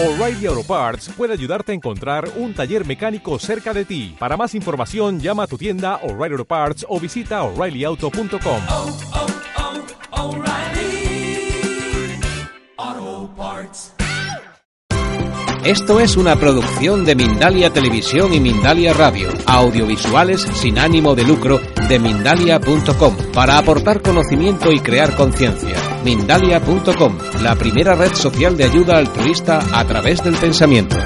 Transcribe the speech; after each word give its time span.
O'Reilly 0.00 0.46
Auto 0.46 0.62
Parts 0.62 1.10
puede 1.16 1.32
ayudarte 1.32 1.72
a 1.72 1.74
encontrar 1.74 2.30
un 2.36 2.54
taller 2.54 2.86
mecánico 2.86 3.36
cerca 3.40 3.74
de 3.74 3.84
ti. 3.84 4.14
Para 4.16 4.36
más 4.36 4.54
información, 4.54 5.18
llama 5.18 5.42
a 5.42 5.46
tu 5.48 5.58
tienda 5.58 5.96
O'Reilly 6.04 6.34
Auto 6.34 6.44
Parts 6.44 6.86
o 6.88 7.00
visita 7.00 7.42
oreillyauto.com. 7.42 8.62
oh, 8.70 8.96
oh, 12.78 13.30
Parts. 13.36 13.92
Esto 15.64 15.98
es 15.98 16.16
una 16.16 16.36
producción 16.36 17.04
de 17.04 17.16
Mindalia 17.16 17.72
Televisión 17.72 18.32
y 18.32 18.38
Mindalia 18.38 18.92
Radio, 18.92 19.28
audiovisuales 19.46 20.42
sin 20.42 20.78
ánimo 20.78 21.16
de 21.16 21.24
lucro 21.24 21.60
de 21.88 21.98
mindalia.com, 21.98 23.16
para 23.32 23.58
aportar 23.58 24.02
conocimiento 24.02 24.70
y 24.70 24.80
crear 24.80 25.16
conciencia. 25.16 25.76
Mindalia.com, 26.04 27.18
la 27.42 27.56
primera 27.56 27.94
red 27.94 28.14
social 28.14 28.56
de 28.56 28.64
ayuda 28.64 28.98
altruista 28.98 29.60
a 29.72 29.84
través 29.84 30.22
del 30.22 30.34
pensamiento. 30.34 30.96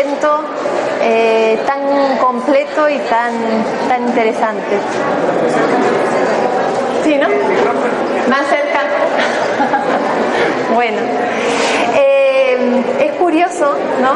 Evento 0.00 0.44
eh, 1.02 1.58
tan 1.66 2.16
completo 2.18 2.88
y 2.88 2.98
tan, 2.98 3.32
tan 3.88 4.08
interesante. 4.08 4.78
¿Sí, 7.04 7.16
no? 7.16 7.28
Más 8.28 8.46
cerca. 8.48 8.80
bueno. 10.74 10.98
Eh, 11.96 12.82
es 13.00 13.12
curioso, 13.12 13.76
¿no? 14.00 14.14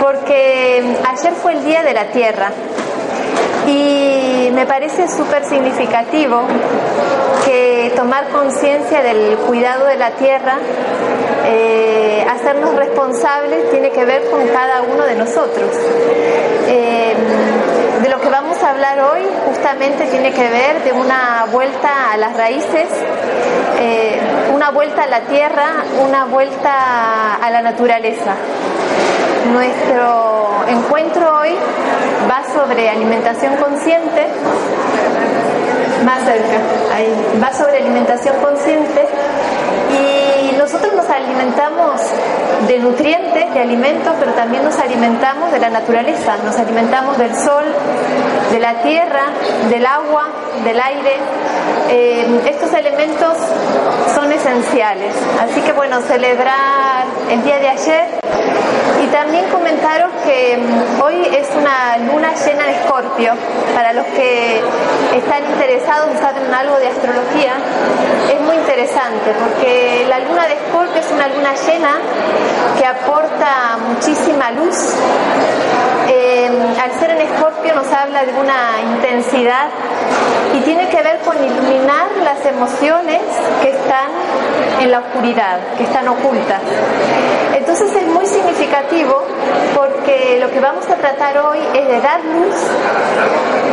Porque 0.00 0.96
ayer 1.08 1.32
fue 1.34 1.52
el 1.52 1.64
Día 1.64 1.82
de 1.82 1.92
la 1.92 2.04
Tierra 2.06 2.50
y 3.66 4.50
me 4.52 4.66
parece 4.66 5.08
súper 5.08 5.44
significativo 5.44 6.42
que 7.44 7.92
tomar 7.96 8.28
conciencia 8.28 9.02
del 9.02 9.36
cuidado 9.38 9.86
de 9.86 9.96
la 9.96 10.10
tierra, 10.12 10.58
eh, 11.46 12.24
hacernos 12.30 12.74
responsables, 12.74 13.70
tiene 13.70 13.90
que 13.90 14.04
ver 14.04 14.30
con 14.30 14.46
cada 14.48 14.82
uno 14.82 15.04
de 15.04 15.16
nosotros. 15.16 15.70
Eh, 16.68 17.14
de 18.02 18.08
lo 18.08 18.20
que 18.20 18.28
vamos 18.28 18.60
a 18.62 18.70
hablar 18.70 19.00
hoy 19.00 19.22
justamente 19.46 20.06
tiene 20.06 20.32
que 20.32 20.48
ver 20.48 20.82
de 20.82 20.92
una 20.92 21.46
vuelta 21.52 22.12
a 22.12 22.16
las 22.16 22.36
raíces, 22.36 22.88
eh, 23.78 24.20
una 24.52 24.70
vuelta 24.70 25.04
a 25.04 25.06
la 25.06 25.20
tierra, 25.20 25.84
una 26.04 26.24
vuelta 26.24 27.36
a 27.36 27.50
la 27.50 27.62
naturaleza. 27.62 28.34
Nuestro 29.52 30.64
encuentro 30.68 31.40
hoy 31.40 31.56
va 32.32 32.42
sobre 32.50 32.88
alimentación 32.88 33.56
consciente, 33.56 34.26
más 36.02 36.24
cerca, 36.24 36.94
ahí, 36.94 37.38
va 37.42 37.52
sobre 37.52 37.76
alimentación 37.76 38.36
consciente 38.40 39.06
y 39.92 40.56
nosotros 40.56 40.94
nos 40.94 41.10
alimentamos 41.10 42.00
de 42.66 42.78
nutrientes, 42.78 43.52
de 43.52 43.60
alimentos, 43.60 44.14
pero 44.18 44.32
también 44.32 44.64
nos 44.64 44.78
alimentamos 44.78 45.52
de 45.52 45.58
la 45.58 45.68
naturaleza, 45.68 46.38
nos 46.42 46.56
alimentamos 46.56 47.18
del 47.18 47.34
sol, 47.36 47.64
de 48.50 48.58
la 48.58 48.80
tierra, 48.80 49.24
del 49.68 49.84
agua, 49.84 50.28
del 50.64 50.80
aire. 50.80 51.16
Eh, 51.90 52.40
estos 52.46 52.72
elementos 52.72 53.36
son 54.14 54.32
esenciales. 54.32 55.14
Así 55.38 55.60
que 55.60 55.72
bueno, 55.72 56.00
celebrar 56.00 57.04
el 57.30 57.42
día 57.42 57.58
de 57.58 57.68
ayer 57.68 58.22
y 59.02 59.06
también 59.08 59.44
comentaros 59.50 60.10
que 60.24 60.56
mm, 60.56 61.02
hoy 61.02 61.26
es 61.36 61.41
una 61.56 61.98
luna 61.98 62.34
llena 62.34 62.64
de 62.66 62.72
escorpio. 62.72 63.32
Para 63.74 63.92
los 63.92 64.06
que 64.06 64.62
están 65.14 65.44
interesados 65.44 66.10
y 66.14 66.18
saben 66.18 66.52
algo 66.52 66.78
de 66.78 66.88
astrología, 66.88 67.54
es 68.32 68.40
muy 68.40 68.56
interesante 68.56 69.32
porque 69.38 70.06
la 70.08 70.20
luna 70.20 70.46
de 70.46 70.54
escorpio 70.54 71.00
es 71.00 71.10
una 71.12 71.28
luna 71.28 71.54
llena 71.54 71.92
que 72.78 72.86
aporta 72.86 73.78
muchísima 73.88 74.50
luz. 74.52 74.94
Al 76.44 76.90
ser 76.98 77.10
en 77.10 77.20
escorpio 77.20 77.72
nos 77.72 77.86
habla 77.92 78.24
de 78.24 78.32
una 78.32 78.80
intensidad 78.82 79.68
y 80.52 80.60
tiene 80.62 80.88
que 80.88 81.00
ver 81.00 81.20
con 81.20 81.36
iluminar 81.36 82.08
las 82.24 82.44
emociones 82.44 83.20
que 83.62 83.70
están 83.70 84.10
en 84.80 84.90
la 84.90 84.98
oscuridad, 84.98 85.60
que 85.76 85.84
están 85.84 86.08
ocultas. 86.08 86.60
Entonces 87.54 87.94
es 87.94 88.06
muy 88.08 88.26
significativo 88.26 89.22
porque 89.76 90.38
lo 90.40 90.50
que 90.50 90.58
vamos 90.58 90.84
a 90.90 90.96
tratar 90.96 91.38
hoy 91.38 91.58
es 91.74 91.86
de 91.86 92.00
dar 92.00 92.24
luz 92.24 92.56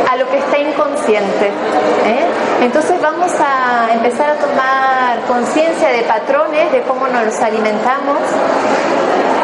a 0.08 0.16
lo 0.16 0.30
que 0.30 0.38
está 0.38 0.58
inconsciente. 0.58 1.46
¿eh? 1.46 2.26
Entonces 2.62 3.02
vamos 3.02 3.32
a 3.40 3.92
empezar 3.92 4.30
a 4.30 4.34
tomar 4.34 5.18
conciencia 5.26 5.88
de 5.88 6.02
patrones, 6.02 6.70
de 6.70 6.82
cómo 6.82 7.08
nos 7.08 7.36
alimentamos, 7.40 8.18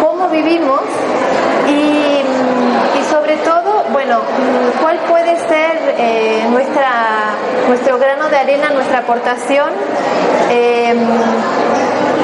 cómo 0.00 0.28
vivimos 0.28 0.82
y, 1.68 2.05
bueno, 4.06 4.22
cuál 4.80 4.98
puede 5.00 5.36
ser 5.36 5.94
eh, 5.98 6.46
nuestra, 6.50 7.34
nuestro 7.66 7.98
grano 7.98 8.28
de 8.28 8.36
arena, 8.36 8.70
nuestra 8.70 8.98
aportación. 9.00 9.70
eh, 10.50 10.94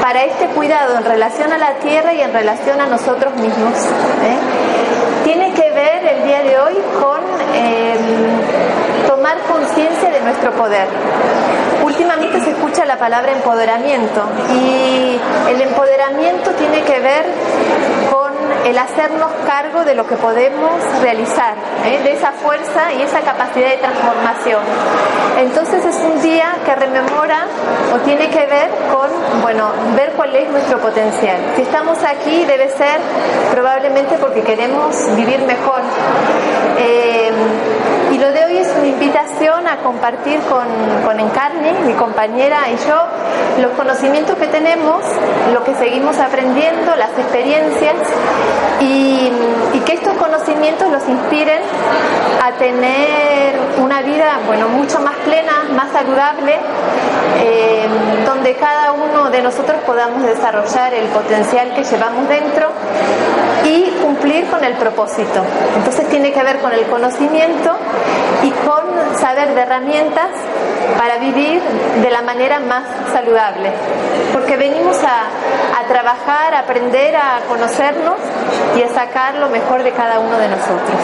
para 0.00 0.24
este 0.24 0.46
cuidado 0.48 0.96
en 0.96 1.04
relación 1.04 1.52
a 1.52 1.58
la 1.58 1.74
tierra 1.74 2.12
y 2.12 2.20
en 2.20 2.32
relación 2.32 2.80
a 2.80 2.86
nosotros 2.86 3.34
mismos. 3.36 3.72
¿eh? 4.22 4.36
Tiene 5.24 5.52
que 5.54 5.70
ver 5.70 6.04
el 6.06 6.24
día 6.24 6.42
de 6.42 6.58
hoy 6.58 6.74
con 7.00 7.20
eh, 7.54 7.96
tomar 9.06 9.38
conciencia 9.50 10.10
de 10.10 10.20
nuestro 10.20 10.50
poder. 10.52 10.88
Últimamente 11.84 12.40
se 12.40 12.50
escucha 12.50 12.84
la 12.84 12.98
palabra 12.98 13.30
empoderamiento 13.32 14.22
y 14.52 15.20
el 15.48 15.60
empoderamiento 15.62 16.50
tiene 16.52 16.82
que 16.82 16.98
ver 17.00 17.24
el 18.64 18.78
hacernos 18.78 19.30
cargo 19.46 19.84
de 19.84 19.94
lo 19.94 20.06
que 20.06 20.16
podemos 20.16 20.70
realizar, 21.00 21.54
¿eh? 21.84 22.00
de 22.02 22.12
esa 22.12 22.32
fuerza 22.32 22.92
y 22.92 23.02
esa 23.02 23.20
capacidad 23.20 23.70
de 23.70 23.76
transformación. 23.78 24.62
Entonces 25.38 25.84
es 25.84 25.96
un 25.96 26.22
día 26.22 26.56
que 26.64 26.74
rememora 26.74 27.46
o 27.94 27.98
tiene 28.00 28.28
que 28.30 28.46
ver 28.46 28.70
con, 28.92 29.10
bueno, 29.42 29.70
ver 29.96 30.12
cuál 30.12 30.34
es 30.36 30.48
nuestro 30.50 30.78
potencial. 30.78 31.38
Si 31.56 31.62
estamos 31.62 31.98
aquí 32.04 32.44
debe 32.44 32.68
ser 32.70 33.00
probablemente 33.50 34.16
porque 34.18 34.42
queremos 34.42 35.14
vivir 35.16 35.40
mejor. 35.40 35.80
Eh, 36.78 37.30
es 38.62 38.68
una 38.76 38.86
invitación 38.86 39.66
a 39.66 39.78
compartir 39.78 40.38
con, 40.42 40.66
con 41.04 41.18
Encarni, 41.18 41.72
mi 41.84 41.94
compañera 41.94 42.58
y 42.70 42.76
yo, 42.86 42.96
los 43.60 43.72
conocimientos 43.72 44.36
que 44.36 44.46
tenemos, 44.46 45.02
lo 45.52 45.64
que 45.64 45.74
seguimos 45.74 46.16
aprendiendo, 46.18 46.94
las 46.94 47.10
experiencias 47.18 47.94
y, 48.80 49.32
que 49.84 49.94
estos 49.94 50.14
conocimientos 50.14 50.88
los 50.92 51.08
inspiren 51.08 51.60
a 52.40 52.52
tener 52.52 53.58
una 53.78 54.00
vida 54.02 54.38
bueno, 54.46 54.68
mucho 54.68 55.00
más 55.00 55.16
plena, 55.24 55.64
más 55.74 55.90
saludable, 55.90 56.56
eh, 57.40 57.88
donde 58.24 58.54
cada 58.54 58.92
uno 58.92 59.28
de 59.30 59.42
nosotros 59.42 59.80
podamos 59.84 60.22
desarrollar 60.22 60.94
el 60.94 61.08
potencial 61.08 61.74
que 61.74 61.82
llevamos 61.82 62.28
dentro 62.28 62.68
con 64.40 64.64
el 64.64 64.74
propósito. 64.74 65.42
Entonces 65.76 66.08
tiene 66.08 66.32
que 66.32 66.42
ver 66.42 66.58
con 66.60 66.72
el 66.72 66.86
conocimiento 66.86 67.76
y 68.42 68.50
con 68.50 69.18
saber 69.18 69.54
de 69.54 69.60
herramientas 69.60 70.30
para 70.98 71.18
vivir 71.18 71.60
de 72.00 72.10
la 72.10 72.22
manera 72.22 72.58
más 72.60 72.84
saludable. 73.12 73.70
Porque 74.32 74.56
venimos 74.56 74.96
a, 75.04 75.80
a 75.80 75.86
trabajar, 75.86 76.54
a 76.54 76.60
aprender, 76.60 77.14
a 77.14 77.40
conocernos 77.46 78.16
y 78.76 78.82
a 78.82 78.88
sacar 78.88 79.34
lo 79.34 79.50
mejor 79.50 79.82
de 79.82 79.92
cada 79.92 80.18
uno 80.18 80.38
de 80.38 80.48
nosotros. 80.48 80.98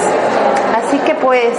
Así 0.76 0.98
que 1.00 1.14
pues 1.14 1.52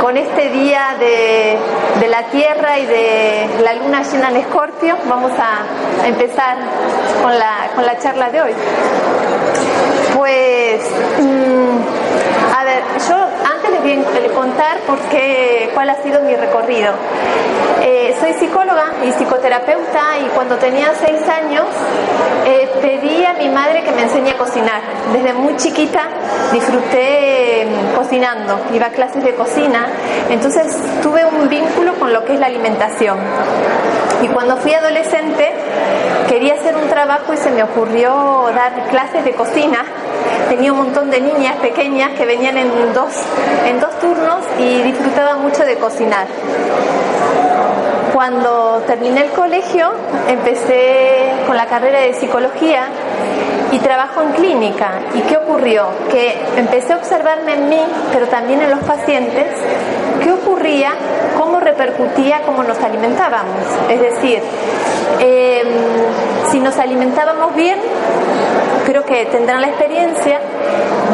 con 0.00 0.16
este 0.16 0.48
día 0.48 0.96
de, 0.98 1.58
de 2.00 2.08
la 2.08 2.22
Tierra 2.24 2.78
y 2.78 2.86
de 2.86 3.50
la 3.62 3.74
luna 3.74 4.02
llena 4.02 4.30
en 4.30 4.36
Escorpio 4.36 4.96
vamos 5.08 5.32
a 5.32 6.06
empezar 6.06 6.56
con 7.22 7.38
la, 7.38 7.70
con 7.74 7.84
la 7.84 7.98
charla 7.98 8.30
de 8.30 8.42
hoy. 8.42 8.52
Pues, 10.22 10.80
mm, 11.18 12.54
a 12.56 12.62
ver, 12.62 12.84
yo 13.08 13.16
antes 13.56 13.70
les 13.72 13.82
voy 13.82 14.24
a 14.24 14.32
contar 14.32 14.78
por 14.86 14.96
qué, 15.10 15.68
cuál 15.74 15.90
ha 15.90 16.00
sido 16.00 16.20
mi 16.20 16.36
recorrido. 16.36 16.92
Eh, 17.80 18.14
soy 18.20 18.34
psicóloga 18.34 18.92
y 19.04 19.12
psicoterapeuta 19.12 20.18
y 20.24 20.28
cuando 20.34 20.56
tenía 20.56 20.92
seis 20.94 21.20
años 21.28 21.64
eh, 22.44 22.70
pedí 22.80 23.24
a 23.24 23.32
mi 23.34 23.48
madre 23.48 23.82
que 23.82 23.92
me 23.92 24.02
enseñe 24.02 24.30
a 24.30 24.36
cocinar. 24.36 24.80
Desde 25.12 25.32
muy 25.32 25.56
chiquita 25.56 26.08
disfruté 26.52 27.62
eh, 27.62 27.66
cocinando, 27.96 28.60
iba 28.72 28.86
a 28.86 28.90
clases 28.90 29.24
de 29.24 29.34
cocina, 29.34 29.86
entonces 30.30 30.76
tuve 31.02 31.24
un 31.24 31.48
vínculo 31.48 31.94
con 31.94 32.12
lo 32.12 32.24
que 32.24 32.34
es 32.34 32.40
la 32.40 32.46
alimentación. 32.46 33.18
Y 34.22 34.28
cuando 34.28 34.56
fui 34.58 34.74
adolescente 34.74 35.52
quería 36.28 36.54
hacer 36.54 36.76
un 36.76 36.88
trabajo 36.88 37.32
y 37.32 37.36
se 37.36 37.50
me 37.50 37.62
ocurrió 37.62 38.50
dar 38.54 38.88
clases 38.90 39.24
de 39.24 39.32
cocina. 39.32 39.84
Tenía 40.48 40.72
un 40.72 40.78
montón 40.78 41.10
de 41.10 41.20
niñas 41.20 41.56
pequeñas 41.56 42.12
que 42.12 42.26
venían 42.26 42.56
en 42.58 42.70
dos, 42.92 43.12
en 43.66 43.80
dos 43.80 43.98
turnos 44.00 44.44
y 44.58 44.82
disfrutaba 44.82 45.36
mucho 45.36 45.64
de 45.64 45.76
cocinar. 45.76 46.26
Cuando 48.22 48.84
terminé 48.86 49.22
el 49.22 49.30
colegio 49.32 49.90
empecé 50.28 51.32
con 51.44 51.56
la 51.56 51.66
carrera 51.66 51.98
de 52.02 52.14
psicología 52.14 52.84
y 53.72 53.80
trabajo 53.80 54.22
en 54.22 54.30
clínica. 54.30 55.00
¿Y 55.12 55.22
qué 55.22 55.38
ocurrió? 55.38 55.88
Que 56.08 56.38
empecé 56.56 56.92
a 56.92 56.98
observarme 56.98 57.54
en 57.54 57.68
mí, 57.68 57.82
pero 58.12 58.28
también 58.28 58.62
en 58.62 58.70
los 58.70 58.78
pacientes, 58.84 59.48
qué 60.22 60.30
ocurría, 60.30 60.92
cómo 61.36 61.58
repercutía 61.58 62.42
cómo 62.46 62.62
nos 62.62 62.78
alimentábamos. 62.78 63.56
Es 63.90 64.00
decir, 64.00 64.40
em, 65.18 65.66
si 66.52 66.60
nos 66.60 66.78
alimentábamos 66.78 67.56
bien, 67.56 67.80
creo 68.86 69.04
que 69.04 69.26
tendrán 69.26 69.62
la 69.62 69.66
experiencia 69.66 70.38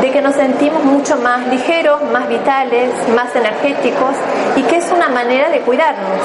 de 0.03 0.11
que 0.11 0.21
nos 0.21 0.35
sentimos 0.35 0.85
mucho 0.85 1.17
más 1.17 1.47
ligeros, 1.47 2.03
más 2.13 2.29
vitales, 2.29 2.91
más 3.15 3.35
energéticos 3.35 4.15
y 4.59 4.63
que 4.63 4.77
es 4.77 4.91
una 4.91 5.09
manera 5.09 5.51
de 5.51 5.61
cuidarnos. 5.61 6.21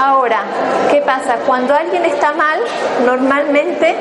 Ahora, 0.00 0.42
¿qué 0.90 1.00
pasa? 1.00 1.38
Cuando 1.44 1.74
alguien 1.74 2.04
está 2.04 2.32
mal, 2.32 2.60
normalmente, 3.04 3.96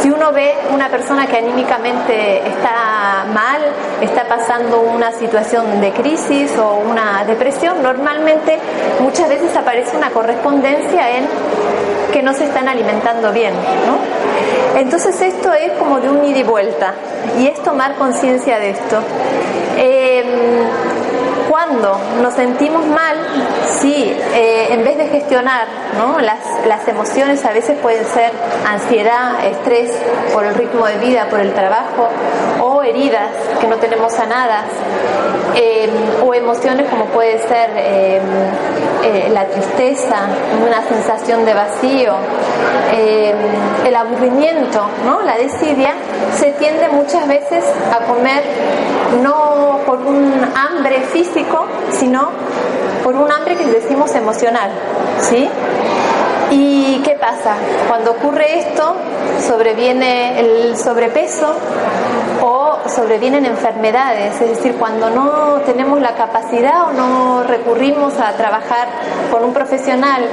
si 0.00 0.10
uno 0.10 0.32
ve 0.32 0.54
una 0.72 0.88
persona 0.88 1.26
que 1.26 1.36
anímicamente 1.36 2.38
está 2.48 3.26
mal, 3.32 3.60
está 4.00 4.24
pasando 4.26 4.80
una 4.80 5.12
situación 5.12 5.82
de 5.82 5.92
crisis 5.92 6.56
o 6.58 6.76
una 6.76 7.24
depresión, 7.26 7.82
normalmente 7.82 8.58
muchas 9.00 9.28
veces 9.28 9.54
aparece 9.54 9.94
una 9.96 10.10
correspondencia 10.10 11.18
en 11.18 11.26
que 12.10 12.22
no 12.22 12.32
se 12.32 12.44
están 12.44 12.68
alimentando 12.68 13.32
bien. 13.32 13.52
Entonces 14.76 15.20
esto 15.20 15.52
es 15.52 15.72
como 15.72 16.00
de 16.00 16.08
un 16.08 16.24
ida 16.24 16.38
y 16.38 16.42
vuelta 16.42 16.94
y 17.38 17.46
es 17.48 17.62
tomar 17.62 17.96
conciencia 17.96 18.58
de 18.58 18.70
esto. 18.70 19.02
Em, 19.76 20.91
cuando 21.52 22.00
nos 22.22 22.32
sentimos 22.32 22.86
mal, 22.86 23.14
sí, 23.78 24.16
eh, 24.34 24.68
en 24.70 24.82
vez 24.84 24.96
de 24.96 25.08
gestionar 25.08 25.66
¿no? 25.98 26.18
las, 26.18 26.88
emociones, 26.88 27.44
a 27.44 27.52
veces 27.52 27.78
pueden 27.82 28.06
ser 28.06 28.32
ansiedad, 28.66 29.44
estrés 29.44 29.92
por 30.32 30.46
el 30.46 30.54
ritmo 30.54 30.86
de 30.86 30.96
vida, 30.96 31.26
por 31.28 31.40
el 31.40 31.52
trabajo, 31.52 32.08
o 32.62 32.82
heridas 32.82 33.28
que 33.60 33.66
no 33.66 33.76
tenemos 33.76 34.14
sanadas, 34.14 34.64
eh, 35.54 35.90
o 36.24 36.32
emociones 36.32 36.88
como 36.88 37.04
puede 37.06 37.38
ser 37.46 37.70
eh, 37.76 38.20
eh, 39.04 39.28
la 39.30 39.44
tristeza, 39.44 40.28
una 40.66 40.82
sensación 40.88 41.44
de 41.44 41.52
vacío, 41.52 42.14
el 43.84 43.94
aburrimiento, 43.94 44.88
la 45.26 45.36
desidia, 45.36 45.94
se 46.34 46.52
tiende 46.52 46.88
muchas 46.88 47.26
veces 47.28 47.64
a 47.92 48.04
comer 48.06 48.42
no 49.22 49.80
por 49.86 49.98
un 49.98 50.32
hambre 50.54 51.02
sino 51.90 52.30
por 53.04 53.14
un 53.14 53.30
hambre 53.30 53.56
que 53.56 53.66
decimos 53.66 54.14
emocional, 54.14 54.70
¿sí? 55.20 55.48
¿Y 56.50 57.00
qué 57.02 57.12
pasa? 57.14 57.54
Cuando 57.88 58.12
ocurre 58.12 58.58
esto, 58.58 58.96
sobreviene 59.52 60.40
el 60.40 60.78
sobrepeso 60.78 61.54
o 62.40 62.88
sobrevienen 62.88 63.44
enfermedades, 63.44 64.40
es 64.40 64.48
decir, 64.48 64.76
cuando 64.76 65.10
no 65.10 65.60
tenemos 65.66 66.00
la 66.00 66.14
capacidad 66.14 66.88
o 66.88 66.92
no 66.92 67.42
recurrimos 67.42 68.18
a 68.18 68.32
trabajar 68.32 68.88
con 69.30 69.44
un 69.44 69.52
profesional 69.52 70.26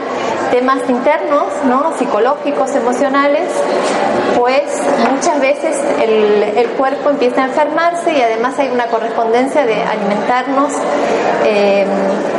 temas 0.52 0.80
internos, 0.90 1.46
¿no? 1.68 1.94
psicológicos, 1.98 2.74
emocionales, 2.76 3.50
pues 4.38 4.64
muchas 5.12 5.40
veces 5.40 5.78
el, 6.02 6.70
cuerpo 6.80 7.10
empieza 7.10 7.44
a 7.44 7.46
enfermarse 7.48 8.14
y 8.14 8.22
además 8.22 8.58
hay 8.58 8.70
una 8.70 8.86
correspondencia 8.86 9.66
de 9.66 9.84
alimentarnos 9.84 10.72
eh, 11.46 11.86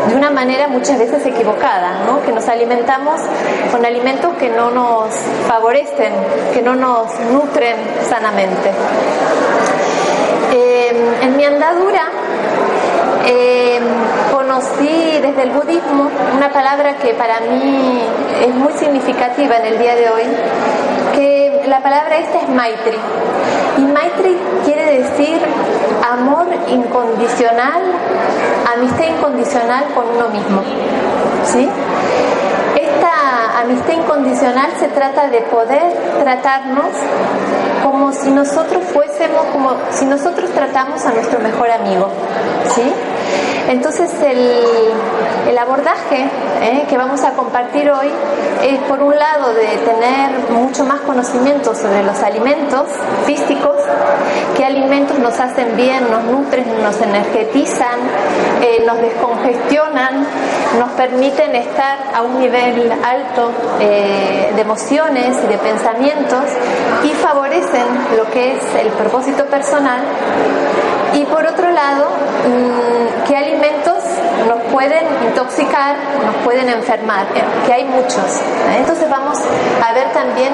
de 0.08 0.14
una 0.14 0.30
manera 0.30 0.66
muchas 0.66 0.98
veces 0.98 1.24
equivocada, 1.26 2.04
¿no? 2.06 2.22
que 2.22 2.32
nos 2.32 2.48
alimentamos 2.48 3.20
con 3.70 3.84
alimentos 3.84 4.34
que 4.38 4.48
no 4.48 4.70
nos 4.70 5.10
favorecen, 5.46 6.12
que 6.54 6.62
no 6.62 6.69
nos 6.74 7.18
nutren 7.32 7.76
sanamente. 8.08 8.70
Eh, 10.52 11.18
en 11.22 11.36
mi 11.36 11.44
andadura 11.44 12.02
eh, 13.26 13.80
conocí 14.32 15.18
desde 15.22 15.42
el 15.42 15.50
budismo 15.50 16.10
una 16.36 16.50
palabra 16.50 16.96
que 16.96 17.14
para 17.14 17.40
mí 17.40 18.02
es 18.40 18.54
muy 18.54 18.72
significativa 18.72 19.56
en 19.56 19.66
el 19.66 19.78
día 19.78 19.94
de 19.94 20.10
hoy, 20.10 20.22
que 21.14 21.62
la 21.66 21.82
palabra 21.82 22.16
esta 22.16 22.40
es 22.40 22.48
Maitri. 22.48 22.98
Y 23.78 23.82
Maitri 23.82 24.36
quiere 24.64 24.98
decir 24.98 25.38
amor 26.10 26.46
incondicional, 26.68 27.82
amistad 28.76 29.04
incondicional 29.04 29.84
con 29.94 30.04
uno 30.16 30.28
mismo. 30.28 30.62
¿Sí? 31.44 31.68
Amistad 33.62 33.92
incondicional 33.92 34.70
se 34.78 34.88
trata 34.88 35.28
de 35.28 35.42
poder 35.42 35.92
tratarnos 36.22 36.86
como 37.84 38.10
si 38.10 38.30
nosotros 38.30 38.82
fuésemos, 38.84 39.44
como 39.52 39.72
si 39.90 40.06
nosotros 40.06 40.48
tratamos 40.50 41.04
a 41.04 41.12
nuestro 41.12 41.40
mejor 41.40 41.70
amigo. 41.70 42.08
¿Sí? 42.74 42.90
Entonces 43.70 44.10
el, 44.20 44.50
el 45.48 45.56
abordaje 45.56 46.28
eh, 46.60 46.86
que 46.88 46.98
vamos 46.98 47.22
a 47.22 47.34
compartir 47.34 47.88
hoy 47.88 48.08
es 48.64 48.80
por 48.80 49.00
un 49.00 49.16
lado 49.16 49.54
de 49.54 49.64
tener 49.64 50.50
mucho 50.50 50.84
más 50.84 51.02
conocimiento 51.02 51.72
sobre 51.76 52.02
los 52.02 52.20
alimentos 52.20 52.88
físicos, 53.26 53.76
qué 54.56 54.64
alimentos 54.64 55.20
nos 55.20 55.38
hacen 55.38 55.76
bien, 55.76 56.10
nos 56.10 56.24
nutren, 56.24 56.82
nos 56.82 57.00
energetizan, 57.00 58.00
eh, 58.60 58.82
nos 58.84 59.00
descongestionan, 59.00 60.26
nos 60.80 60.90
permiten 60.90 61.54
estar 61.54 61.98
a 62.12 62.22
un 62.22 62.40
nivel 62.40 62.90
alto 62.90 63.52
eh, 63.78 64.50
de 64.52 64.60
emociones 64.62 65.36
y 65.44 65.46
de 65.46 65.58
pensamientos 65.58 66.44
y 67.04 67.10
favorecen 67.10 67.86
lo 68.16 68.28
que 68.32 68.56
es 68.56 68.64
el 68.84 68.88
propósito 68.94 69.46
personal 69.46 70.00
y 71.14 71.24
por 71.24 71.44
otro 71.44 71.70
lado, 71.70 72.08
mm, 72.46 73.26
¿qué 73.26 73.36
alimentos 73.36 74.04
nos 74.46 74.62
pueden 74.72 75.04
intoxicar, 75.26 75.96
nos 76.24 76.36
pueden 76.44 76.68
enfermar? 76.68 77.26
Eh, 77.34 77.42
que 77.66 77.72
hay 77.72 77.84
muchos. 77.84 78.16
¿eh? 78.16 78.76
Entonces 78.78 79.10
vamos 79.10 79.38
a 79.84 79.92
ver 79.92 80.12
también 80.12 80.52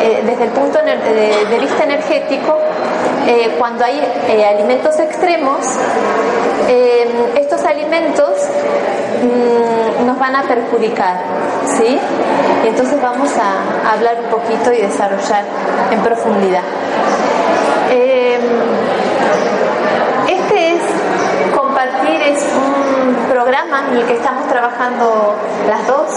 eh, 0.00 0.22
desde 0.26 0.44
el 0.44 0.50
punto 0.50 0.78
de, 0.82 1.58
vista 1.58 1.84
energético, 1.84 2.58
cuando 3.58 3.84
hay 3.84 4.00
alimentos 4.44 4.98
extremos, 5.00 5.58
estos 7.34 7.64
alimentos 7.64 8.30
mm, 9.22 10.06
nos 10.06 10.18
van 10.18 10.36
a 10.36 10.42
perjudicar, 10.42 11.16
¿sí? 11.76 11.98
Entonces 12.64 13.00
vamos 13.00 13.30
a 13.36 13.92
hablar 13.92 14.18
un 14.24 14.30
poquito 14.30 14.72
y 14.72 14.82
desarrollar 14.82 15.44
en 15.90 16.00
profundidad 16.02 16.62
es 20.56 21.54
compartir, 21.54 22.20
es 22.22 22.44
programa 23.28 23.84
en 23.88 23.98
el 23.98 24.06
que 24.06 24.14
estamos 24.14 24.48
trabajando 24.48 25.36
las 25.68 25.86
dos. 25.86 26.08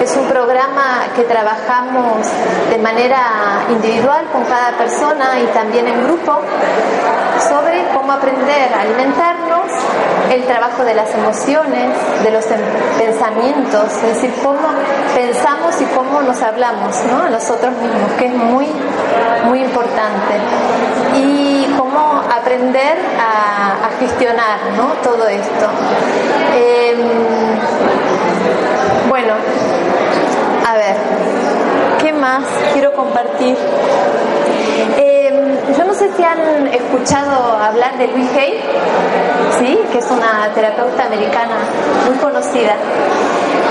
Es 0.00 0.16
un 0.16 0.26
programa 0.26 1.06
que 1.14 1.24
trabajamos 1.24 2.26
de 2.70 2.78
manera 2.78 3.64
individual 3.70 4.26
con 4.32 4.44
cada 4.44 4.76
persona 4.76 5.40
y 5.40 5.46
también 5.46 5.88
en 5.88 6.04
grupo 6.04 6.40
sobre 7.48 7.84
cómo 7.94 8.12
aprender 8.12 8.72
a 8.74 8.82
alimentarnos, 8.82 9.70
el 10.30 10.44
trabajo 10.44 10.84
de 10.84 10.94
las 10.94 11.14
emociones, 11.14 11.90
de 12.22 12.30
los 12.30 12.44
pensamientos, 12.98 13.92
es 14.02 14.14
decir, 14.14 14.34
cómo 14.42 14.68
pensamos 15.14 15.80
y 15.80 15.84
cómo 15.86 16.22
nos 16.22 16.42
hablamos 16.42 16.96
¿no? 17.10 17.22
a 17.22 17.30
nosotros 17.30 17.72
mismos, 17.72 18.12
que 18.18 18.26
es 18.26 18.34
muy, 18.34 18.66
muy 19.44 19.60
importante. 19.60 20.34
Y 21.16 21.47
aprender 22.48 22.96
a, 23.20 23.90
gestionar 24.00 24.58
¿no? 24.76 24.86
todo 25.02 25.28
esto. 25.28 25.66
Eh, 26.54 26.96
bueno, 29.06 29.34
a 30.66 30.74
ver, 30.74 30.96
¿qué 32.00 32.12
más 32.14 32.44
quiero 32.72 32.94
compartir? 32.94 33.54
Eh, 34.96 35.58
yo 35.76 35.84
no 35.84 35.92
sé 35.92 36.10
si 36.16 36.22
han 36.22 36.68
escuchado 36.68 37.58
hablar 37.58 37.98
de 37.98 38.06
Louise 38.08 38.40
Hay, 38.40 38.60
¿sí? 39.58 39.80
que 39.92 39.98
es 39.98 40.10
una 40.10 40.48
terapeuta 40.54 41.04
americana 41.04 41.56
muy 42.06 42.16
conocida. 42.16 42.76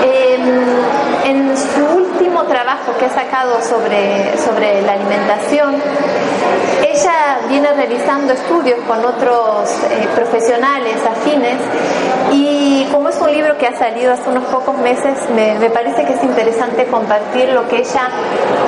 Eh, 0.04 0.38
en 1.28 1.54
su 1.56 1.84
último 1.96 2.44
trabajo 2.44 2.96
que 2.98 3.04
ha 3.04 3.10
sacado 3.10 3.60
sobre, 3.60 4.36
sobre 4.38 4.80
la 4.82 4.92
alimentación, 4.92 5.74
ella 6.82 7.40
viene 7.48 7.72
realizando 7.74 8.32
estudios 8.32 8.78
con 8.86 9.04
otros 9.04 9.68
eh, 9.90 10.08
profesionales 10.14 10.96
afines 11.04 11.58
y 12.32 12.86
como 12.90 13.10
es 13.10 13.20
un 13.20 13.30
libro 13.30 13.58
que 13.58 13.66
ha 13.66 13.78
salido 13.78 14.12
hace 14.12 14.30
unos 14.30 14.44
pocos 14.44 14.76
meses, 14.78 15.28
me, 15.34 15.58
me 15.58 15.68
parece 15.68 16.04
que 16.06 16.14
es 16.14 16.24
interesante 16.24 16.86
compartir 16.86 17.50
lo 17.50 17.68
que 17.68 17.80
ella 17.80 18.08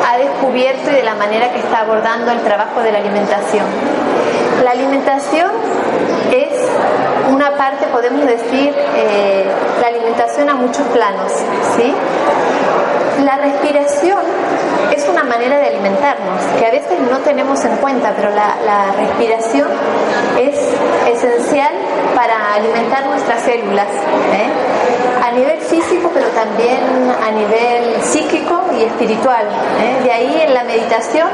ha 0.06 0.18
descubierto 0.18 0.90
y 0.90 0.94
de 0.94 1.02
la 1.02 1.14
manera 1.14 1.50
que 1.52 1.60
está 1.60 1.80
abordando 1.80 2.30
el 2.30 2.40
trabajo 2.40 2.82
de 2.82 2.92
la 2.92 2.98
alimentación. 2.98 3.64
La 4.64 4.72
alimentación 4.72 5.50
una 7.30 7.56
parte, 7.56 7.86
podemos 7.86 8.26
decir, 8.26 8.74
eh, 8.96 9.44
la 9.80 9.86
alimentación 9.88 10.48
a 10.48 10.54
muchos 10.54 10.86
planos, 10.88 11.32
¿sí? 11.76 11.94
La 13.24 13.36
respiración 13.36 14.18
es 14.94 15.08
una 15.08 15.24
manera 15.24 15.58
de 15.58 15.68
alimentarnos, 15.68 16.42
que 16.58 16.66
a 16.66 16.70
veces 16.70 16.98
no 17.10 17.18
tenemos 17.18 17.64
en 17.64 17.76
cuenta, 17.76 18.12
pero 18.16 18.30
la, 18.30 18.56
la 18.64 18.92
respiración 18.92 19.68
es 20.38 20.56
esencial 21.06 21.72
para 22.14 22.54
alimentar 22.54 23.06
nuestras 23.06 23.42
células, 23.42 23.86
¿eh? 23.86 24.48
a 25.22 25.32
nivel 25.32 25.60
físico, 25.60 26.10
pero 26.12 26.26
también 26.28 26.80
a 27.22 27.30
nivel 27.30 28.02
psíquico 28.02 28.62
y 28.78 28.84
espiritual. 28.84 29.46
¿eh? 29.80 30.02
De 30.02 30.12
ahí 30.12 30.42
en 30.42 30.54
la 30.54 30.64
meditación, 30.64 31.28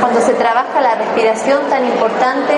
cuando 0.00 0.20
se 0.20 0.34
trabaja 0.34 0.80
la 0.80 0.94
respiración 0.96 1.68
tan 1.68 1.84
importante 1.86 2.54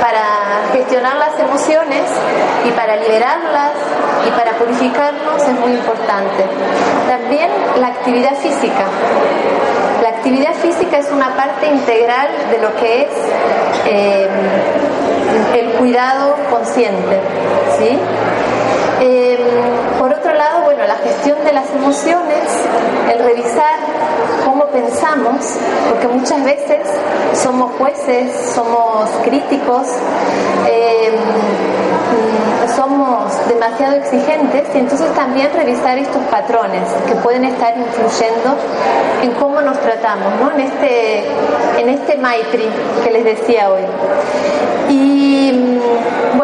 para 0.00 0.72
gestionar 0.72 1.16
las 1.16 1.38
emociones 1.38 2.02
y 2.66 2.70
para 2.72 2.96
liberarlas 2.96 3.72
y 4.26 4.30
para 4.30 4.52
purificarnos 4.52 5.42
es 5.42 5.58
muy 5.60 5.72
importante. 5.72 6.44
También 7.08 7.50
la 7.80 7.88
actividad 7.88 8.36
física. 8.36 8.86
La 10.02 10.08
actividad 10.08 10.54
física 10.54 10.98
es 10.98 11.10
una 11.12 11.36
parte 11.36 11.66
integral 11.66 12.28
de 12.50 12.58
lo 12.58 12.74
que 12.76 13.02
es 13.02 13.10
eh, 13.86 14.28
el 15.54 15.72
cuidado 15.72 16.36
consciente. 16.50 17.20
¿sí? 17.78 17.98
Eh, 19.00 19.38
por 19.98 20.12
otro 20.12 20.32
lado, 20.32 20.62
bueno, 20.62 20.86
la 20.86 20.96
gestión 20.96 21.44
de 21.44 21.52
las 21.52 21.68
emociones, 21.70 22.44
el 23.12 23.24
revisar 23.24 23.80
cómo 24.44 24.66
pensamos, 24.66 25.58
porque 25.88 26.08
muchas 26.08 26.44
veces 26.44 26.86
somos 27.34 27.72
jueces, 27.78 28.30
somos 28.54 29.10
críticos, 29.24 29.88
eh, 30.68 31.12
somos 32.76 33.32
demasiado 33.48 33.96
exigentes 33.96 34.68
y 34.74 34.78
entonces 34.78 35.12
también 35.14 35.50
revisar 35.52 35.98
estos 35.98 36.22
patrones 36.24 36.82
que 37.06 37.14
pueden 37.16 37.44
estar 37.44 37.76
influyendo 37.76 38.56
en 39.22 39.32
cómo 39.32 39.60
nos 39.60 39.80
tratamos, 39.80 40.32
¿no? 40.40 40.52
En 40.52 40.60
este, 40.60 41.24
en 41.78 41.88
este 41.88 42.16
Maitri 42.18 42.68
que 43.02 43.10
les 43.10 43.24
decía 43.24 43.68
hoy. 43.70 43.82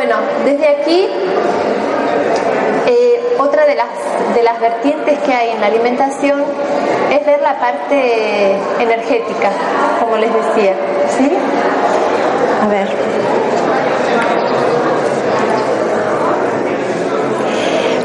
Bueno, 0.08 0.22
desde 0.42 0.68
aquí 0.68 1.06
eh, 2.86 3.20
otra 3.38 3.66
de 3.66 3.74
las, 3.74 3.88
de 4.34 4.42
las 4.42 4.58
vertientes 4.58 5.18
que 5.18 5.34
hay 5.34 5.50
en 5.50 5.60
la 5.60 5.66
alimentación 5.66 6.44
es 7.12 7.26
ver 7.26 7.42
la 7.42 7.60
parte 7.60 8.56
energética, 8.80 9.50
como 10.00 10.16
les 10.16 10.32
decía. 10.32 10.72
¿sí? 11.14 11.30
A 12.62 12.68
ver. 12.68 12.88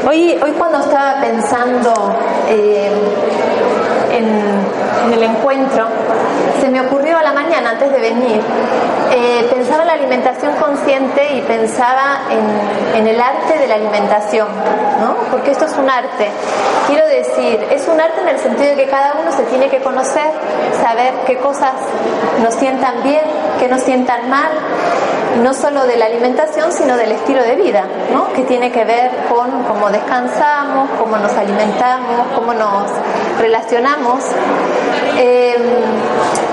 Hoy, 0.06 0.38
hoy 0.42 0.52
cuando 0.58 0.80
estaba 0.80 1.22
pensando 1.22 1.94
eh, 2.50 2.90
en, 4.24 5.06
en, 5.06 5.12
el 5.12 5.22
encuentro, 5.22 5.86
se 6.60 6.68
me 6.68 6.80
ocurrió 6.80 7.18
a 7.18 7.22
la 7.22 7.32
mañana 7.32 7.70
antes 7.70 7.90
de 7.90 7.98
venir, 7.98 8.40
eh, 9.12 9.46
pensaba 9.50 9.82
en 9.82 9.88
la 9.88 9.92
alimentación 9.94 10.54
consciente 10.56 11.34
y 11.34 11.40
pensaba 11.42 12.22
en, 12.30 12.98
en, 12.98 13.06
el 13.06 13.20
arte 13.20 13.58
de 13.58 13.66
la 13.66 13.74
alimentación, 13.74 14.48
¿no? 15.00 15.14
porque 15.30 15.52
esto 15.52 15.66
es 15.66 15.76
un 15.76 15.88
arte. 15.88 16.28
Quiero 16.86 17.06
decir, 17.06 17.66
es 17.70 17.86
un 17.86 18.00
arte 18.00 18.20
en 18.20 18.28
el 18.28 18.38
sentido 18.38 18.70
de 18.70 18.76
que 18.76 18.90
cada 18.90 19.14
uno 19.20 19.30
se 19.32 19.44
tiene 19.44 19.68
que 19.68 19.80
conocer, 19.80 20.30
saber 20.80 21.12
qué 21.26 21.36
cosas 21.38 21.74
nos 22.42 22.54
sientan 22.54 23.02
bien, 23.02 23.22
qué 23.58 23.68
nos 23.68 23.82
sientan 23.82 24.28
mal, 24.28 24.50
no 25.42 25.52
solo 25.52 25.84
de 25.86 25.96
la 25.96 26.06
alimentación, 26.06 26.72
sino 26.72 26.96
del 26.96 27.12
estilo 27.12 27.42
de 27.42 27.56
vida, 27.56 27.84
¿no? 28.12 28.32
que 28.32 28.42
tiene 28.42 28.70
que 28.70 28.84
ver 28.84 29.10
con 29.28 29.64
cómo 29.64 29.90
descansamos, 29.90 30.90
cómo 30.98 31.16
nos 31.16 31.32
alimentamos, 31.34 32.26
cómo 32.34 32.54
nos 32.54 32.90
relacionamos. 33.38 34.24
Eh, 35.18 35.56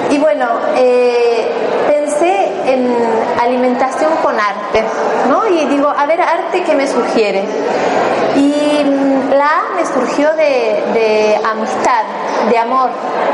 y 0.09 0.17
bueno, 0.17 0.45
eh, 0.75 1.49
pensé 1.87 2.51
en 2.65 2.93
alimentación 3.41 4.11
con 4.21 4.35
arte, 4.39 4.83
¿no? 5.29 5.47
Y 5.47 5.65
digo, 5.67 5.89
a 5.89 6.05
ver, 6.05 6.21
arte 6.21 6.63
que 6.63 6.75
me 6.75 6.87
sugiere. 6.87 7.43
Y 8.35 8.83
la 9.33 9.45
A 9.45 9.75
me 9.75 9.85
surgió 9.85 10.33
de, 10.33 11.39
amistad, 11.43 12.03
de 12.49 12.57
amor, 12.57 12.89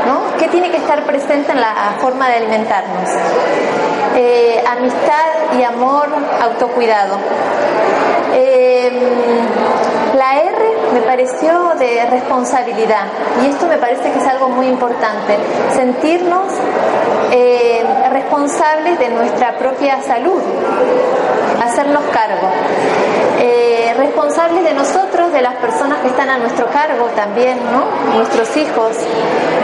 ¿no? 0.06 0.36
¿Qué 0.38 0.48
tiene 0.48 0.70
que 0.70 0.76
estar 0.76 1.02
presente 1.04 1.52
en 1.52 1.60
la 1.60 1.96
forma 2.00 2.28
de 2.28 2.36
alimentarnos? 2.36 3.10
Eh, 4.16 4.62
amistad 4.66 5.58
y 5.58 5.64
amor, 5.64 6.08
autocuidado. 6.42 7.18
Me 10.92 11.00
pareció 11.02 11.72
de 11.78 12.06
responsabilidad 12.10 13.06
y 13.42 13.46
esto 13.46 13.66
me 13.66 13.76
parece 13.76 14.10
que 14.10 14.18
es 14.18 14.26
algo 14.26 14.48
muy 14.48 14.66
importante, 14.66 15.36
sentirnos 15.74 16.52
eh, 17.30 17.84
responsables 18.10 18.98
de 18.98 19.08
nuestra 19.10 19.58
propia 19.58 20.00
salud, 20.02 20.40
hacernos 21.62 22.02
cargo. 22.12 22.48
Eh, 23.40 23.94
responsables 23.96 24.64
de 24.64 24.74
nosotros, 24.74 25.32
de 25.32 25.42
las 25.42 25.54
personas 25.56 25.98
que 26.00 26.08
están 26.08 26.28
a 26.30 26.38
nuestro 26.38 26.66
cargo 26.70 27.06
también, 27.14 27.58
nuestros 28.14 28.56
hijos, 28.56 28.96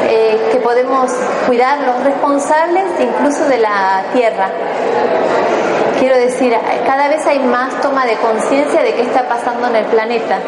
eh, 0.08 0.48
que 0.52 0.58
podemos 0.58 1.10
cuidarlos, 1.46 2.02
responsables 2.04 2.84
incluso 3.00 3.46
de 3.46 3.58
la 3.58 4.02
tierra. 4.12 4.50
Quiero 6.04 6.18
decir, 6.18 6.54
cada 6.84 7.08
vez 7.08 7.26
hay 7.26 7.38
más 7.38 7.80
toma 7.80 8.04
de 8.04 8.16
conciencia 8.16 8.82
de 8.82 8.92
qué 8.92 9.00
está 9.00 9.26
pasando 9.26 9.68
en 9.68 9.76
el 9.76 9.86
planeta, 9.86 10.38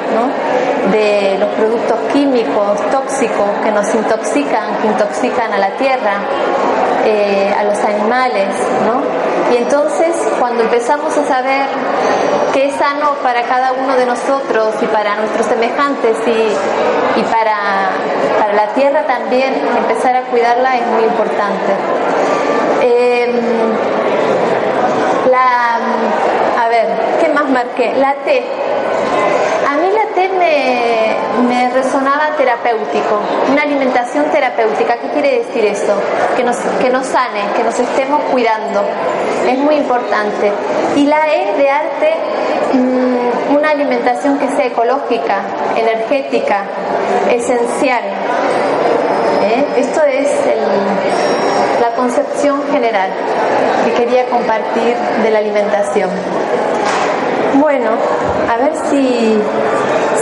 de 0.92 1.38
los 1.38 1.48
productos 1.54 1.98
químicos, 2.12 2.78
tóxicos, 2.90 3.48
que 3.64 3.70
nos 3.70 3.94
intoxican, 3.94 4.76
que 4.82 4.88
intoxican 4.88 5.50
a 5.54 5.56
la 5.56 5.70
tierra, 5.78 6.20
eh, 7.06 7.54
a 7.58 7.64
los 7.64 7.78
animales. 7.78 8.48
Y 9.50 9.56
entonces, 9.56 10.14
cuando 10.38 10.62
empezamos 10.62 11.16
a 11.16 11.24
saber 11.24 11.68
qué 12.52 12.66
es 12.66 12.74
sano 12.74 13.12
para 13.22 13.44
cada 13.44 13.72
uno 13.72 13.96
de 13.96 14.04
nosotros 14.04 14.74
y 14.82 14.86
para 14.88 15.16
nuestros 15.16 15.46
semejantes 15.46 16.18
y, 16.26 17.22
para, 17.22 18.52
la 18.52 18.74
tierra 18.74 19.06
también, 19.06 19.54
empezar 19.74 20.16
a 20.16 20.20
cuidarla 20.24 20.76
es 20.76 20.86
muy 20.88 21.04
importante. 21.04 21.72
Eh, 22.82 23.85
a 25.36 26.68
ver, 26.68 26.86
¿qué 27.20 27.28
más 27.28 27.48
marqué? 27.48 27.94
La 27.96 28.14
T. 28.24 28.44
A 29.68 29.76
mí 29.78 29.90
la 29.90 30.06
T 30.14 30.28
me, 30.28 31.16
me, 31.48 31.70
resonaba 31.70 32.36
terapéutico, 32.36 33.20
una 33.50 33.62
alimentación 33.62 34.24
terapéutica. 34.26 34.96
¿Qué 34.98 35.08
quiere 35.08 35.38
decir 35.38 35.64
eso? 35.64 35.94
Que 36.36 36.44
nos, 36.44 36.56
que 36.56 36.88
nos 36.88 37.06
sane, 37.06 37.40
que 37.56 37.64
nos 37.64 37.78
estemos 37.78 38.22
cuidando. 38.30 38.84
Es 39.46 39.58
muy 39.58 39.76
importante. 39.76 40.52
Y 40.94 41.06
la 41.06 41.26
E 41.26 41.56
de 41.56 41.70
arte, 41.70 42.14
mmm, 42.74 43.56
una 43.56 43.70
alimentación 43.70 44.38
que 44.38 44.48
sea 44.48 44.66
ecológica, 44.66 45.42
energética, 45.76 46.64
esencial. 47.30 48.04
¿Eh? 49.42 49.64
Esto 49.76 50.02
es 50.04 50.28
el, 50.46 50.66
concepción 52.06 52.62
general 52.70 53.10
que 53.84 53.92
quería 53.94 54.26
compartir 54.26 54.94
de 55.24 55.30
la 55.30 55.40
alimentación. 55.40 56.08
Bueno, 57.54 57.90
a 58.48 58.56
ver 58.58 58.72
si, 58.88 59.40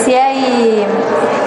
si 0.03 0.15
hay... 0.15 0.87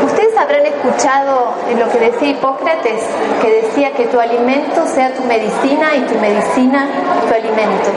Ustedes 0.05 0.37
habrán 0.37 0.65
escuchado 0.67 1.55
lo 1.75 1.89
que 1.89 2.11
decía 2.11 2.29
Hipócrates, 2.29 3.01
que 3.41 3.61
decía 3.63 3.91
que 3.93 4.05
tu 4.05 4.19
alimento 4.19 4.85
sea 4.85 5.11
tu 5.15 5.23
medicina 5.23 5.95
y 5.95 6.01
tu 6.01 6.19
medicina 6.19 6.87
tu 7.27 7.33
alimento. 7.33 7.89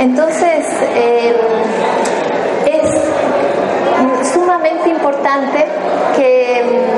Entonces, 0.00 0.66
eh, 0.96 1.32
es 2.66 4.32
sumamente 4.32 4.88
importante 4.88 5.64
que 6.16 6.91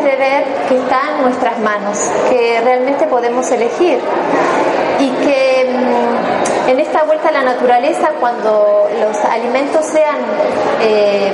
de 0.00 0.16
ver 0.16 0.44
que 0.68 0.76
está 0.76 1.00
en 1.16 1.22
nuestras 1.22 1.58
manos, 1.58 1.98
que 2.30 2.60
realmente 2.62 3.06
podemos 3.06 3.50
elegir 3.50 3.98
y 4.98 5.10
que 5.10 5.66
mm, 5.68 6.70
en 6.70 6.80
esta 6.80 7.02
vuelta 7.04 7.28
a 7.28 7.32
la 7.32 7.42
naturaleza, 7.42 8.10
cuando 8.20 8.88
los 9.00 9.24
alimentos 9.24 9.84
sean 9.84 10.16
eh, 10.80 11.32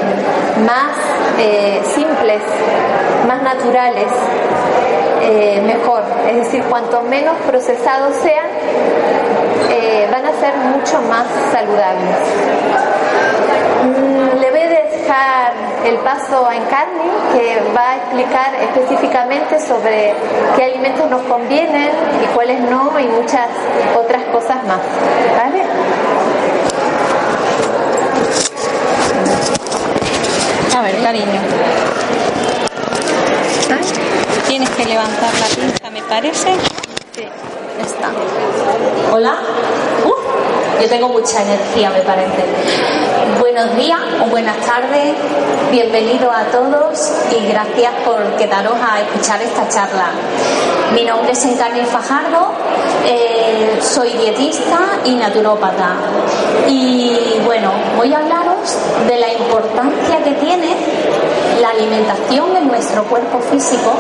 más 0.66 0.96
eh, 1.38 1.80
simples, 1.84 2.42
más 3.26 3.42
naturales, 3.42 4.08
eh, 5.22 5.62
mejor. 5.64 6.02
Es 6.28 6.36
decir, 6.36 6.64
cuanto 6.64 7.02
menos 7.02 7.36
procesados 7.46 8.14
sean, 8.16 8.46
van 10.10 10.24
a 10.24 10.32
ser 10.40 10.56
mucho 10.56 11.02
más 11.02 11.26
saludables. 11.52 12.16
Mm, 13.84 14.40
le 14.40 14.50
voy 14.50 14.60
a 14.60 14.68
dejar 14.68 15.52
el 15.88 15.96
paso 15.98 16.46
a 16.46 16.54
Encarni, 16.54 17.10
que 17.32 17.62
va 17.74 17.92
a 17.92 17.96
explicar 17.96 18.54
específicamente 18.60 19.58
sobre 19.58 20.14
qué 20.56 20.64
alimentos 20.64 21.08
nos 21.10 21.22
convienen 21.22 21.90
y 22.22 22.26
cuáles 22.34 22.60
no, 22.60 22.98
y 23.00 23.06
muchas 23.06 23.48
otras 23.96 24.22
cosas 24.26 24.56
más. 24.66 24.80
¿Vale? 25.36 25.62
A 30.76 30.82
ver, 30.82 31.02
cariño. 31.02 31.40
Tienes 34.46 34.70
que 34.70 34.84
levantar 34.84 35.30
la 35.40 35.46
pinza, 35.46 35.90
me 35.90 36.02
parece. 36.02 36.54
Sí. 37.14 37.26
Está. 37.80 38.10
Hola. 39.12 39.38
Uh, 40.04 40.57
yo 40.80 40.88
tengo 40.88 41.08
mucha 41.08 41.42
energía, 41.42 41.90
me 41.90 42.00
parece. 42.00 42.44
Buenos 43.40 43.76
días 43.76 44.00
o 44.22 44.30
buenas 44.30 44.56
tardes. 44.58 45.14
Bienvenidos 45.70 46.34
a 46.34 46.44
todos 46.44 47.12
y 47.36 47.46
gracias 47.46 47.92
por 48.04 48.36
quedaros 48.36 48.74
a 48.74 49.00
escuchar 49.00 49.42
esta 49.42 49.68
charla. 49.68 50.10
Mi 50.94 51.04
nombre 51.04 51.32
es 51.32 51.44
Encarni 51.44 51.80
Fajardo, 51.80 52.52
eh, 53.04 53.78
soy 53.82 54.12
dietista 54.12 54.78
y 55.04 55.14
naturópata. 55.16 55.96
Y 56.68 57.40
bueno, 57.44 57.72
voy 57.96 58.14
a 58.14 58.18
hablaros 58.18 58.76
de 59.06 59.18
la 59.18 59.32
importancia 59.32 60.22
que 60.22 60.32
tiene 60.32 60.76
la 61.60 61.70
alimentación 61.70 62.56
en 62.56 62.68
nuestro 62.68 63.04
cuerpo 63.04 63.40
físico 63.40 63.94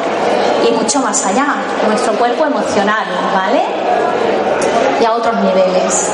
y 0.68 0.72
mucho 0.72 1.00
más 1.00 1.26
allá, 1.26 1.56
nuestro 1.88 2.12
cuerpo 2.14 2.46
emocional, 2.46 3.06
¿vale? 3.34 3.62
Y 5.00 5.04
a 5.04 5.12
otros 5.12 5.34
niveles. 5.42 6.10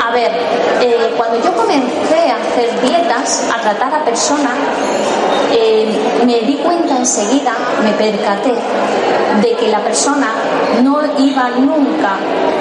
A 0.00 0.10
ver, 0.12 0.30
eh, 0.80 1.14
cuando 1.16 1.42
yo 1.42 1.52
comencé 1.54 2.30
a 2.30 2.36
hacer 2.36 2.80
dietas, 2.80 3.48
a 3.52 3.60
tratar 3.60 3.94
a 3.94 4.04
personas, 4.04 4.54
eh, 5.50 5.88
me 6.24 6.40
di 6.40 6.56
cuenta 6.56 6.96
enseguida, 6.96 7.52
me 7.82 7.92
percaté 7.92 8.54
de 9.40 9.56
que 9.56 9.68
la 9.68 9.80
persona 9.80 10.32
no 10.82 11.00
iba 11.18 11.50
nunca 11.50 12.16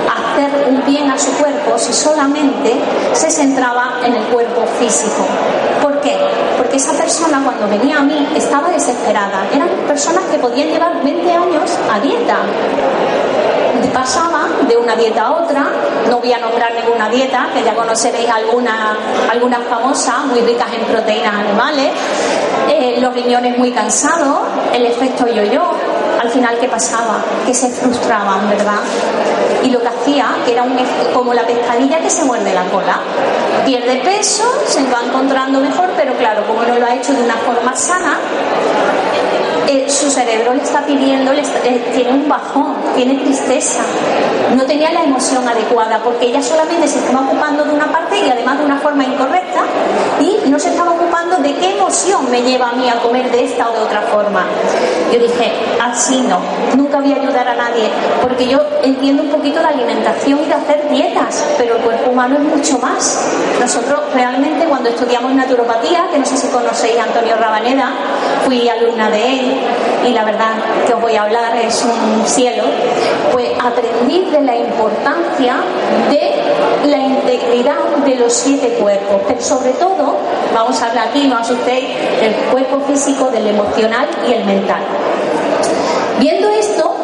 a 0.07 0.33
hacer 0.33 0.67
un 0.69 0.85
bien 0.85 1.09
a 1.09 1.17
su 1.17 1.31
cuerpo 1.33 1.77
si 1.77 1.93
solamente 1.93 2.75
se 3.13 3.29
centraba 3.29 3.99
en 4.03 4.15
el 4.15 4.23
cuerpo 4.25 4.65
físico. 4.79 5.25
¿Por 5.81 5.99
qué? 6.01 6.17
Porque 6.57 6.77
esa 6.77 6.93
persona 6.93 7.41
cuando 7.43 7.67
venía 7.67 7.97
a 7.97 8.01
mí 8.01 8.27
estaba 8.35 8.69
desesperada. 8.69 9.47
Eran 9.53 9.69
personas 9.87 10.23
que 10.25 10.37
podían 10.37 10.69
llevar 10.69 11.03
20 11.03 11.31
años 11.31 11.77
a 11.91 11.99
dieta 11.99 12.37
pasaba 13.87 14.47
de 14.67 14.77
una 14.77 14.95
dieta 14.95 15.23
a 15.23 15.31
otra, 15.31 15.65
no 16.09 16.19
voy 16.19 16.33
a 16.33 16.39
nombrar 16.39 16.73
ninguna 16.73 17.09
dieta, 17.09 17.49
que 17.53 17.63
ya 17.63 17.73
conoceréis 17.75 18.29
algunas 18.29 18.97
alguna 19.31 19.59
famosas, 19.61 20.25
muy 20.25 20.41
ricas 20.41 20.67
en 20.73 20.85
proteínas 20.85 21.33
animales, 21.33 21.91
eh, 22.69 22.97
los 22.99 23.13
riñones 23.13 23.57
muy 23.57 23.71
cansados, 23.71 24.39
el 24.73 24.85
efecto 24.85 25.27
yo-yo. 25.27 25.63
Al 26.21 26.29
final, 26.29 26.57
¿qué 26.59 26.67
pasaba? 26.67 27.19
Que 27.45 27.53
se 27.53 27.69
frustraban, 27.69 28.47
¿verdad? 28.49 28.81
Y 29.63 29.69
lo 29.69 29.79
que 29.81 29.87
hacía, 29.87 30.27
que 30.45 30.53
era 30.53 30.63
un, 30.63 30.77
como 31.13 31.33
la 31.33 31.45
pescadilla 31.45 31.99
que 31.99 32.09
se 32.09 32.23
muerde 32.23 32.53
la 32.53 32.65
cola. 32.65 32.99
Pierde 33.65 33.97
peso, 33.97 34.43
se 34.65 34.83
va 34.85 35.01
encontrando 35.05 35.59
mejor, 35.59 35.89
pero 35.95 36.13
claro, 36.15 36.43
como 36.47 36.63
no 36.63 36.77
lo 36.77 36.85
ha 36.85 36.95
hecho 36.95 37.13
de 37.13 37.23
una 37.23 37.35
forma 37.35 37.75
sana, 37.75 38.17
eh, 39.67 39.85
su 39.87 40.09
cerebro 40.09 40.53
le 40.53 40.63
está 40.63 40.85
pidiendo, 40.85 41.31
le 41.31 41.41
está, 41.41 41.59
eh, 41.59 41.91
tiene 41.93 42.11
un 42.11 42.27
bajón, 42.27 42.75
tiene 42.95 43.15
tristeza, 43.23 43.83
no 44.55 44.63
tenía 44.65 44.91
la 44.91 45.03
emoción 45.03 45.47
adecuada 45.47 45.99
porque 46.03 46.25
ella 46.25 46.41
solamente 46.41 46.87
se 46.87 46.99
estaba 46.99 47.21
ocupando 47.21 47.63
de 47.63 47.71
una 47.71 47.91
parte 47.91 48.19
y 48.19 48.29
además 48.29 48.59
de 48.59 48.65
una 48.65 48.79
forma 48.79 49.03
incorrecta 49.03 49.61
y 50.19 50.49
no 50.49 50.59
se 50.59 50.69
estaba 50.69 50.91
ocupando 50.91 51.37
de 51.37 51.55
qué 51.55 51.77
emoción 51.77 52.29
me 52.29 52.41
lleva 52.41 52.69
a 52.69 52.73
mí 52.73 52.89
a 52.89 52.95
comer 53.01 53.31
de 53.31 53.45
esta 53.45 53.69
o 53.69 53.73
de 53.73 53.79
otra 53.79 54.01
forma. 54.01 54.45
Yo 55.11 55.19
dije, 55.19 55.53
así 55.81 56.21
no, 56.27 56.39
nunca 56.75 56.99
voy 56.99 57.13
a 57.13 57.17
ayudar 57.17 57.47
a 57.47 57.55
nadie 57.55 57.89
porque 58.21 58.47
yo 58.47 58.59
entiendo 58.83 59.23
un 59.23 59.29
poquito 59.29 59.50
de 59.59 59.67
alimentación 59.67 60.39
y 60.43 60.47
de 60.47 60.53
hacer 60.53 60.89
dietas, 60.89 61.43
pero 61.57 61.75
el 61.75 61.81
cuerpo 61.81 62.11
humano 62.11 62.37
es 62.37 62.43
mucho 62.43 62.79
más. 62.79 63.27
Nosotros 63.59 63.99
realmente 64.13 64.65
cuando 64.65 64.89
estudiamos 64.89 65.33
naturopatía, 65.33 66.07
que 66.11 66.19
no 66.19 66.25
sé 66.25 66.37
si 66.37 66.47
conocéis 66.47 66.97
a 66.99 67.03
Antonio 67.03 67.35
Rabaneda, 67.35 67.91
fui 68.45 68.67
alumna 68.69 69.09
de 69.09 69.33
él 69.33 69.61
y 70.07 70.13
la 70.13 70.23
verdad 70.23 70.53
que 70.85 70.93
os 70.93 71.01
voy 71.01 71.15
a 71.15 71.23
hablar 71.23 71.55
es 71.57 71.83
un 71.83 72.25
cielo, 72.25 72.63
pues 73.31 73.49
aprendí 73.63 74.29
de 74.31 74.41
la 74.41 74.55
importancia 74.55 75.55
de 76.09 76.89
la 76.89 76.97
integridad 76.97 77.75
de 78.05 78.15
los 78.15 78.33
siete 78.33 78.69
cuerpos, 78.79 79.21
pero 79.27 79.41
sobre 79.41 79.71
todo, 79.73 80.17
vamos 80.53 80.81
a 80.81 80.87
hablar 80.87 81.09
aquí, 81.09 81.27
no 81.27 81.37
asustéis, 81.37 81.89
del 82.19 82.33
cuerpo 82.51 82.79
físico, 82.87 83.29
del 83.29 83.47
emocional 83.47 84.07
y 84.27 84.33
el 84.33 84.45
mental. 84.45 84.81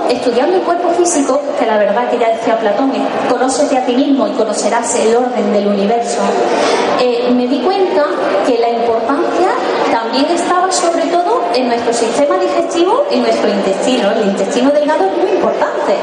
Estudiando 0.10 0.56
el 0.56 0.62
cuerpo 0.63 0.89
físico, 0.91 1.41
que 1.60 1.65
la 1.65 1.78
verdad 1.78 2.10
que 2.10 2.17
ya 2.17 2.30
decía 2.30 2.58
Platón, 2.58 2.91
conócete 3.30 3.78
a 3.78 3.86
ti 3.86 3.96
mismo 3.96 4.28
y 4.28 4.32
conocerás 4.32 4.96
el 4.96 5.15
orden 5.15 5.52
del 5.52 5.67
universo, 5.67 6.20
eh, 7.00 7.30
me 7.36 7.48
di 7.48 7.60
cuenta 7.60 8.06
que 8.46 8.58
la 8.58 8.70
importancia 8.70 9.50
también 9.91 10.26
estaba 10.26 10.72
sobre 10.72 11.04
todo 11.08 11.43
en 11.54 11.67
nuestro 11.67 11.93
sistema 11.93 12.38
digestivo 12.38 13.06
y 13.12 13.17
nuestro 13.17 13.50
intestino. 13.50 14.12
El 14.12 14.30
intestino 14.30 14.72
delgado 14.72 15.06
es 15.06 15.17
muy 15.17 15.32
importante. 15.32 15.96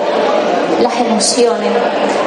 Las 0.83 0.97
emociones. 1.01 1.71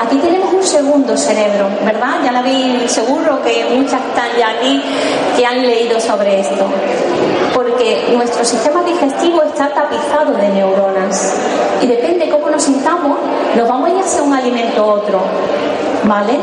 Aquí 0.03 0.17
tenemos 0.17 0.53
un 0.53 0.63
segundo 0.63 1.15
cerebro, 1.15 1.67
¿verdad? 1.85 2.21
Ya 2.23 2.31
la 2.31 2.41
vi 2.41 2.85
seguro 2.87 3.41
que 3.43 3.65
muchas 3.75 4.01
están 4.01 4.29
ya 4.37 4.49
aquí 4.49 4.81
que 5.35 5.45
han 5.45 5.61
leído 5.61 5.99
sobre 5.99 6.39
esto. 6.39 6.65
Porque 7.77 8.11
nuestro 8.11 8.43
sistema 8.43 8.81
digestivo 8.81 9.43
está 9.43 9.71
tapizado 9.71 10.33
de 10.33 10.49
neuronas. 10.49 11.35
Y 11.79 11.85
depende 11.85 12.27
cómo 12.27 12.49
nos 12.49 12.63
sintamos, 12.63 13.19
nos 13.55 13.69
vamos 13.69 13.89
a 13.89 13.93
ir 13.93 13.99
hacia 13.99 14.23
un 14.23 14.33
alimento 14.33 14.83
u 14.83 14.89
otro. 14.89 15.19
¿Vale? 16.03 16.39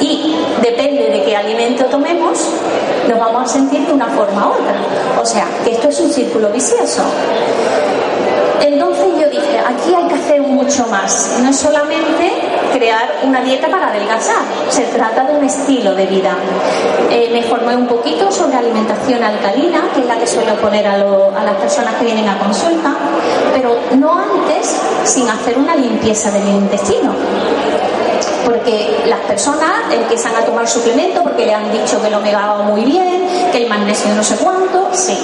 y 0.00 0.34
depende 0.60 1.04
de 1.04 1.22
qué 1.24 1.36
alimento 1.36 1.84
tomemos, 1.84 2.48
nos 3.08 3.18
vamos 3.18 3.44
a 3.44 3.46
sentir 3.46 3.86
de 3.86 3.92
una 3.92 4.06
forma 4.06 4.48
u 4.48 4.50
otra. 4.52 4.74
O 5.20 5.24
sea, 5.24 5.46
que 5.64 5.72
esto 5.72 5.88
es 5.88 6.00
un 6.00 6.10
círculo 6.10 6.48
vicioso. 6.50 7.02
Entonces 8.60 9.06
yo 9.20 9.28
dije, 9.28 9.58
aquí 9.58 9.94
hay 9.94 10.08
que 10.08 10.14
hacer 10.14 10.40
mucho 10.40 10.86
más. 10.86 11.38
No 11.42 11.50
es 11.50 11.56
solamente 11.56 12.32
crear 12.74 13.20
una 13.22 13.40
dieta 13.40 13.68
para 13.68 13.88
adelgazar, 13.88 14.42
se 14.68 14.82
trata 14.86 15.24
de 15.24 15.38
un 15.38 15.44
estilo 15.44 15.94
de 15.94 16.06
vida. 16.06 16.36
Eh, 17.10 17.30
me 17.32 17.42
formé 17.42 17.76
un 17.76 17.86
poquito 17.86 18.30
sobre 18.32 18.56
alimentación 18.56 19.22
alcalina, 19.22 19.90
que 19.94 20.00
es 20.00 20.06
la 20.06 20.18
que 20.18 20.26
suelo 20.26 20.54
poner 20.56 20.86
a, 20.86 20.98
lo, 20.98 21.32
a 21.36 21.44
las 21.44 21.54
personas 21.54 21.94
que 21.94 22.04
vienen 22.04 22.28
a 22.28 22.38
consulta, 22.38 22.92
pero 23.52 23.76
no 23.96 24.18
antes 24.18 24.76
sin 25.04 25.28
hacer 25.28 25.56
una 25.56 25.76
limpieza 25.76 26.30
del 26.32 26.48
intestino 26.48 27.12
porque 28.44 29.04
las 29.06 29.20
personas 29.20 29.70
empiezan 29.90 30.36
a 30.36 30.44
tomar 30.44 30.68
suplemento 30.68 31.22
porque 31.22 31.46
le 31.46 31.54
han 31.54 31.72
dicho 31.72 32.00
que 32.00 32.08
el 32.08 32.14
omega 32.14 32.46
va 32.46 32.62
muy 32.62 32.84
bien, 32.84 33.26
que 33.50 33.64
el 33.64 33.68
magnesio 33.68 34.14
no 34.14 34.22
sé 34.22 34.36
cuánto, 34.36 34.83
sí. 34.94 35.18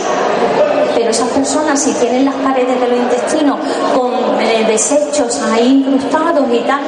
Pero 0.94 1.11
esas 1.11 1.28
personas 1.28 1.80
si 1.80 1.92
tienen 1.94 2.24
las 2.24 2.35
paredes 2.35 2.80
del 2.80 2.96
intestino 2.96 3.59
con 3.96 4.12
eh, 4.40 4.64
desechos 4.66 5.40
ahí 5.52 5.85
incrustados 5.87 6.44
y 6.52 6.59
tal, 6.61 6.80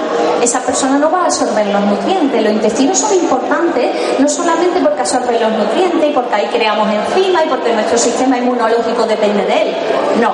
esa 0.42 0.60
persona 0.60 0.98
no 0.98 1.10
va 1.10 1.22
a 1.22 1.24
absorber 1.26 1.66
los 1.66 1.80
nutrientes. 1.82 2.42
Los 2.42 2.52
intestinos 2.52 2.98
son 2.98 3.14
importantes 3.14 3.90
no 4.18 4.28
solamente 4.28 4.80
porque 4.80 5.00
absorben 5.00 5.40
los 5.40 5.52
nutrientes 5.52 6.10
y 6.10 6.12
porque 6.12 6.34
ahí 6.34 6.46
creamos 6.52 6.88
enzimas 6.88 7.46
y 7.46 7.48
porque 7.48 7.72
nuestro 7.72 7.98
sistema 7.98 8.38
inmunológico 8.38 9.06
depende 9.06 9.44
de 9.44 9.62
él. 9.62 9.76
No, 10.20 10.32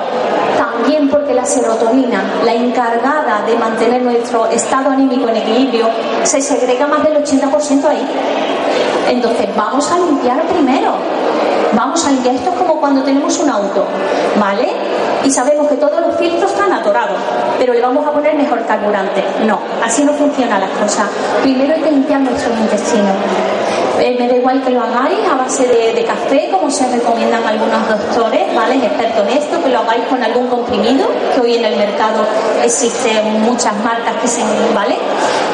también 0.57 1.09
porque 1.09 1.33
la 1.33 1.45
serotonina, 1.45 2.23
la 2.43 2.53
encargada 2.53 3.43
de 3.45 3.55
mantener 3.55 4.01
nuestro 4.01 4.47
estado 4.47 4.89
anímico 4.89 5.29
en 5.29 5.37
equilibrio, 5.37 5.87
se 6.23 6.41
segrega 6.41 6.87
más 6.87 7.03
del 7.03 7.23
80% 7.23 7.85
ahí. 7.85 8.07
Entonces, 9.09 9.47
vamos 9.55 9.91
a 9.91 9.99
limpiar 9.99 10.41
primero. 10.43 10.93
Vamos 11.75 12.05
a 12.05 12.11
limpiar. 12.11 12.35
Esto 12.35 12.49
es 12.51 12.55
como 12.55 12.79
cuando 12.79 13.03
tenemos 13.03 13.37
un 13.39 13.49
auto, 13.49 13.85
¿vale? 14.39 14.67
Y 15.23 15.31
sabemos 15.31 15.67
que 15.67 15.75
todos 15.75 15.99
los 16.01 16.15
filtros 16.15 16.51
están 16.51 16.71
atorados, 16.71 17.17
pero 17.57 17.73
le 17.73 17.81
vamos 17.81 18.07
a 18.07 18.11
poner 18.11 18.35
mejor 18.35 18.65
carburante. 18.65 19.23
No, 19.45 19.59
así 19.83 20.03
no 20.03 20.13
funcionan 20.13 20.61
las 20.61 20.71
cosas. 20.71 21.07
Primero 21.41 21.73
hay 21.75 21.81
que 21.81 21.91
limpiar 21.91 22.21
nuestro 22.21 22.53
intestino. 22.53 23.09
Eh, 23.99 24.15
me 24.17 24.27
da 24.27 24.35
igual 24.35 24.63
que 24.63 24.69
lo 24.69 24.81
hagáis 24.81 25.19
a 25.29 25.35
base 25.35 25.67
de, 25.67 25.93
de 25.93 26.05
café, 26.05 26.49
como 26.51 26.71
se 26.71 26.87
recomiendan 26.87 27.45
algunos 27.45 27.87
doctores, 27.87 28.55
¿vale? 28.55 28.75
Expertos 28.75 29.27
en 29.27 29.37
esto, 29.37 29.61
que 29.61 29.69
lo 29.69 29.79
hagáis 29.79 30.03
con 30.05 30.23
algún 30.23 30.47
comprimido, 30.47 31.05
que 31.35 31.41
hoy 31.41 31.55
en 31.55 31.65
el 31.65 31.75
mercado 31.75 32.23
existen 32.63 33.41
muchas 33.41 33.73
marcas 33.83 34.15
que 34.21 34.27
se, 34.27 34.41
¿vale? 34.73 34.95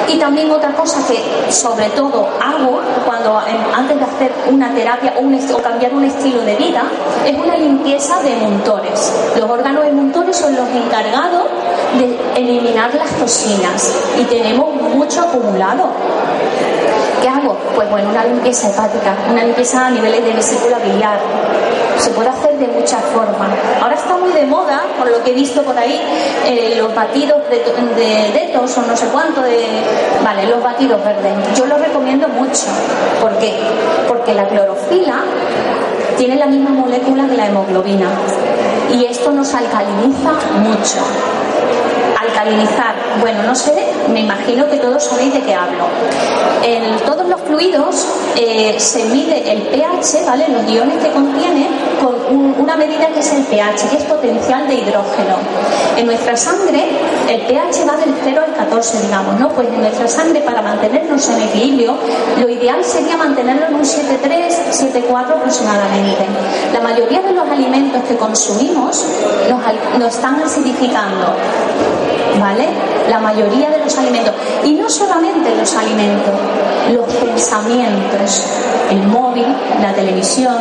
Y 0.07 0.19
también 0.19 0.51
otra 0.51 0.71
cosa 0.73 0.99
que 1.07 1.51
sobre 1.51 1.89
todo 1.89 2.27
hago 2.39 2.79
cuando 3.05 3.41
antes 3.75 3.97
de 3.97 4.05
hacer 4.05 4.31
una 4.47 4.71
terapia 4.73 5.13
o, 5.17 5.21
un, 5.21 5.33
o 5.33 5.57
cambiar 5.57 5.93
un 5.93 6.03
estilo 6.03 6.41
de 6.41 6.55
vida 6.55 6.83
es 7.25 7.35
una 7.35 7.57
limpieza 7.57 8.21
de 8.21 8.35
montores. 8.35 9.11
Los 9.35 9.49
órganos 9.49 9.85
emuntores 9.85 10.37
son 10.37 10.55
los 10.55 10.69
encargados 10.69 11.45
de 11.97 12.39
eliminar 12.39 12.93
las 12.93 13.09
toxinas 13.17 13.91
y 14.19 14.23
tenemos 14.25 14.75
mucho 14.93 15.21
acumulado. 15.21 15.89
¿Qué 17.21 17.27
hago? 17.29 17.57
Pues 17.75 17.89
bueno, 17.89 18.09
una 18.09 18.23
limpieza 18.25 18.69
hepática, 18.69 19.15
una 19.31 19.43
limpieza 19.43 19.87
a 19.87 19.89
niveles 19.89 20.23
de 20.23 20.33
vesícula 20.33 20.77
biliar. 20.79 21.19
Se 21.97 22.09
puede 22.11 22.29
hacer 22.29 22.57
de 22.57 22.67
muchas 22.67 23.01
formas. 23.05 23.49
Ahora 23.81 23.95
está 23.95 24.17
muy 24.17 24.31
de 24.33 24.45
moda, 24.45 24.83
por 24.97 25.09
lo 25.09 25.23
que 25.23 25.31
he 25.31 25.33
visto 25.33 25.61
por 25.63 25.77
ahí, 25.77 25.99
eh, 26.45 26.75
los 26.77 26.93
batidos 26.93 27.41
de, 27.49 27.57
de 27.95 28.31
detos 28.31 28.77
o 28.77 28.81
no 28.81 28.95
sé 28.95 29.07
cuánto 29.07 29.41
de... 29.41 29.65
Vale, 30.23 30.45
los 30.47 30.61
batidos 30.61 31.03
verdes. 31.03 31.33
Yo 31.55 31.65
los 31.65 31.79
recomiendo 31.79 32.27
mucho. 32.27 32.67
¿Por 33.21 33.37
qué? 33.37 33.53
Porque 34.07 34.33
la 34.33 34.47
clorofila 34.47 35.23
tiene 36.17 36.35
la 36.35 36.45
misma 36.45 36.71
molécula 36.71 37.27
que 37.27 37.35
la 37.35 37.47
hemoglobina 37.47 38.09
y 38.91 39.05
esto 39.05 39.31
nos 39.31 39.53
alcaliniza 39.53 40.31
mucho. 40.59 40.99
Alcalinizar, 42.19 42.95
bueno, 43.19 43.43
no 43.43 43.55
sé, 43.55 43.73
me 44.11 44.21
imagino 44.21 44.69
que 44.69 44.77
todos 44.77 45.03
sabéis 45.03 45.33
de 45.33 45.41
qué 45.41 45.53
hablo. 45.53 45.85
En 46.63 46.97
todos 47.05 47.27
los 47.27 47.41
fluidos 47.41 48.07
eh, 48.35 48.75
se 48.79 49.05
mide 49.05 49.51
el 49.51 49.61
pH, 49.63 50.25
¿vale? 50.25 50.45
Los 50.49 50.69
iones 50.71 50.97
que 51.03 51.11
contiene 51.11 51.67
con 52.01 52.15
un- 52.35 52.55
una 52.59 52.75
medida 52.75 53.07
que 53.13 53.19
es 53.19 53.31
el 53.33 53.43
pH, 53.43 53.89
que 53.89 53.97
es 53.97 54.03
potencial 54.03 54.67
de 54.67 54.75
hidrógeno. 54.75 55.35
En 55.97 56.05
nuestra 56.07 56.35
sangre 56.35 56.89
el 57.29 57.41
pH 57.41 57.85
va 57.87 57.97
del 57.97 58.13
0 58.23 58.41
al 58.45 58.53
14, 58.55 59.01
digamos, 59.01 59.39
¿no? 59.39 59.49
Pues 59.49 59.67
en 59.67 59.81
nuestra 59.81 60.07
sangre 60.07 60.41
para 60.41 60.61
mantenernos 60.61 61.27
en 61.29 61.41
equilibrio, 61.43 61.95
lo 62.41 62.49
ideal 62.49 62.83
sería 62.83 63.17
mantenerlo 63.17 63.67
en 63.67 63.75
un 63.75 63.85
7,3, 63.85 64.53
7,4 64.71 65.35
aproximadamente. 65.35 66.25
La 66.73 66.81
mayoría 66.81 67.21
de 67.21 67.31
los 67.33 67.47
alimentos 67.49 68.03
que 68.07 68.15
consumimos 68.15 69.05
nos, 69.49 69.99
nos 69.99 70.15
están 70.15 70.41
acidificando. 70.41 71.33
¿Vale? 72.39 72.67
La 73.09 73.19
mayoría 73.19 73.69
de 73.69 73.79
los 73.79 73.97
alimentos. 73.97 74.33
Y 74.63 74.73
no 74.73 74.89
solamente 74.89 75.55
los 75.55 75.75
alimentos, 75.75 76.33
los 76.91 77.05
pensamientos, 77.13 78.43
el 78.89 79.03
móvil, 79.07 79.45
la 79.81 79.93
televisión, 79.93 80.55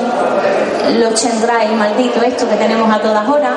los 1.01 1.15
chendrai 1.15 1.75
maldito 1.75 2.23
esto 2.23 2.49
que 2.49 2.57
tenemos 2.57 2.91
a 2.95 3.01
todas 3.01 3.27
horas, 3.29 3.53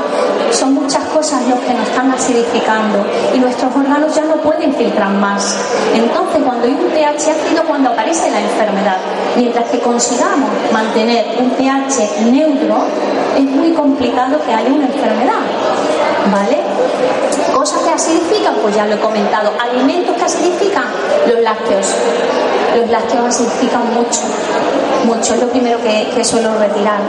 son 0.52 0.74
muchas 0.74 1.04
cosas 1.06 1.42
los 1.48 1.60
que 1.60 1.74
nos 1.74 1.88
están 1.88 2.12
acidificando 2.12 3.06
y 3.34 3.40
nuestros 3.40 3.76
órganos 3.76 4.16
ya 4.16 4.24
no 4.24 4.36
pueden 4.38 4.74
filtrar 4.74 5.10
más. 5.10 5.58
Entonces, 5.94 6.42
cuando 6.44 6.66
hay 6.66 6.72
un 6.72 6.90
pH 6.92 7.32
ácido, 7.32 7.64
cuando 7.68 7.90
aparece 7.90 8.32
la 8.32 8.40
enfermedad, 8.40 8.98
mientras 9.36 9.70
que 9.70 9.80
consigamos 9.80 10.50
mantener 10.72 11.26
un 11.40 11.50
pH 11.52 12.32
neutro, 12.32 12.78
es 13.36 13.44
muy 13.44 13.72
complicado 13.72 14.40
que 14.46 14.54
haya 14.54 14.70
una 14.70 14.86
enfermedad. 14.86 15.42
¿Vale? 16.32 16.58
Cosas 17.54 17.82
que 17.84 17.90
acidifican, 17.90 18.56
pues 18.62 18.76
ya 18.76 18.86
lo 18.86 18.96
he 18.96 19.00
comentado. 19.00 19.52
Alimentos 19.60 20.16
que 20.16 20.24
acidifican, 20.24 20.86
los 21.28 21.40
lácteos. 21.42 21.88
Los 22.76 22.90
lácteos 22.90 23.26
acidifican 23.28 23.94
mucho, 23.94 24.22
mucho. 25.06 25.34
Es 25.34 25.42
lo 25.42 25.48
primero 25.50 25.82
que, 25.82 26.10
que 26.14 26.24
suelo 26.24 26.58
retirar. 26.60 27.00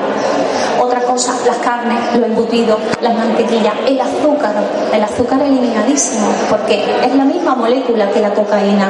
Otra 0.81 1.01
cosa, 1.01 1.35
las 1.45 1.57
carnes, 1.59 1.99
lo 2.17 2.27
embutido, 2.27 2.79
las 3.01 3.15
mantequillas, 3.15 3.75
el 3.87 4.01
azúcar. 4.01 4.55
El 4.93 5.03
azúcar 5.03 5.43
eliminadísimo, 5.43 6.29
porque 6.49 6.85
es 7.05 7.15
la 7.15 7.25
misma 7.25 7.55
molécula 7.55 8.09
que 8.11 8.21
la 8.21 8.33
cocaína. 8.33 8.89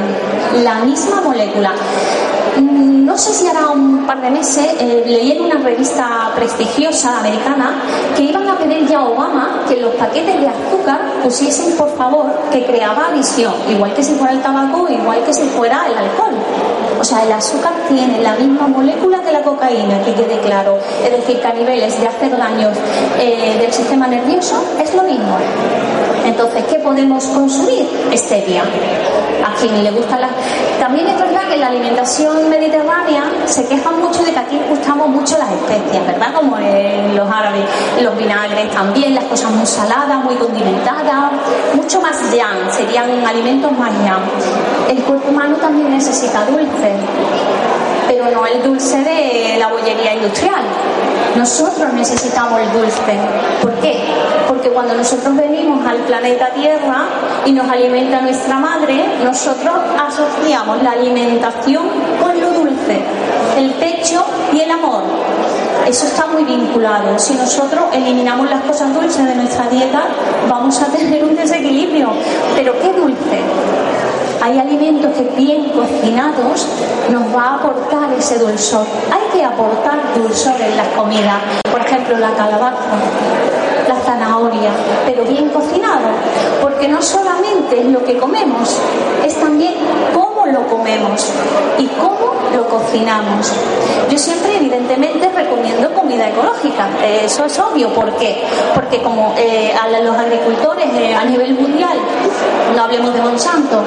La 0.63 0.77
misma 0.81 1.21
molécula. 1.23 1.73
Mm, 2.57 3.05
No 3.09 3.17
sé 3.17 3.33
si 3.33 3.47
hará 3.49 3.71
un 3.71 4.07
par 4.07 4.21
de 4.21 4.31
meses 4.31 4.67
eh, 4.79 5.03
leí 5.07 5.33
en 5.33 5.41
una 5.45 5.57
revista 5.59 6.31
prestigiosa 6.37 7.19
americana 7.21 7.73
que 8.15 8.23
iban 8.23 8.47
a 8.49 8.57
pedir 8.59 8.87
ya 8.87 8.99
a 9.01 9.09
Obama 9.09 9.65
que 9.67 9.77
los 9.81 9.95
paquetes 9.95 10.39
de 10.41 10.47
azúcar 10.49 11.01
pusiesen 11.23 11.77
por 11.77 11.89
favor 11.97 12.27
que 12.53 12.65
creaba 12.67 13.07
adicción, 13.09 13.55
igual 13.69 13.95
que 13.95 14.03
si 14.05 14.13
fuera 14.15 14.35
el 14.35 14.43
tabaco, 14.43 14.89
igual 14.91 15.25
que 15.25 15.33
si 15.33 15.45
fuera 15.57 15.87
el 15.89 15.97
alcohol. 15.97 16.35
O 17.01 17.05
sea, 17.05 17.23
el 17.25 17.33
azúcar 17.33 17.73
tiene 17.89 18.21
la 18.23 18.35
misma 18.35 18.67
molécula 18.67 19.21
que 19.23 19.33
la 19.33 19.43
cocaína, 19.43 20.03
que 20.03 20.15
quede 20.15 20.39
claro. 20.41 20.79
Es 21.05 21.13
decir, 21.13 21.41
que 21.41 21.47
a 21.47 21.53
niveles 21.53 22.01
de 22.01 22.09
hacer 22.09 22.37
daños 22.37 22.77
eh, 23.19 23.57
del 23.61 23.73
sistema 23.73 24.07
nervioso 24.09 24.63
es 24.83 24.95
lo 24.95 25.03
mismo. 25.05 25.39
Entonces, 26.25 26.65
¿qué 26.65 26.79
podemos 26.81 27.25
consumir? 27.27 27.89
Stevia. 28.15 28.63
A 28.63 29.55
quien 29.61 29.83
le 29.83 29.91
gusta 29.91 30.19
la... 30.19 30.29
También 30.79 31.07
es 31.09 31.19
verdad 31.19 31.49
que 31.49 31.55
en 31.55 31.61
la 31.61 31.69
alimentación 31.69 32.51
mediterránea 32.51 33.25
se 33.47 33.67
quejan 33.67 34.01
mucho 34.01 34.23
de 34.23 34.33
que 34.33 34.39
aquí 34.39 34.61
gustamos 34.69 35.09
mucho 35.09 35.39
las 35.39 35.51
especias, 35.51 36.07
¿verdad? 36.07 36.35
Como 36.35 36.59
en 36.59 37.17
los 37.17 37.29
árabes, 37.31 37.65
los 38.03 38.17
vinagres 38.17 38.71
también, 38.71 39.15
las 39.15 39.25
cosas 39.25 39.51
muy 39.53 39.67
saladas, 39.67 40.23
muy 40.23 40.35
condimentadas, 40.37 41.33
mucho 41.75 42.01
más 42.01 42.17
yang, 42.31 42.71
serían 42.71 43.25
alimentos 43.27 43.73
más 43.73 43.93
yang. 44.05 44.23
El 44.89 45.03
cuerpo 45.03 45.31
humano 45.31 45.57
también 45.57 45.91
necesita 45.91 46.45
dulce, 46.45 46.88
pero 48.09 48.31
no 48.31 48.47
el 48.47 48.63
dulce 48.63 48.99
de 48.99 49.57
la 49.59 49.69
bollería 49.69 50.15
industrial. 50.15 50.63
Nosotros 51.37 51.93
necesitamos 51.93 52.61
el 52.61 52.73
dulce. 52.73 53.17
¿Por 53.63 53.73
qué? 53.75 54.03
Porque 54.49 54.71
cuando 54.71 54.95
nosotros 54.95 55.37
venimos 55.37 55.87
al 55.87 55.99
planeta 55.99 56.51
Tierra 56.51 57.05
y 57.45 57.53
nos 57.53 57.71
alimenta 57.71 58.21
nuestra 58.23 58.59
madre, 58.59 59.05
nosotros 59.23 59.75
asociamos 60.05 60.83
la 60.83 60.93
alimentación 60.93 61.87
con 62.21 62.41
lo 62.41 62.51
dulce, 62.53 63.03
el 63.57 63.71
pecho 63.75 64.25
y 64.53 64.61
el 64.61 64.71
amor. 64.71 65.03
Eso 65.87 66.07
está 66.07 66.27
muy 66.27 66.45
vinculado. 66.45 67.19
Si 67.19 67.35
nosotros 67.35 67.85
eliminamos 67.93 68.51
las 68.51 68.63
cosas 68.65 68.93
dulces 68.93 69.25
de 69.25 69.35
nuestra 69.35 69.69
dieta, 69.69 70.03
vamos 70.49 70.81
a 70.83 70.87
tener 70.87 71.25
un 71.25 71.37
desequilibrio. 71.37 72.11
Pero 72.57 72.73
¿qué 72.81 72.93
dulce? 72.93 73.41
Hay 74.41 74.59
alimentos 74.59 75.13
que 75.17 75.23
bien 75.37 75.71
cocinados 75.71 76.67
nos 77.11 77.35
va 77.35 77.43
a 77.43 77.55
aportar 77.57 78.13
ese 78.17 78.39
dulzor. 78.39 78.87
Hay 79.11 79.23
que 79.33 79.45
aportar 79.45 79.99
dulzor 80.15 80.61
en 80.61 80.77
las 80.77 80.89
comidas. 80.89 81.41
Por 81.71 81.81
ejemplo, 81.81 82.19
la 82.19 82.31
calabaza, 82.35 82.77
la 83.89 83.97
zanahoria, 83.97 84.71
pero 85.07 85.25
bien 85.25 85.49
cocinado. 85.49 86.09
Porque 86.63 86.87
no 86.87 87.03
solamente 87.03 87.81
es 87.81 87.87
lo 87.87 88.05
que 88.05 88.17
comemos, 88.17 88.79
es 89.25 89.35
también 89.41 89.75
cómo 90.15 90.38
lo 90.53 90.67
comemos 90.67 91.27
y 91.79 91.87
cómo 91.87 92.29
lo 92.55 92.69
cocinamos. 92.69 93.53
Yo 94.11 94.19
siempre, 94.19 94.57
evidentemente, 94.57 95.29
recomiendo 95.35 95.93
comida 95.95 96.29
ecológica. 96.29 96.89
Eh, 97.03 97.23
Eso 97.25 97.45
es 97.45 97.59
obvio. 97.59 97.93
¿Por 97.93 98.13
qué? 98.17 98.43
Porque 98.75 99.03
como 99.03 99.35
eh, 99.37 99.73
a 99.75 99.89
los 100.01 100.17
agricultores 100.17 100.87
eh, 100.95 101.15
a 101.15 101.25
nivel 101.25 101.55
mundial, 101.55 101.99
no 102.75 102.85
hablemos 102.85 103.13
de 103.15 103.21
Monsanto, 103.21 103.83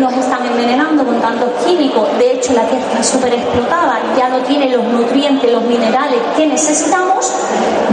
nos 0.00 0.12
están 0.14 0.44
envenenando 0.46 1.04
con 1.04 1.20
tantos 1.20 1.50
químicos. 1.64 2.06
De 2.18 2.32
hecho, 2.32 2.52
la 2.52 2.62
tierra 2.62 2.84
está 2.90 3.02
súper 3.02 3.34
explotada, 3.34 4.00
ya 4.16 4.28
no 4.28 4.38
tiene 4.40 4.70
los 4.70 4.82
nutrientes, 4.84 5.50
los 5.52 5.62
minerales 5.62 6.18
que 6.36 6.46
necesitamos, 6.46 7.32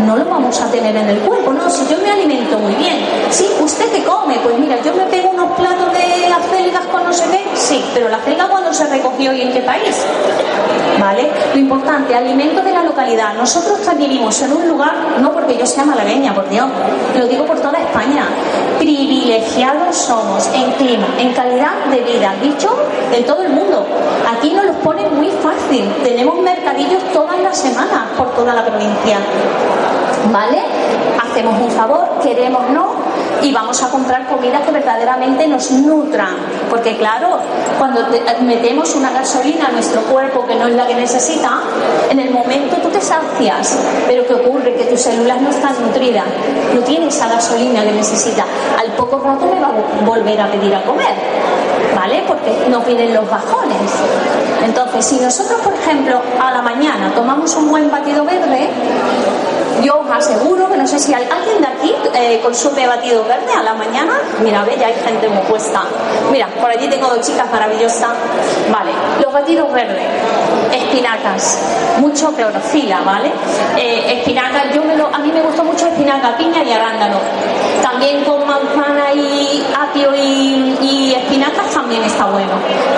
no 0.06 0.16
lo 0.16 0.26
vamos 0.26 0.60
a 0.62 0.72
tener 0.72 0.96
en 0.96 1.10
el 1.10 1.20
cuerpo. 1.20 1.54
No, 1.54 1.70
si 1.70 1.86
yo 1.88 1.98
me 2.02 2.12
alimento 2.12 2.58
muy 2.58 2.74
bien, 2.76 2.98
sí, 3.30 3.48
¿usted 3.60 3.92
qué 3.92 4.04
come? 4.04 4.36
Pues 4.44 4.58
mira, 4.58 4.82
yo 4.84 4.94
me 4.94 5.06
pego 5.06 5.30
unos 5.30 5.52
platos 5.58 5.92
de 5.94 6.28
acelgas 6.34 6.86
con 6.88 7.04
no 7.04 7.14
sé 7.14 7.24
qué, 7.32 7.45
sí, 7.56 7.84
pero 7.94 8.10
la 8.10 8.18
acelga 8.18 8.48
cuando 8.48 8.74
se 8.74 8.86
recogió 8.88 9.34
y 9.34 9.42
en 9.42 9.54
qué 9.54 9.62
país. 9.62 10.06
¿Vale? 11.00 11.30
Lo 11.54 11.60
importante, 11.60 12.16
alimentos 12.16 12.64
de 12.64 12.72
la 12.72 12.84
localidad. 12.84 13.34
Nosotros 13.36 13.80
vivimos 13.98 14.42
en 14.42 14.54
un 14.54 14.68
lugar, 14.68 14.94
no 15.20 15.32
porque 15.32 15.58
yo 15.58 15.66
sea 15.66 15.86
malagueña, 15.86 16.34
por 16.34 16.50
Dios, 16.50 16.68
lo 17.18 17.28
digo 17.28 17.46
por 17.46 17.60
toda 17.60 17.80
España, 17.80 18.28
privilegiados 18.78 19.96
somos 19.96 20.48
en 20.54 20.72
clima, 20.74 21.08
en 21.20 21.34
calidad 21.34 21.86
de 21.90 22.00
vida, 22.02 22.34
dicho 22.42 22.70
en 23.12 23.26
todo 23.26 23.44
el 23.44 23.50
mundo. 23.50 23.86
Aquí 24.38 24.54
nos 24.54 24.66
los 24.66 24.76
ponen 24.78 25.16
muy 25.16 25.30
fácil, 25.30 25.92
tenemos 26.04 26.40
mercadillos 26.42 27.04
todas 27.14 27.40
las 27.40 27.58
semanas 27.58 28.04
por 28.18 28.32
toda 28.32 28.54
la 28.54 28.66
provincia. 28.66 29.18
¿Vale? 30.32 30.64
Hacemos 31.24 31.62
un 31.62 31.70
favor, 31.72 32.20
queremos 32.24 32.70
no, 32.70 33.05
y 33.42 33.52
vamos 33.54 33.82
a 33.84 33.90
comprar 33.90 34.28
comida 34.28 34.62
que 34.62 34.72
verdaderamente 34.72 35.48
nos 35.48 35.70
nutran. 35.72 36.36
Porque 36.70 36.98
claro, 36.98 37.40
cuando 37.78 38.06
te- 38.08 38.24
metemos 38.42 38.96
una 38.96 39.12
gasolina 39.12 39.68
a 39.68 39.72
nuestro 39.72 40.02
cuerpo 40.02 40.46
que 40.46 40.56
no 40.56 40.68
es 40.68 40.74
la 40.76 40.88
que 40.88 40.96
necesita, 40.96 41.62
en 42.10 42.20
el 42.20 42.32
momento 42.32 42.78
tú 42.78 42.90
te 42.90 43.02
sacias. 43.02 43.78
Pero 44.08 44.26
¿qué 44.28 44.34
ocurre? 44.36 44.74
Que 44.76 44.86
tus 44.86 45.02
células 45.02 45.42
no 45.42 45.50
están 45.50 45.74
nutridas, 45.82 46.26
no 46.74 46.82
tiene 46.82 47.08
esa 47.08 47.28
gasolina 47.28 47.84
que 47.84 47.92
necesita. 47.92 48.46
Al 48.80 48.92
poco 48.94 49.20
rato 49.20 49.46
me 49.54 49.60
va 49.60 49.68
a 49.68 49.72
vo- 49.72 50.06
volver 50.06 50.40
a 50.42 50.48
pedir 50.52 50.74
a 50.76 50.82
comer. 50.84 51.14
¿vale? 51.96 52.24
Porque 52.28 52.52
nos 52.70 52.86
vienen 52.86 53.14
los 53.14 53.28
bajones. 53.30 53.78
Entonces, 54.64 55.06
si 55.06 55.18
nosotros, 55.18 55.60
por 55.62 55.74
ejemplo, 55.74 56.22
a 56.42 56.52
la 56.52 56.62
mañana 56.62 57.12
tomamos 57.16 57.56
un 57.56 57.70
buen 57.70 57.90
batido 57.90 58.26
verde, 58.26 58.70
yo 59.84 60.00
os 60.00 60.10
aseguro 60.10 60.70
que 60.70 60.78
no 60.78 60.88
sé 60.88 61.00
si 61.00 61.14
hay 61.14 61.28
alguien 61.30 61.62
de 61.62 61.68
aquí 61.68 61.96
eh, 62.14 62.40
consume 62.42 62.88
batido 62.88 63.24
verde 63.26 63.52
a 63.54 63.64
la 63.64 63.74
mañana. 63.74 64.14
Mira, 64.44 64.64
ve, 64.64 64.78
ya 64.80 64.88
hay 64.88 64.96
gente 65.06 65.28
muy 65.30 65.44
puesta. 65.44 65.84
Mira, 66.32 66.48
por 66.62 66.70
allí 66.70 66.88
tengo 66.88 67.08
dos 67.08 67.26
chicas 67.26 67.50
maravillosas. 67.52 68.12
Vale, 68.72 68.92
los 69.22 69.34
batidos 69.34 69.72
verdes, 69.72 70.06
espinacas, 70.72 71.60
mucho 72.00 72.34
clorofila, 72.34 73.02
¿vale? 73.02 73.32
Eh, 73.78 74.20
espinacas, 74.20 74.74
yo 74.74 74.84
me 74.84 74.96
lo, 74.96 75.08
a 75.08 75.20
mí 75.20 75.32
me 75.32 75.42
gustó 75.42 75.64
mucho 75.64 75.88
espinaca, 75.88 76.38
piña 76.38 76.64
y 76.64 76.72
arándano. 76.72 77.18
También 77.82 78.24
con 78.24 78.46
manzana 78.48 79.14
y 79.14 79.66
apio 79.78 80.16
y, 80.16 81.05
también 81.86 82.04
está 82.04 82.26
bueno. 82.26 82.50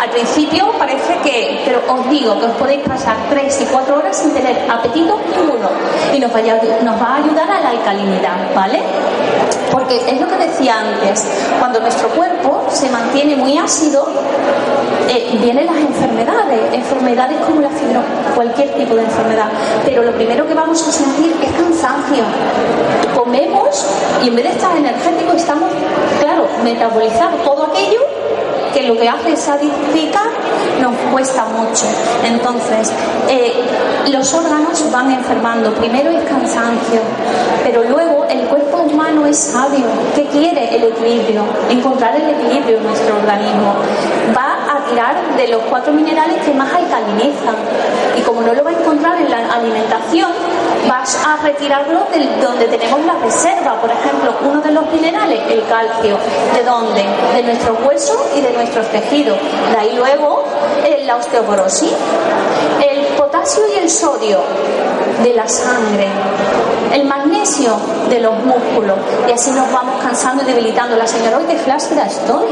Al 0.01 0.09
principio 0.11 0.71
parece 0.79 1.17
que, 1.21 1.61
pero 1.65 1.81
os 1.93 2.09
digo 2.09 2.39
que 2.39 2.45
os 2.45 2.51
podéis 2.53 2.87
pasar 2.87 3.17
3 3.29 3.61
y 3.61 3.65
4 3.65 3.97
horas 3.97 4.15
sin 4.15 4.33
tener 4.33 4.55
apetito 4.71 5.19
ninguno 5.35 5.67
y 6.15 6.19
nos, 6.19 6.31
vaya- 6.31 6.57
nos 6.83 6.95
va 7.01 7.05
a 7.07 7.15
ayudar 7.17 7.51
a 7.51 7.59
la 7.59 7.69
alcalinidad, 7.71 8.37
¿vale? 8.55 8.79
Porque 9.73 9.97
es 10.09 10.21
lo 10.21 10.27
que 10.29 10.37
decía 10.37 10.79
antes, 10.79 11.27
cuando 11.59 11.81
nuestro 11.81 12.07
cuerpo 12.09 12.63
se 12.69 12.89
mantiene 12.89 13.35
muy 13.35 13.57
ácido, 13.57 14.07
eh, 15.09 15.37
vienen 15.41 15.65
las 15.65 15.75
enfermedades, 15.75 16.73
enfermedades 16.73 17.37
como 17.45 17.59
la 17.59 17.69
fibro, 17.69 17.99
cualquier 18.35 18.69
tipo 18.75 18.95
de 18.95 19.03
enfermedad. 19.03 19.49
Pero 19.83 20.03
lo 20.03 20.13
primero 20.13 20.47
que 20.47 20.53
vamos 20.53 20.81
a 20.87 20.91
sentir 20.93 21.35
es 21.43 21.51
cansancio. 21.61 22.23
Comemos 23.17 23.85
y 24.23 24.29
en 24.29 24.35
vez 24.35 24.45
de 24.45 24.51
estar 24.51 24.77
energéticos 24.77 25.35
estamos, 25.35 25.69
claro, 26.21 26.47
metabolizar 26.63 27.29
todo 27.43 27.63
aquello 27.65 27.99
que 28.73 28.83
lo 28.83 28.97
que 28.97 29.09
hace 29.09 29.33
es 29.33 29.47
acidificar, 29.47 30.29
nos 30.81 30.95
cuesta 31.11 31.45
mucho. 31.45 31.85
Entonces, 32.23 32.91
eh, 33.29 33.53
los 34.11 34.33
órganos 34.33 34.91
van 34.91 35.11
enfermando. 35.11 35.73
Primero 35.73 36.11
es 36.11 36.23
cansancio, 36.23 37.01
pero 37.63 37.83
luego 37.83 38.25
el 38.29 38.41
cuerpo 38.47 38.77
humano 38.77 39.25
es 39.25 39.37
sabio. 39.37 39.85
¿Qué 40.15 40.25
quiere? 40.27 40.75
El 40.75 40.83
equilibrio, 40.83 41.43
encontrar 41.69 42.15
el 42.15 42.29
equilibrio 42.29 42.77
en 42.77 42.83
nuestro 42.83 43.15
organismo. 43.17 43.75
Va 44.35 44.57
a 44.73 44.89
tirar 44.89 45.15
de 45.35 45.47
los 45.47 45.61
cuatro 45.63 45.93
minerales 45.93 46.43
que 46.43 46.53
más 46.53 46.71
alcalinizan. 46.73 47.55
Y 48.17 48.21
como 48.21 48.41
no 48.41 48.53
lo 48.53 48.63
va 48.63 48.71
a 48.71 48.73
encontrar 48.73 49.19
en 49.19 49.29
la 49.29 49.53
alimentación, 49.53 50.31
vas 50.87 51.17
a 51.25 51.37
retirarlo 51.43 52.07
de 52.11 52.41
donde 52.41 52.65
tenemos 52.65 52.99
la 53.05 53.13
reserva. 53.13 53.79
Por 53.79 53.91
ejemplo, 53.91 54.33
uno 54.43 54.61
de 54.61 54.71
los 54.71 54.91
minerales, 54.91 55.39
el 55.49 55.63
calcio. 55.67 56.17
¿De 56.53 56.63
dónde? 56.63 57.05
De 57.35 57.43
nuestros 57.43 57.77
huesos 57.85 58.17
y 58.35 58.41
de 58.41 58.51
nuestros 58.53 58.87
tejidos. 58.87 59.37
De 59.71 59.77
ahí 59.77 59.93
luego 59.95 60.43
eh, 60.85 61.03
la 61.05 61.17
osteoporosis. 61.17 61.93
El 62.83 63.05
potasio 63.17 63.63
y 63.75 63.79
el 63.79 63.89
sodio 63.89 64.39
de 65.23 65.33
la 65.33 65.47
sangre. 65.47 66.07
El 66.93 67.05
magnesio 67.05 67.26
de 68.09 68.19
los 68.21 68.33
músculos. 68.43 68.97
Y 69.27 69.31
así 69.31 69.51
nos 69.51 69.71
vamos 69.71 70.01
cansando 70.01 70.43
y 70.43 70.45
debilitando. 70.45 70.95
La 70.95 71.07
señora, 71.07 71.37
uy, 71.37 71.45
qué 71.47 71.57
flácida 71.57 72.05
estoy. 72.05 72.45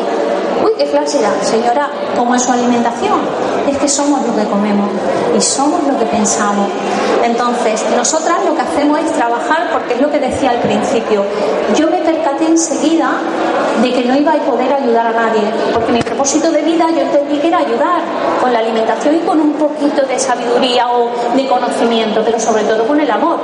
Uy, 0.64 0.72
qué 0.78 0.86
flácida. 0.86 1.30
Señora, 1.42 1.90
¿cómo 2.18 2.36
es 2.36 2.42
su 2.42 2.52
alimentación? 2.52 3.20
Es 3.68 3.78
que 3.78 3.88
somos 3.88 4.26
lo 4.26 4.36
que 4.36 4.44
comemos 4.46 4.90
y 5.36 5.42
somos 5.42 5.84
lo 5.84 5.98
que 5.98 6.06
pensamos. 6.06 6.68
Entonces, 7.24 7.84
nosotras 7.96 8.38
lo 8.46 8.56
que 8.56 8.62
hacemos 8.62 9.00
es 9.00 9.12
trabajar, 9.14 9.70
porque 9.74 9.96
es 9.96 10.02
lo 10.02 10.12
que 10.12 10.20
decía 10.20 10.52
al 10.52 10.60
principio. 10.60 11.24
Yo 11.76 11.90
me 11.90 11.98
percaté 11.98 12.46
enseguida 12.46 13.12
de 13.82 13.94
que 13.94 14.06
no 14.06 14.16
iba 14.16 14.34
a 14.34 14.38
poder 14.38 14.74
ayudar 14.74 15.08
a 15.08 15.12
nadie, 15.12 15.42
porque 15.74 15.92
mi 15.92 16.02
propósito 16.02 16.52
de 16.52 16.62
vida 16.62 16.86
yo 16.92 17.02
entendí 17.02 17.38
que 17.40 17.48
era 17.48 17.60
ayudar 17.60 18.02
con 18.42 18.54
la 18.54 18.60
alimentación 18.60 19.16
y 19.16 19.20
con 19.20 19.40
un 19.40 19.54
poquito 19.54 20.06
de 20.06 20.20
sabiduría 20.20 20.88
o 20.90 21.10
de 21.36 21.48
conocimiento, 21.48 22.22
pero 22.24 22.40
sobre 22.40 22.64
todo 22.64 22.86
con 22.86 23.00
el 23.00 23.10
amor. 23.10 23.40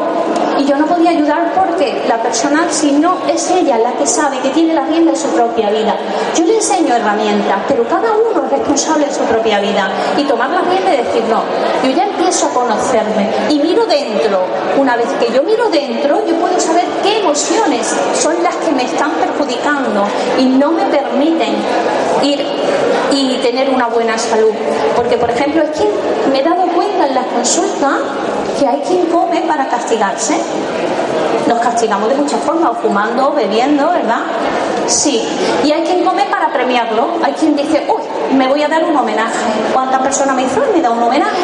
Y 0.60 0.66
yo 0.66 0.78
no 0.78 0.86
podía 0.86 1.10
ayudar 1.10 1.21
porque 1.56 2.04
la 2.08 2.18
persona, 2.22 2.68
si 2.70 2.94
no 2.94 3.18
es 3.28 3.50
ella 3.52 3.78
la 3.78 3.94
que 3.94 4.08
sabe 4.08 4.40
que 4.40 4.50
tiene 4.50 4.74
la 4.74 4.86
rienda 4.86 5.12
de 5.12 5.18
su 5.18 5.28
propia 5.30 5.70
vida, 5.70 5.96
yo 6.36 6.46
le 6.46 6.56
enseño 6.56 6.96
herramientas, 6.96 7.60
pero 7.68 7.88
cada 7.88 8.10
uno 8.12 8.46
es 8.46 8.52
responsable 8.52 9.06
de 9.06 9.14
su 9.14 9.24
propia 9.24 9.60
vida. 9.60 9.90
Y 10.18 10.24
tomar 10.24 10.50
la 10.50 10.62
rienda 10.62 10.94
y 10.94 10.98
decir, 10.98 11.24
no, 11.30 11.44
yo 11.84 11.96
ya 11.96 12.06
empiezo 12.06 12.48
a 12.48 12.50
conocerme 12.50 13.30
y 13.50 13.60
miro 13.60 13.86
dentro. 13.86 14.40
Una 14.78 14.96
vez 14.96 15.08
que 15.20 15.32
yo 15.32 15.44
miro 15.44 15.70
dentro, 15.70 16.26
yo 16.26 16.36
puedo 16.36 16.60
saber 16.60 16.86
qué 17.04 17.20
emociones 17.20 17.94
son 18.16 18.42
las 18.44 18.56
que 18.56 18.72
me 18.72 18.84
están 18.84 19.12
perjudicando 19.12 20.04
y 20.40 20.46
no 20.46 20.72
me 20.72 20.86
permiten 20.86 21.56
ir 22.24 22.46
y 23.12 23.38
tener 23.44 23.70
una 23.70 23.88
buena 23.88 24.18
salud. 24.18 24.54
Porque, 24.96 25.18
por 25.18 25.30
ejemplo, 25.30 25.62
es 25.64 25.72
que 25.72 25.90
me 26.32 26.40
he 26.40 26.44
dado 26.44 26.64
cuenta 26.74 27.08
en 27.08 27.16
las 27.16 27.26
consultas 27.26 28.00
que 28.60 28.68
hay 28.68 28.82
quien 28.82 29.06
come 29.08 29.42
para 29.42 29.68
castigarse. 29.68 30.36
Nos 31.52 31.60
castigamos 31.60 32.08
de 32.08 32.16
muchas 32.16 32.40
formas, 32.46 32.72
o 32.72 32.76
fumando, 32.76 33.28
o 33.28 33.34
bebiendo, 33.34 33.86
¿verdad? 33.90 34.22
Sí. 34.88 35.28
Y 35.66 35.72
hay 35.74 35.84
quien 35.84 36.06
come 36.06 36.24
para 36.32 36.48
premiarlo. 36.54 37.08
Hay 37.22 37.34
quien 37.34 37.58
dice, 37.58 37.86
uy, 37.90 38.38
me 38.38 38.48
voy 38.48 38.64
a 38.64 38.70
dar 38.70 38.86
un 38.86 38.96
homenaje. 38.96 39.36
¿Cuántas 39.74 40.00
personas 40.02 40.34
me 40.38 40.44
dicen, 40.44 40.64
me 40.74 40.82
da 40.82 40.92
un 40.92 41.04
homenaje? 41.04 41.44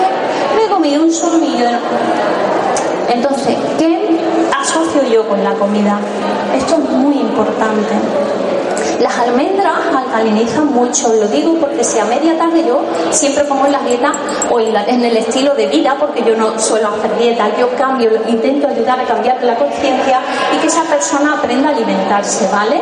Me 0.56 0.64
he 0.64 0.70
comido 0.70 1.04
un 1.04 1.12
solillo. 1.12 1.66
de- 1.66 3.14
Entonces, 3.14 3.58
¿qué 3.78 4.18
asocio 4.58 5.04
yo 5.12 5.28
con 5.28 5.44
la 5.44 5.52
comida? 5.56 6.00
Esto 6.56 6.76
es 6.76 6.90
muy 6.90 7.16
importante. 7.20 7.94
Las 9.00 9.18
almendras 9.20 9.74
alcalinizan 9.96 10.74
mucho, 10.74 11.14
lo 11.14 11.28
digo 11.28 11.56
porque 11.60 11.84
si 11.84 12.00
a 12.00 12.06
media 12.06 12.38
tarde 12.38 12.66
yo 12.66 12.82
siempre 13.12 13.48
como 13.48 13.66
en 13.68 13.72
las 13.72 13.86
dietas 13.86 14.12
o 14.50 14.60
en, 14.60 15.06
el 15.06 15.18
estilo 15.18 15.54
de 15.54 15.68
vida, 15.68 15.96
porque 16.00 16.24
yo 16.24 16.36
no 16.36 16.58
suelo 16.60 16.90
hacer 16.90 17.16
dieta, 17.18 17.48
yo 17.60 17.70
cambio, 17.76 18.10
intento 18.28 18.68
ayudar 18.68 19.00
a 19.00 19.04
cambiar 19.04 19.44
la 19.44 19.56
conciencia 19.56 20.20
y 20.56 20.58
que 20.58 20.68
esa 20.68 20.84
persona 20.84 21.34
aprenda 21.34 21.70
a 21.70 21.72
alimentarse, 21.74 22.48
¿vale? 22.52 22.82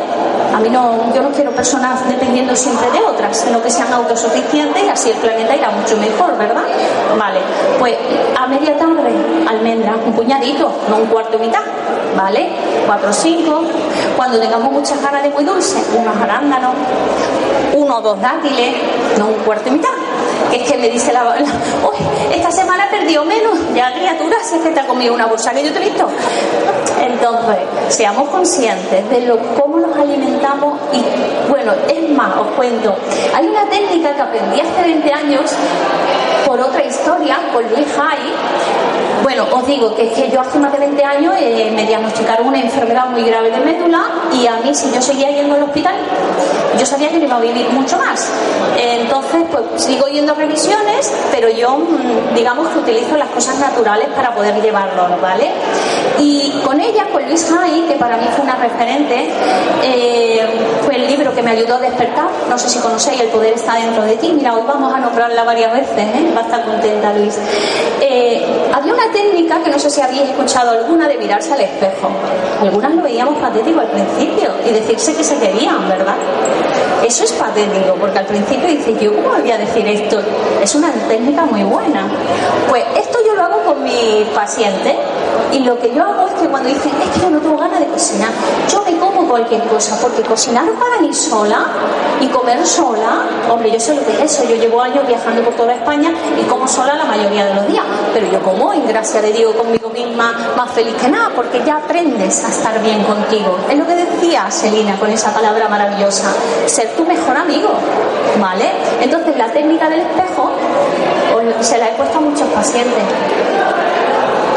A 0.54 0.58
mí 0.58 0.70
no, 0.70 1.12
yo 1.14 1.22
no 1.22 1.30
quiero 1.30 1.50
personas 1.50 2.08
dependiendo 2.08 2.56
siempre 2.56 2.90
de 2.90 3.00
otras, 3.00 3.36
sino 3.36 3.62
que 3.62 3.70
sean 3.70 3.92
autosuficientes 3.92 4.82
y 4.82 4.88
así 4.88 5.10
el 5.10 5.16
planeta 5.18 5.54
irá 5.54 5.70
mucho 5.70 5.96
mejor, 5.98 6.36
¿verdad? 6.38 6.64
Vale, 7.18 7.40
pues 7.78 7.94
a 8.38 8.46
media 8.46 8.76
tarde, 8.78 9.10
almendra, 9.46 9.96
un 10.04 10.12
puñadito, 10.14 10.72
no 10.88 10.96
un 10.96 11.06
cuarto 11.06 11.36
y 11.36 11.46
mitad, 11.46 11.60
¿vale? 12.16 12.48
Cuatro 12.86 13.10
o 13.10 13.12
cinco. 13.12 13.62
Cuando 14.16 14.38
tengamos 14.40 14.72
muchas 14.72 15.00
ganas 15.02 15.22
de 15.22 15.28
muy 15.30 15.44
dulce, 15.44 15.76
unos 15.94 16.16
arándanos, 16.16 16.72
uno 17.74 17.98
o 17.98 18.00
dos 18.00 18.20
dátiles, 18.20 18.74
no 19.18 19.26
un 19.26 19.34
cuarto 19.44 19.68
y 19.68 19.72
mitad. 19.72 19.90
Que 20.50 20.62
es 20.62 20.70
que 20.70 20.78
me 20.78 20.88
dice 20.88 21.12
la, 21.12 21.24
la 21.24 21.34
"Uy, 21.40 21.96
esta 22.34 22.50
semana 22.50 22.86
he 22.86 22.90
perdido 22.98 23.24
menos, 23.24 23.58
ya 23.74 23.92
criatura, 23.92 24.36
si 24.42 24.56
es 24.56 24.62
que 24.62 24.70
te 24.70 24.80
ha 24.80 24.86
comido 24.86 25.12
una 25.14 25.26
bolsa 25.26 25.50
que 25.52 25.64
yo 25.64 25.72
te 25.72 25.78
he 25.80 25.88
visto. 25.90 26.08
Entonces, 27.00 27.58
seamos 27.88 28.28
conscientes 28.28 29.08
de 29.10 29.20
lo, 29.26 29.38
cómo 29.54 29.78
nos 29.78 29.96
alimentamos 29.96 30.78
y, 30.92 31.02
bueno, 31.50 31.72
es 31.88 32.08
más, 32.10 32.36
os 32.38 32.46
cuento, 32.56 32.94
hay 33.34 33.46
una 33.46 33.64
técnica 33.68 34.14
que 34.14 34.22
aprendí 34.22 34.60
hace 34.60 34.82
20 34.82 35.12
años 35.12 35.50
por 36.46 36.60
otra 36.60 36.84
historia 36.84 37.38
con 37.52 37.62
Luis 37.68 37.86
Hay. 37.98 38.32
Bueno, 39.26 39.44
os 39.52 39.66
digo 39.66 39.92
que 39.92 40.06
es 40.06 40.12
que 40.12 40.30
yo 40.30 40.40
hace 40.40 40.56
más 40.60 40.70
de 40.70 40.78
20 40.78 41.02
años 41.02 41.34
eh, 41.40 41.72
me 41.74 41.84
diagnosticaron 41.84 42.46
una 42.46 42.60
enfermedad 42.60 43.06
muy 43.06 43.24
grave 43.24 43.50
de 43.50 43.58
médula 43.58 44.04
y 44.32 44.46
a 44.46 44.58
mí 44.58 44.72
si 44.72 44.88
yo 44.92 45.02
seguía 45.02 45.32
yendo 45.32 45.56
al 45.56 45.64
hospital, 45.64 45.96
yo 46.78 46.86
sabía 46.86 47.08
que 47.08 47.18
no 47.18 47.24
iba 47.24 47.36
a 47.36 47.40
vivir 47.40 47.68
mucho 47.70 47.98
más. 47.98 48.30
Entonces, 48.78 49.42
pues 49.50 49.82
sigo 49.82 50.06
yendo 50.06 50.30
a 50.30 50.36
revisiones, 50.36 51.12
pero 51.32 51.48
yo 51.50 51.76
mm, 51.76 52.36
digamos 52.36 52.68
que 52.68 52.78
utilizo 52.78 53.16
las 53.16 53.30
cosas 53.30 53.58
naturales 53.58 54.06
para 54.14 54.32
poder 54.32 54.62
llevarlo, 54.62 55.08
¿vale? 55.20 55.50
Y 56.18 56.50
con 56.64 56.80
ella, 56.80 57.06
con 57.12 57.22
Luis 57.26 57.50
Hay, 57.52 57.82
que 57.82 57.96
para 57.96 58.16
mí 58.16 58.26
fue 58.34 58.44
una 58.44 58.56
referente, 58.56 59.28
eh, 59.82 60.46
fue 60.84 60.96
el 60.96 61.06
libro 61.06 61.34
que 61.34 61.42
me 61.42 61.50
ayudó 61.50 61.76
a 61.76 61.78
despertar. 61.78 62.28
No 62.48 62.58
sé 62.58 62.68
si 62.68 62.78
conocéis, 62.78 63.20
El 63.20 63.28
poder 63.28 63.54
está 63.54 63.74
dentro 63.74 64.02
de 64.04 64.16
ti. 64.16 64.32
Mira, 64.32 64.54
hoy 64.54 64.62
vamos 64.66 64.94
a 64.94 64.98
nombrarla 64.98 65.44
varias 65.44 65.72
veces, 65.72 65.98
¿eh? 65.98 66.32
va 66.34 66.40
a 66.40 66.44
estar 66.44 66.64
contenta 66.64 67.12
Luis. 67.12 67.38
Eh, 68.00 68.44
había 68.72 68.94
una 68.94 69.10
técnica 69.12 69.62
que 69.62 69.70
no 69.70 69.78
sé 69.78 69.90
si 69.90 70.00
habéis 70.00 70.22
escuchado 70.22 70.70
alguna 70.70 71.08
de 71.08 71.18
mirarse 71.18 71.52
al 71.52 71.60
espejo. 71.60 72.08
Algunas 72.60 72.94
lo 72.94 73.02
veíamos 73.02 73.38
patético 73.38 73.80
al 73.80 73.88
principio 73.88 74.50
y 74.66 74.72
decirse 74.72 75.14
que 75.14 75.24
se 75.24 75.36
querían, 75.38 75.88
¿verdad? 75.88 76.16
Eso 77.04 77.24
es 77.24 77.32
patético, 77.32 77.94
porque 78.00 78.18
al 78.18 78.26
principio 78.26 78.68
dices, 78.68 78.98
yo 78.98 79.14
cómo 79.14 79.28
voy 79.38 79.50
a 79.50 79.58
decir 79.58 79.86
esto, 79.86 80.20
es 80.62 80.74
una 80.74 80.90
técnica 81.08 81.44
muy 81.44 81.62
buena. 81.62 82.08
Pues 82.68 82.84
esto 82.96 83.18
yo 83.24 83.34
lo 83.34 83.44
hago 83.44 83.62
con 83.64 83.82
mis 83.82 84.26
pacientes 84.34 84.94
Y 85.52 85.60
lo 85.60 85.78
que 85.78 85.92
yo 85.94 86.02
hago 86.02 86.26
es 86.26 86.34
que 86.34 86.48
cuando 86.48 86.68
dicen, 86.68 86.92
es 87.02 87.08
que 87.10 87.20
yo 87.20 87.30
no 87.30 87.38
tengo 87.38 87.56
ganas 87.56 87.80
de 87.80 87.86
cocinar, 87.86 88.30
yo 88.70 88.82
me 88.82 88.96
como 88.98 89.28
cualquier 89.28 89.62
cosa, 89.68 89.98
porque 90.00 90.22
cocinar 90.22 90.64
para 90.72 91.00
mí 91.00 91.12
sola 91.14 91.66
y 92.20 92.26
comer 92.28 92.66
sola, 92.66 93.26
hombre, 93.50 93.70
yo 93.70 93.80
sé 93.80 93.94
lo 93.94 94.04
que 94.04 94.12
es 94.12 94.32
eso, 94.32 94.44
yo 94.44 94.56
llevo 94.56 94.80
años 94.80 95.06
viajando 95.06 95.42
por 95.42 95.54
toda 95.54 95.74
España 95.74 96.12
y 96.38 96.42
como 96.44 96.66
sola 96.66 96.94
la 96.94 97.04
mayoría 97.04 97.46
de 97.46 97.54
los 97.54 97.66
días, 97.68 97.84
pero 98.12 98.30
yo 98.30 98.42
como, 98.42 98.72
en 98.72 98.86
gracia 98.86 99.22
de 99.22 99.32
Dios, 99.32 99.54
conmigo 99.54 99.90
misma, 99.90 100.34
más 100.56 100.70
feliz 100.72 100.94
que 100.94 101.08
nada, 101.08 101.30
porque 101.34 101.62
ya 101.64 101.76
aprendes 101.76 102.44
a 102.44 102.48
estar 102.48 102.82
bien 102.82 103.02
contigo. 103.04 103.58
Es 103.70 103.78
lo 103.78 103.86
que 103.86 103.94
decía 103.94 104.50
Selina 104.50 104.98
con 104.98 105.10
esa 105.10 105.32
palabra 105.32 105.68
maravillosa, 105.68 106.32
ser 106.66 106.88
tu 106.96 107.04
mejor 107.04 107.36
amigo, 107.36 107.70
¿vale? 108.40 108.72
Entonces 109.00 109.36
la 109.36 109.50
técnica 109.52 109.88
del 109.88 110.00
espejo 110.00 110.50
se 111.60 111.78
la 111.78 111.88
he 111.88 111.92
puesto 111.92 112.18
a 112.18 112.20
muchos 112.20 112.48
pacientes 112.48 113.02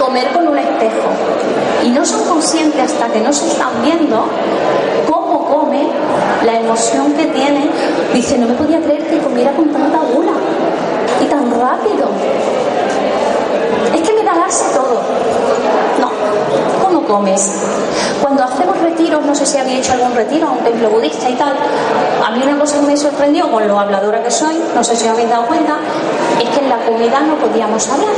comer 0.09 0.31
con 0.31 0.47
un 0.47 0.57
espejo 0.57 1.07
y 1.85 1.89
no 1.89 2.03
son 2.03 2.23
conscientes 2.25 2.81
hasta 2.81 3.07
que 3.09 3.19
no 3.19 3.31
se 3.31 3.45
están 3.47 3.69
viendo 3.83 4.25
cómo 5.07 5.45
come, 5.45 5.87
la 6.43 6.59
emoción 6.59 7.13
que 7.13 7.25
tiene. 7.25 7.69
Dice, 8.11 8.39
no 8.39 8.47
me 8.47 8.55
podía 8.55 8.81
creer 8.81 9.05
que 9.07 9.19
comiera 9.19 9.51
con 9.51 9.69
tanta 9.69 9.99
gula 9.99 10.31
y 11.21 11.25
tan 11.25 11.51
rápido. 11.51 12.07
Es 13.93 14.01
que 14.01 14.13
me 14.15 14.23
da 14.23 14.33
todo. 14.73 14.99
No, 16.01 16.09
¿cómo 16.83 17.05
comes? 17.05 17.61
Cuando 18.19 18.43
hacemos 18.45 18.79
retiros, 18.79 19.23
no 19.23 19.35
sé 19.35 19.45
si 19.45 19.59
había 19.59 19.77
hecho 19.77 19.93
algún 19.93 20.15
retiro 20.15 20.47
a 20.47 20.51
un 20.53 20.59
templo 20.59 20.89
budista 20.89 21.29
y 21.29 21.35
tal, 21.35 21.53
a 22.25 22.31
mí 22.31 22.41
una 22.43 22.57
cosa 22.57 22.79
que 22.79 22.87
me 22.87 22.97
sorprendió 22.97 23.51
con 23.51 23.67
lo 23.67 23.79
habladora 23.79 24.23
que 24.23 24.31
soy, 24.31 24.59
no 24.73 24.83
sé 24.83 24.95
si 24.95 25.07
habéis 25.07 25.29
dado 25.29 25.45
cuenta, 25.45 25.77
es 26.41 26.49
que 26.49 26.63
en 26.63 26.69
la 26.69 26.77
comida 26.77 27.19
no 27.21 27.35
podíamos 27.35 27.87
hablar 27.89 28.15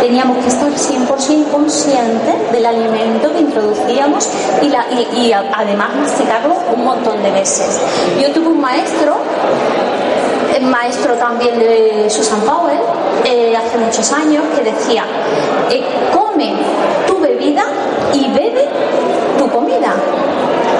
teníamos 0.00 0.38
que 0.38 0.48
estar 0.48 0.70
100% 0.70 1.50
conscientes 1.50 2.52
del 2.52 2.66
alimento 2.66 3.32
que 3.32 3.40
introducíamos 3.40 4.28
y, 4.62 5.32
además 5.32 5.88
masticarlo 5.96 6.56
un 6.74 6.84
montón 6.84 7.22
de 7.22 7.30
veces. 7.30 7.80
Yo 8.20 8.30
tuve 8.32 8.48
un 8.48 8.60
maestro, 8.60 9.16
maestro 10.62 11.14
también 11.14 11.58
de 11.58 12.06
Susan 12.08 12.40
Powell, 12.40 12.78
eh, 13.24 13.56
hace 13.56 13.78
muchos 13.78 14.12
años, 14.12 14.44
que 14.56 14.64
decía, 14.64 15.04
eh, 15.70 15.84
come 16.12 16.54
tu 17.06 17.18
bebida 17.20 17.64
y 18.12 18.28
bebe 18.28 18.68
tu 19.38 19.48
comida. 19.50 19.94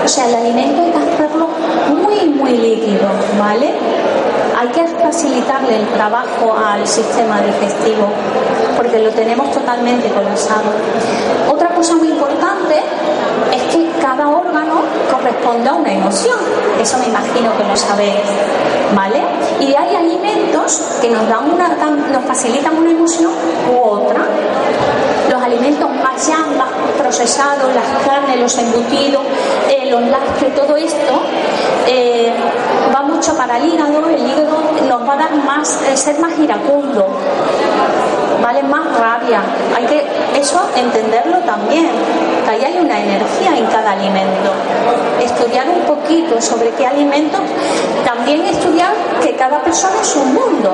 O 0.04 0.08
sea, 0.08 0.28
el 0.28 0.34
alimento 0.36 0.82
hay 0.82 0.90
que 0.92 0.98
hacerlo 0.98 1.48
muy, 1.88 2.28
muy 2.30 2.56
líquido, 2.56 3.08
¿vale? 3.38 3.74
hay 4.58 4.68
que 4.68 4.86
facilitarle 4.86 5.76
el 5.76 5.86
trabajo 5.88 6.56
al 6.56 6.86
sistema 6.86 7.42
digestivo 7.42 8.08
porque 8.76 8.98
lo 8.98 9.10
tenemos 9.10 9.50
totalmente 9.52 10.08
colapsado. 10.10 10.70
Otra 11.50 11.70
cosa 11.70 11.94
muy 11.96 12.08
importante 12.08 12.82
es 13.52 13.62
que 13.74 13.90
cada 14.00 14.28
órgano 14.28 14.82
corresponde 15.10 15.68
a 15.68 15.74
una 15.74 15.92
emoción. 15.92 16.38
Eso 16.80 16.98
me 16.98 17.06
imagino 17.06 17.56
que 17.56 17.64
lo 17.64 17.76
sabéis, 17.76 18.26
¿vale? 18.94 19.20
Y 19.60 19.74
hay 19.74 19.96
alimentos 19.96 20.98
que 21.00 21.10
nos 21.10 21.26
dan 21.28 21.50
una, 21.50 21.68
nos 22.12 22.24
facilitan 22.24 22.76
una 22.76 22.90
emoción 22.90 23.32
u 23.72 23.88
otra. 23.88 24.20
Los 25.30 25.42
alimentos 25.42 25.90
más 25.90 26.26
ya 26.26 26.38
más 26.56 26.68
procesados, 26.98 27.74
las 27.74 28.04
carnes, 28.04 28.40
los 28.40 28.58
embutidos, 28.58 29.22
eh, 29.68 29.90
los 29.90 30.02
lácteos, 30.02 30.54
todo 30.54 30.76
esto 30.76 31.20
eh, 31.86 32.32
va 32.94 33.02
mucho 33.02 33.36
para 33.36 33.58
el 33.58 33.72
hígado, 33.72 34.08
el 34.08 34.26
hígado 34.26 34.58
nos 34.88 35.08
va 35.08 35.14
a 35.14 35.16
dar 35.16 35.34
más, 35.44 35.82
eh, 35.82 35.96
ser 35.96 36.18
más 36.18 36.38
iracundo, 36.38 37.06
¿vale? 38.46 38.62
Más 38.62 38.86
rabia. 38.96 39.42
Hay 39.76 39.84
que 39.86 40.06
eso 40.38 40.60
entenderlo 40.76 41.38
también, 41.38 41.90
que 42.44 42.50
ahí 42.50 42.64
hay 42.64 42.78
una 42.78 42.96
energía 43.00 43.58
en 43.58 43.66
cada 43.66 43.90
alimento. 43.90 44.52
Estudiar 45.20 45.68
un 45.68 45.80
poquito 45.80 46.40
sobre 46.40 46.70
qué 46.70 46.86
alimentos, 46.86 47.40
también 48.04 48.42
estudiar 48.42 48.92
que 49.20 49.34
cada 49.34 49.58
persona 49.62 49.96
es 50.00 50.14
un 50.14 50.32
mundo, 50.32 50.72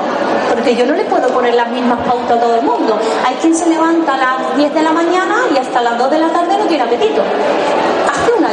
porque 0.53 0.75
yo 0.75 0.85
no 0.85 0.93
le 0.93 1.05
puedo 1.05 1.27
poner 1.29 1.55
las 1.55 1.69
mismas 1.69 1.97
pautas 2.07 2.37
a 2.37 2.39
todo 2.39 2.55
el 2.57 2.61
mundo. 2.61 2.95
Hay 3.25 3.33
quien 3.41 3.55
se 3.55 3.67
levanta 3.67 4.13
a 4.13 4.17
las 4.17 4.55
10 4.55 4.71
de 4.71 4.83
la 4.83 4.91
mañana 4.91 5.35
y 5.51 5.57
hasta 5.57 5.81
las 5.81 5.97
2 5.97 6.11
de 6.11 6.19
la 6.19 6.29
tarde 6.29 6.55
no 6.55 6.65
tiene 6.65 6.83
apetito 6.83 7.23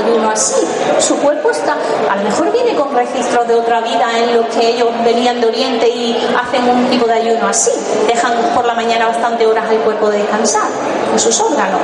ayuno 0.04 0.30
así. 0.30 0.66
Su 0.98 1.16
cuerpo 1.16 1.50
está, 1.50 1.76
a 2.10 2.16
lo 2.16 2.22
mejor 2.22 2.52
viene 2.52 2.74
con 2.74 2.94
registros 2.94 3.46
de 3.46 3.54
otra 3.54 3.80
vida 3.80 4.06
en 4.18 4.36
los 4.36 4.46
que 4.46 4.68
ellos 4.68 4.88
venían 5.04 5.40
de 5.40 5.46
Oriente 5.46 5.88
y 5.88 6.16
hacen 6.38 6.68
un 6.68 6.86
tipo 6.90 7.06
de 7.06 7.14
ayuno 7.14 7.48
así. 7.48 7.70
Dejan 8.06 8.32
por 8.54 8.64
la 8.64 8.74
mañana 8.74 9.06
bastante 9.06 9.46
horas 9.46 9.64
al 9.68 9.78
cuerpo 9.78 10.10
de 10.10 10.18
descansar 10.18 10.68
en 11.12 11.18
sus 11.18 11.40
órganos. 11.40 11.80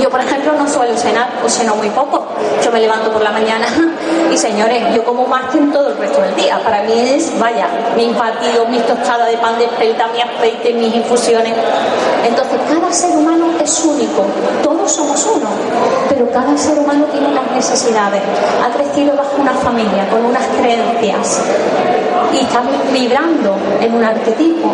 Yo, 0.00 0.10
por 0.10 0.20
ejemplo, 0.20 0.52
no 0.54 0.68
suelo 0.68 0.96
cenar 0.96 1.28
o 1.44 1.48
ceno 1.48 1.76
muy 1.76 1.90
poco. 1.90 2.26
Yo 2.64 2.70
me 2.70 2.80
levanto 2.80 3.10
por 3.10 3.22
la 3.22 3.30
mañana 3.30 3.66
y, 4.32 4.36
señores, 4.36 4.94
yo 4.94 5.04
como 5.04 5.26
más 5.26 5.50
que 5.50 5.58
en 5.58 5.72
todo 5.72 5.88
el 5.88 5.98
resto 5.98 6.20
del 6.20 6.34
día. 6.34 6.60
Para 6.62 6.82
mí 6.82 6.92
es, 6.92 7.38
vaya, 7.38 7.68
mis 7.96 8.16
batidos, 8.16 8.68
mis 8.68 8.86
tostadas 8.86 9.28
de 9.30 9.36
pan 9.38 9.58
de 9.58 9.64
espelta, 9.64 10.08
mi 10.08 10.20
aceite, 10.20 10.72
mis 10.74 10.94
infusiones. 10.94 11.54
Entonces, 12.26 12.58
cada 12.68 12.92
ser 12.92 13.16
humano 13.16 13.46
es 13.62 13.84
único. 13.84 14.24
Todos 14.62 14.92
somos 14.92 15.26
uno. 15.26 15.48
Pero 16.08 16.30
cada 16.30 16.56
ser 16.56 16.78
humano 16.78 17.04
tiene 17.06 17.28
unas 17.28 17.50
necesidades. 17.52 18.22
Ha 18.64 18.70
crecido 18.76 19.16
bajo 19.16 19.40
una 19.40 19.52
familia, 19.52 20.08
con 20.10 20.24
unas 20.24 20.46
creencias. 20.58 21.40
Y 22.32 22.38
está 22.38 22.62
vibrando 22.92 23.56
en 23.80 23.94
un 23.94 24.04
arquetipo. 24.04 24.72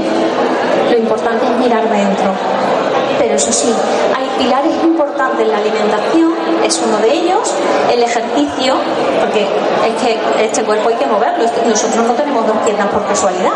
Lo 0.90 0.98
importante 0.98 1.46
es 1.46 1.52
mirar 1.58 1.88
dentro. 1.88 2.32
Pero 3.18 3.34
eso 3.34 3.52
sí, 3.52 3.72
hay 4.16 4.28
pilares 4.38 4.72
importantes 4.84 5.40
en 5.40 5.50
la 5.50 5.58
alimentación, 5.58 6.32
es 6.64 6.80
uno 6.86 6.98
de 6.98 7.12
ellos, 7.12 7.52
el 7.92 8.02
ejercicio, 8.02 8.74
porque 9.20 9.42
es 9.42 10.02
que 10.02 10.44
este 10.44 10.62
cuerpo 10.62 10.88
hay 10.88 10.94
que 10.94 11.06
moverlo, 11.06 11.44
nosotros 11.66 12.06
no 12.06 12.14
tenemos 12.14 12.46
dos 12.46 12.56
piernas 12.58 12.86
por 12.88 13.04
casualidad, 13.06 13.54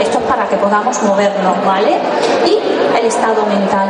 esto 0.00 0.18
es 0.18 0.24
para 0.24 0.46
que 0.46 0.56
podamos 0.56 1.02
movernos, 1.02 1.56
¿vale? 1.66 1.98
Y 2.46 2.58
el 2.98 3.06
estado 3.06 3.44
mental 3.46 3.88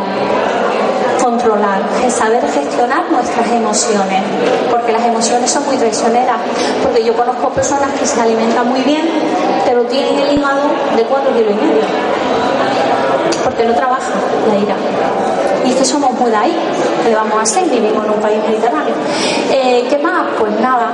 controlar, 1.30 1.80
saber 2.10 2.42
gestionar 2.50 3.10
nuestras 3.10 3.46
emociones, 3.52 4.22
porque 4.68 4.90
las 4.90 5.04
emociones 5.04 5.48
son 5.50 5.64
muy 5.66 5.76
traicioneras, 5.76 6.38
porque 6.82 7.04
yo 7.04 7.14
conozco 7.14 7.50
personas 7.50 7.90
que 7.98 8.04
se 8.04 8.20
alimentan 8.20 8.68
muy 8.68 8.80
bien, 8.80 9.08
pero 9.64 9.82
tienen 9.84 10.18
el 10.18 10.38
hígado 10.38 10.62
de 10.96 11.02
cuatro 11.04 11.32
kilos 11.32 11.52
y 11.52 11.66
medio, 11.66 11.82
porque 13.44 13.64
no 13.64 13.74
trabaja 13.74 14.10
la 14.48 14.56
ira. 14.56 14.74
Y 15.64 15.70
es 15.70 15.76
que 15.76 15.84
somos 15.84 16.12
muy 16.18 16.30
de 16.30 16.36
ahí, 16.36 16.56
que 17.04 17.14
vamos 17.14 17.38
a 17.38 17.42
hacer? 17.42 17.64
Vivimos 17.68 18.04
en 18.04 18.10
un 18.10 18.20
país 18.20 18.38
mediterráneo. 18.48 18.94
Eh, 19.52 19.86
¿Qué 19.88 19.98
más? 19.98 20.26
Pues 20.38 20.58
nada, 20.58 20.90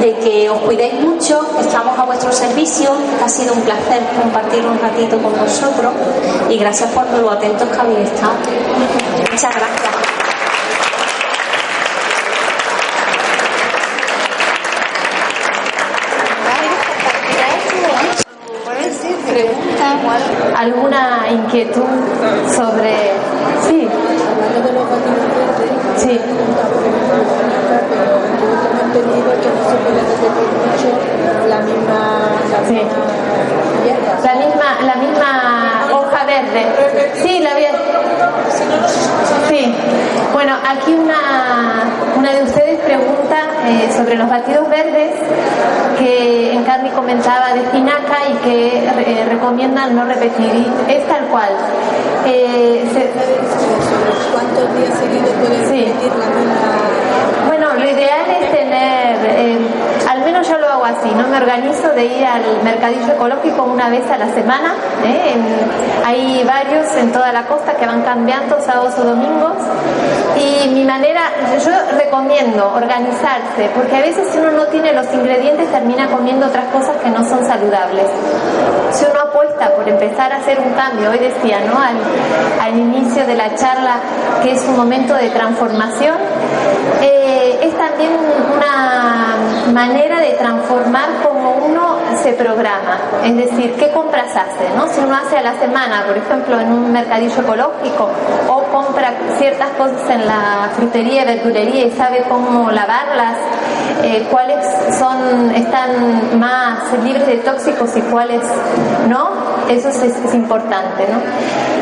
de 0.00 0.14
que 0.14 0.48
os 0.48 0.58
cuidéis 0.60 0.94
mucho, 0.94 1.44
estamos 1.60 1.98
a 1.98 2.04
vuestro 2.04 2.32
servicio, 2.32 2.90
ha 3.24 3.28
sido 3.28 3.54
un 3.54 3.60
placer 3.60 4.02
compartir 4.20 4.64
un 4.64 4.78
ratito 4.78 5.18
con 5.18 5.32
vosotros 5.32 5.92
y 6.48 6.56
gracias 6.58 6.90
por 6.90 7.06
lo 7.18 7.30
atentos 7.30 7.68
que 7.68 7.80
habéis 7.80 8.10
estado. 8.10 8.32
Muchas 9.32 9.54
gracias. 9.54 10.12
alguna 20.62 21.26
inquietud 21.30 21.82
sobre... 22.54 23.12
Sí. 23.66 23.88
Sí. 25.96 26.20
la 31.48 31.60
misma, 31.60 32.00
la 34.22 34.34
misma, 34.34 34.80
la 34.82 34.94
misma 34.96 35.88
hoja 35.92 36.24
verde. 36.24 37.12
Sí, 37.22 37.40
la 37.40 37.54
vi. 37.54 37.64
Sí. 39.48 39.74
Bueno, 40.32 40.54
aquí 40.68 40.94
una, 40.94 41.84
una 42.16 42.32
de 42.32 42.42
ustedes 42.42 42.80
pregunta 42.80 43.12
batidos 44.32 44.66
verdes 44.70 45.12
que 45.98 46.54
Encarni 46.54 46.88
comentaba 46.88 47.52
de 47.52 47.60
espinaca 47.60 48.16
y 48.30 48.34
que 48.36 48.78
eh, 48.78 49.26
recomiendan 49.28 49.94
no 49.94 50.06
repetir. 50.06 50.66
es 50.88 51.06
tal 51.06 51.26
cual. 51.26 51.50
Eh, 52.24 52.82
¿Cuántos 54.32 54.74
días 54.74 54.98
seguidos 54.98 55.28
pueden 55.38 55.60
repetir 55.60 56.12
la 56.18 56.26
misma? 56.26 56.54
Bueno, 57.46 57.74
lo 57.74 57.84
ideal 57.84 58.30
es 58.40 58.50
tener, 58.50 59.16
eh, 59.22 59.58
al 60.08 60.24
menos 60.24 60.48
yo 60.48 60.56
lo 60.56 60.66
hago 60.66 60.84
así, 60.86 61.10
no 61.14 61.28
me 61.28 61.36
organizo 61.36 61.88
de 61.92 62.06
ir 62.06 62.24
al 62.24 62.42
mercadillo 62.64 63.12
ecológico 63.12 63.64
una 63.64 63.90
vez 63.90 64.10
a 64.10 64.16
la 64.16 64.32
semana. 64.32 64.74
hay 66.06 66.42
varios 66.44 66.86
en 66.96 67.12
toda 67.12 67.32
la 67.32 67.44
costa 67.44 67.74
que 67.74 67.84
van 67.86 68.00
cambiando 68.00 68.58
sábados 68.62 68.94
o 68.98 69.04
domingos 69.04 69.56
Y 69.58 69.71
mi 70.82 70.88
manera, 70.88 71.30
yo 71.64 71.70
recomiendo 71.96 72.72
organizarse, 72.74 73.70
porque 73.72 73.94
a 73.94 74.00
veces 74.00 74.26
si 74.32 74.38
uno 74.38 74.50
no 74.50 74.66
tiene 74.66 74.92
los 74.92 75.06
ingredientes 75.14 75.70
termina 75.70 76.08
comiendo 76.08 76.46
otras 76.46 76.64
cosas 76.72 76.96
que 76.96 77.08
no 77.08 77.22
son 77.22 77.46
saludables. 77.46 78.06
Si 78.90 79.04
uno 79.04 79.20
apuesta 79.20 79.76
por 79.76 79.88
empezar 79.88 80.32
a 80.32 80.38
hacer 80.38 80.58
un 80.58 80.72
cambio, 80.72 81.10
hoy 81.10 81.18
decía, 81.18 81.60
¿no? 81.60 81.78
Al, 82.60 82.76
inicio 82.76 83.24
de 83.26 83.36
la 83.36 83.54
charla 83.54 83.96
que 84.42 84.52
es 84.52 84.64
un 84.64 84.76
momento 84.76 85.14
de 85.14 85.28
transformación, 85.30 86.16
eh, 87.00 87.60
es 87.62 87.76
también 87.76 88.10
una 88.56 89.36
manera 89.72 90.18
de 90.20 90.30
transformar 90.30 91.10
como 91.22 91.52
uno 91.66 91.98
se 92.18 92.32
programa, 92.32 92.98
es 93.24 93.36
decir, 93.36 93.74
qué 93.74 93.90
compras 93.90 94.34
hace, 94.36 94.68
¿no? 94.76 94.86
Si 94.88 95.00
uno 95.00 95.16
hace 95.16 95.36
a 95.38 95.42
la 95.42 95.58
semana, 95.58 96.04
por 96.06 96.16
ejemplo, 96.16 96.60
en 96.60 96.72
un 96.72 96.92
mercadillo 96.92 97.40
ecológico, 97.40 98.10
o 98.48 98.62
compra 98.64 99.12
ciertas 99.38 99.70
cosas 99.70 100.08
en 100.10 100.26
la 100.26 100.70
frutería, 100.76 101.24
verdulería 101.24 101.86
y 101.86 101.90
sabe 101.92 102.24
cómo 102.28 102.70
lavarlas, 102.70 103.36
eh, 104.02 104.26
cuáles 104.30 104.64
son, 104.98 105.50
están 105.54 106.38
más 106.38 106.80
libres 107.04 107.26
de 107.26 107.36
tóxicos 107.36 107.96
y 107.96 108.00
cuáles 108.02 108.42
no, 109.08 109.30
eso 109.68 109.88
es, 109.88 110.02
es 110.02 110.34
importante, 110.34 111.06
¿no? 111.08 111.20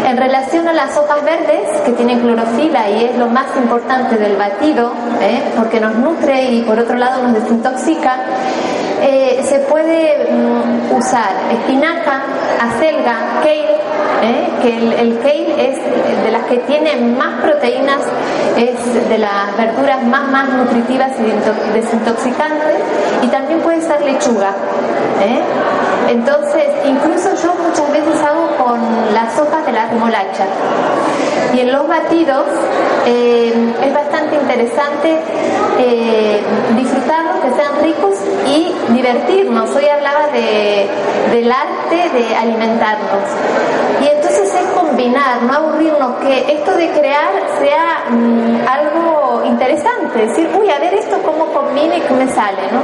En 0.09 0.16
relación 0.16 0.66
a 0.66 0.72
las 0.72 0.97
hojas 0.97 1.22
verdes, 1.24 1.68
que 1.85 1.93
tienen 1.93 2.20
clorofila 2.20 2.91
y 2.91 3.05
es 3.05 3.16
lo 3.16 3.28
más 3.28 3.47
importante 3.57 4.16
del 4.16 4.37
batido, 4.37 4.93
¿eh? 5.20 5.53
porque 5.57 5.78
nos 5.78 5.95
nutre 5.95 6.51
y 6.51 6.62
por 6.62 6.78
otro 6.78 6.97
lado 6.97 7.22
nos 7.22 7.35
desintoxica, 7.35 8.16
eh, 9.03 9.41
se 9.45 9.59
puede 9.61 10.29
mm, 10.31 10.95
usar 10.97 11.31
espinaca, 11.53 12.23
acelga, 12.61 13.17
kale, 13.43 13.77
¿eh? 14.23 14.49
que 14.63 14.77
el, 14.77 14.93
el 14.93 15.19
kale 15.19 15.71
es 15.71 15.79
de 16.25 16.31
las 16.31 16.43
que 16.45 16.59
tienen 16.59 17.17
más 17.17 17.41
proteínas, 17.43 18.01
es 18.57 19.09
de 19.09 19.19
las 19.19 19.57
verduras 19.57 20.03
más, 20.05 20.29
más 20.31 20.49
nutritivas 20.51 21.11
y 21.19 21.23
desinto- 21.23 21.73
desintoxicantes, 21.73 22.77
y 23.23 23.27
también 23.29 23.61
puede 23.61 23.81
ser 23.81 24.01
lechuga. 24.03 24.51
¿eh? 25.23 25.41
Entonces, 26.11 26.65
incluso 26.87 27.31
yo 27.43 27.55
muchas 27.55 27.91
veces 27.93 28.23
hago 28.25 28.57
con 28.65 28.81
las 29.15 29.39
hojas 29.39 29.65
de 29.67 29.73
la 29.73 29.87
remolacha. 29.87 30.45
Y 31.55 31.61
en 31.61 31.72
los 31.72 31.87
batidos 31.89 32.47
eh, 33.07 33.74
es 33.85 33.95
bastante 33.95 34.37
interesante 34.37 35.18
eh, 35.78 36.41
disfrutarlos, 36.76 37.37
que 37.45 37.51
sean 37.55 37.83
ricos 37.83 38.14
y 38.47 38.74
divertirnos. 38.93 39.74
Hoy 39.74 39.87
hablaba 39.87 40.28
de, 40.28 40.89
del 41.33 41.51
arte 41.51 42.11
de 42.11 42.37
alimentarnos. 42.37 43.24
Y 44.03 44.07
entonces 44.07 44.55
es 44.55 44.66
combinar, 44.78 45.43
no 45.43 45.53
aburrirnos, 45.53 46.16
que 46.20 46.53
esto 46.53 46.76
de 46.76 46.91
crear 46.91 47.31
sea 47.59 48.05
mm, 48.11 48.68
algo 48.68 49.10
interesante. 49.61 50.27
Decir, 50.27 50.49
uy, 50.59 50.71
a 50.71 50.79
ver 50.79 50.95
esto 50.95 51.19
cómo 51.23 51.47
combina 51.53 51.97
y 51.97 52.01
qué 52.01 52.15
me 52.15 52.27
sale, 52.29 52.63
¿no? 52.73 52.81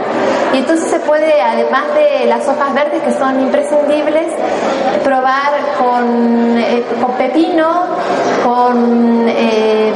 Y 0.55 0.59
entonces 0.59 0.91
se 0.91 1.01
puede, 1.01 1.41
además 1.41 1.85
de 1.95 2.27
las 2.27 2.47
hojas 2.47 2.75
verdes 2.75 3.03
que 3.03 3.13
son 3.13 3.41
imprescindibles, 3.41 4.27
probar 5.03 5.53
con, 5.79 6.59
eh, 6.59 6.85
con 7.01 7.13
pepino, 7.13 7.87
con 8.45 9.27
eh, 9.29 9.93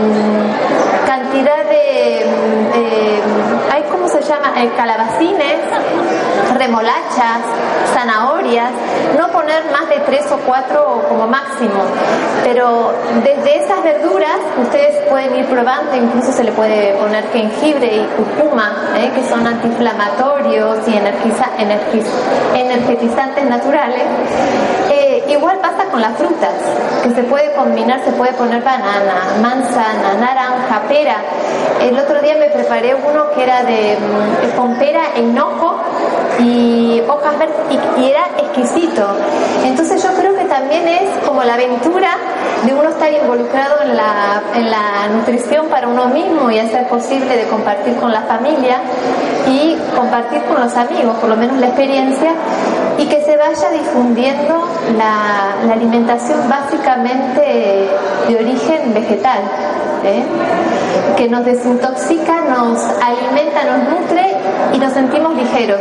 cantidad 1.06 1.64
de, 1.68 2.24
calabacines, 4.76 5.58
remolachas, 6.56 7.40
zanahorias, 7.92 8.70
no 9.18 9.28
poner 9.28 9.64
más 9.72 9.88
de 9.88 9.96
tres 10.06 10.30
o 10.30 10.36
cuatro 10.46 11.04
como 11.08 11.26
máximo, 11.26 11.82
pero 12.44 12.92
desde 13.24 13.64
esas 13.64 13.82
verduras 13.82 14.38
ustedes 14.62 14.96
pueden 15.08 15.34
ir 15.36 15.46
probando, 15.46 15.96
incluso 15.96 16.32
se 16.32 16.44
le 16.44 16.52
puede 16.52 16.94
poner 16.94 17.24
jengibre 17.32 17.86
y 17.96 18.06
curcuma, 18.16 18.90
¿eh? 18.96 19.10
que 19.14 19.26
son 19.28 19.46
antiinflamatorios 19.46 20.86
y 20.86 20.92
energiza- 20.92 21.50
energiz- 21.58 22.06
energetizantes 22.54 23.44
naturales. 23.44 24.02
Igual 25.30 25.58
pasa 25.60 25.84
con 25.84 26.00
las 26.00 26.16
frutas, 26.18 26.54
que 27.04 27.14
se 27.14 27.22
puede 27.22 27.52
combinar, 27.52 28.02
se 28.04 28.10
puede 28.10 28.32
poner 28.32 28.64
banana, 28.64 29.36
manzana, 29.40 30.14
naranja, 30.18 30.82
pera. 30.88 31.18
El 31.80 31.96
otro 31.96 32.20
día 32.20 32.34
me 32.34 32.48
preparé 32.48 32.96
uno 32.96 33.30
que 33.30 33.44
era 33.44 33.62
de 33.62 33.96
mm, 33.96 34.56
con 34.56 34.74
pera 34.74 35.02
e 35.14 35.20
hinojo 35.20 35.76
y 36.40 37.00
hojas 37.08 37.38
verdes 37.38 37.56
y 37.96 38.10
era 38.10 38.26
exquisito. 38.38 39.06
Entonces 39.64 40.02
yo 40.02 40.10
creo 40.14 40.34
que 40.34 40.46
también 40.46 40.88
es 40.88 41.10
como 41.24 41.44
la 41.44 41.54
aventura 41.54 42.10
de 42.64 42.74
uno 42.74 42.90
estar 42.90 43.12
involucrado 43.12 43.80
en 43.82 43.96
la, 43.96 44.42
en 44.54 44.70
la 44.70 45.08
nutrición 45.16 45.68
para 45.68 45.88
uno 45.88 46.06
mismo 46.06 46.50
y 46.50 46.58
hacer 46.58 46.86
posible 46.88 47.36
de 47.36 47.44
compartir 47.44 47.96
con 47.96 48.12
la 48.12 48.22
familia 48.22 48.78
y 49.48 49.76
compartir 49.96 50.42
con 50.44 50.60
los 50.60 50.74
amigos, 50.76 51.16
por 51.16 51.30
lo 51.30 51.36
menos 51.36 51.58
la 51.58 51.66
experiencia, 51.66 52.34
y 52.98 53.06
que 53.06 53.22
se 53.24 53.36
vaya 53.36 53.70
difundiendo 53.70 54.68
la, 54.96 55.56
la 55.66 55.72
alimentación 55.72 56.48
básicamente 56.48 57.88
de 58.28 58.36
origen 58.36 58.92
vegetal. 58.92 59.40
¿Eh? 60.04 60.24
que 61.16 61.28
nos 61.28 61.44
desintoxica, 61.44 62.42
nos 62.42 62.82
alimenta, 63.02 63.64
nos 63.64 64.00
nutre 64.00 64.26
y 64.72 64.78
nos 64.78 64.92
sentimos 64.92 65.34
ligeros. 65.34 65.80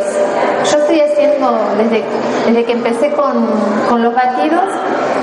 Yo 0.71 0.77
estoy 0.77 0.99
haciendo, 1.01 1.59
desde, 1.77 2.03
desde 2.45 2.65
que 2.65 2.71
empecé 2.73 3.11
con, 3.11 3.47
con 3.89 4.03
los 4.03 4.13
batidos, 4.13 4.69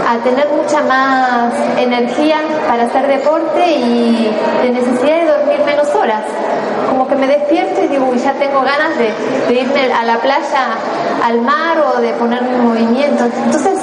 a 0.08 0.18
tener 0.22 0.48
mucha 0.50 0.82
más 0.82 1.52
energía 1.78 2.36
para 2.68 2.84
hacer 2.84 3.08
deporte 3.08 3.72
y 3.76 4.30
de 4.62 4.70
necesidad 4.70 5.16
de 5.20 5.26
dormir 5.26 5.60
menos 5.66 5.94
horas. 5.94 6.22
Como 6.88 7.06
que 7.08 7.16
me 7.16 7.26
despierto 7.26 7.82
y 7.82 7.88
digo, 7.88 8.06
"Uy, 8.10 8.18
ya 8.18 8.32
tengo 8.34 8.60
ganas 8.60 8.96
de, 8.98 9.12
irme 9.54 9.92
a 9.92 10.04
la 10.04 10.18
playa, 10.18 10.76
al 11.24 11.40
mar 11.40 11.78
o 11.80 12.00
de 12.00 12.12
ponerme 12.14 12.50
en 12.50 12.68
movimiento. 12.68 13.24
Entonces, 13.24 13.78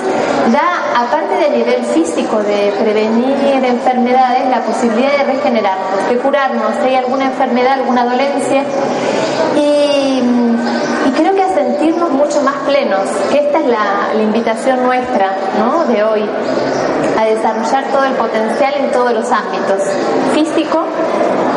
ya 0.52 1.02
aparte 1.02 1.36
del 1.36 1.58
nivel 1.58 1.84
físico 1.86 2.38
de 2.44 2.74
prevenir 2.80 3.64
enfermedades, 3.64 4.50
la 4.50 4.62
posibilidad 4.62 5.12
de 5.18 5.24
regenerarnos, 5.24 6.10
de 6.10 6.18
curarnos 6.18 6.72
si 6.82 6.90
hay 6.90 6.96
alguna 6.96 7.26
enfermedad, 7.26 7.74
alguna 7.74 8.06
dolencia 8.06 8.64
y, 9.56 10.22
y 11.08 11.12
creo 11.16 11.36
que 11.36 11.44
a 11.44 11.54
sentirnos 11.54 12.12
mucho 12.12 12.42
más 12.42 12.56
plenos, 12.66 13.02
que 13.32 13.40
esta 13.40 13.60
es 13.60 13.66
la, 13.68 14.14
la 14.16 14.22
invitación 14.22 14.84
nuestra 14.84 15.32
¿no? 15.60 15.86
de 15.86 16.04
hoy, 16.04 16.30
a 17.24 17.26
desarrollar 17.26 17.86
todo 17.92 18.04
el 18.04 18.14
potencial 18.14 18.74
en 18.78 18.92
todos 18.92 19.14
los 19.14 19.32
ámbitos, 19.32 19.80
físico, 20.34 20.84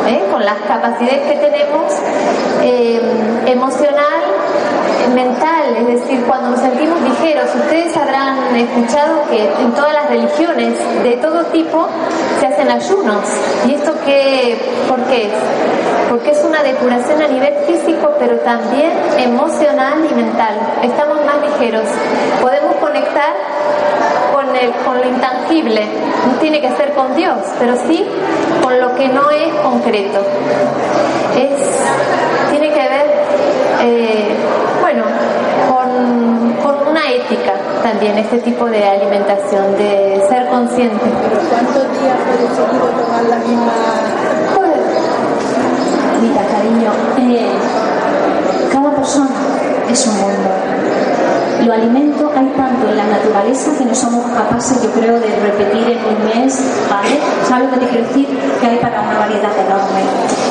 ¿eh? 0.07 0.25
con 0.31 0.43
las 0.43 0.57
capacidades 0.67 1.21
que 1.27 1.35
tenemos, 1.35 1.93
eh, 2.61 3.01
emocional, 3.45 4.23
mental, 5.13 5.75
es 5.77 5.87
decir, 5.87 6.23
cuando 6.25 6.51
nos 6.51 6.59
sentimos 6.59 7.01
ligeros, 7.01 7.49
ustedes 7.53 7.95
habrán 7.97 8.55
escuchado 8.55 9.23
que 9.29 9.43
en 9.43 9.71
todas 9.73 9.93
las 9.93 10.09
religiones 10.09 10.73
de 11.03 11.17
todo 11.17 11.43
tipo 11.45 11.87
se 12.39 12.47
hacen 12.47 12.69
ayunos. 12.69 13.23
¿Y 13.67 13.73
esto 13.73 13.93
qué, 14.05 14.57
por 14.87 15.01
qué? 15.05 15.29
Porque 16.09 16.31
es 16.31 16.43
una 16.43 16.63
depuración 16.63 17.21
a 17.21 17.27
nivel 17.27 17.53
físico, 17.65 18.13
pero 18.19 18.37
también 18.39 18.91
emocional 19.17 20.05
y 20.09 20.13
mental. 20.13 20.55
Estamos 20.83 21.17
más 21.25 21.41
ligeros. 21.41 21.87
Podemos 22.41 22.75
conectar 22.77 23.33
con, 23.97 24.16
el, 24.57 24.71
con 24.85 24.97
lo 24.97 25.07
intangible. 25.07 25.85
No 26.27 26.33
tiene 26.39 26.61
que 26.61 26.75
ser 26.75 26.93
con 26.93 27.15
Dios, 27.15 27.37
pero 27.59 27.75
sí 27.87 28.05
con 28.61 28.79
lo 28.79 28.95
que 28.95 29.07
no 29.09 29.29
es 29.29 29.53
concreto. 29.61 30.19
Es, 31.35 32.49
tiene 32.51 32.69
que 32.73 32.79
ver, 32.79 33.05
eh, 33.81 34.35
bueno, 34.81 35.03
con, 35.69 36.53
con 36.63 36.87
una 36.89 37.09
ética 37.11 37.53
también, 37.83 38.17
este 38.17 38.39
tipo 38.39 38.65
de 38.65 38.83
alimentación, 38.83 39.77
de 39.77 40.23
ser 40.27 40.47
consciente. 40.49 41.05
¿Pero 41.05 41.41
cuántos 41.49 41.83
días 42.01 42.17
puede 42.25 43.03
tomar 43.03 43.23
la 43.23 43.37
misma? 43.37 43.73
Mira, 46.19 46.41
cariño, 46.47 46.91
eh, 47.19 47.51
cada 48.71 48.89
persona 48.95 49.29
es 49.89 50.07
un 50.07 50.17
mundo. 50.17 51.16
Lo 51.65 51.73
alimento 51.73 52.31
hay 52.35 52.45
tanto 52.55 52.87
en 52.87 52.97
la 52.97 53.05
naturaleza 53.05 53.71
que 53.77 53.85
no 53.85 53.95
somos 53.95 54.25
capaces, 54.31 54.81
yo 54.83 54.91
creo, 54.91 55.19
de 55.19 55.27
repetir 55.41 55.89
en 55.89 55.99
un 56.05 56.19
mes, 56.25 56.59
¿vale? 56.89 57.19
¿Sabes 57.47 57.65
lo 57.65 57.73
que 57.73 57.85
te 57.85 57.91
quiero 57.91 58.07
decir? 58.07 58.27
Que 58.61 58.67
hay 58.67 58.77
para 58.77 59.01
una 59.01 59.19
variedad 59.19 59.51
enorme. 59.57 60.01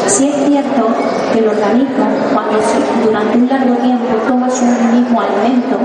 Si 0.07 0.28
es 0.28 0.36
cierto 0.46 0.88
que 1.32 1.38
el 1.38 1.48
organismo, 1.48 2.07
cuando 2.34 2.59
durante 3.04 3.38
un 3.38 3.48
largo 3.48 3.74
tiempo 3.76 4.16
tomas 4.26 4.61
un 4.61 5.00
mismo 5.00 5.20
alimento, 5.20 5.78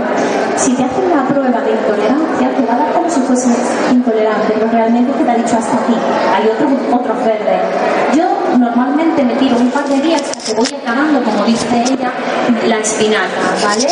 si 0.57 0.73
te 0.73 0.83
hacen 0.83 1.09
la 1.09 1.27
prueba 1.27 1.61
de 1.61 1.71
intolerancia, 1.71 2.49
te 2.57 2.65
va 2.65 2.73
a 2.73 2.77
dar 2.77 2.93
como 2.93 3.09
si 3.09 3.21
fuese 3.21 3.47
intolerante, 3.91 4.53
pero 4.53 4.71
realmente 4.71 5.11
te 5.13 5.29
ha 5.29 5.35
dicho 5.35 5.55
hasta 5.57 5.77
aquí. 5.77 5.95
Hay 6.33 6.49
otros, 6.49 6.71
otros 6.91 7.17
verdes. 7.23 7.61
Yo 8.15 8.30
normalmente 9.23 9.55
me 9.55 9.61
un 9.61 9.71
par 9.71 9.87
de 9.87 10.01
días 10.01 10.21
hasta 10.21 10.45
que 10.45 10.53
voy 10.53 10.67
acabando, 10.81 11.23
como 11.23 11.45
dice 11.45 11.67
ella, 11.89 12.11
la 12.65 12.79
espinaca, 12.79 13.55
¿vale? 13.63 13.87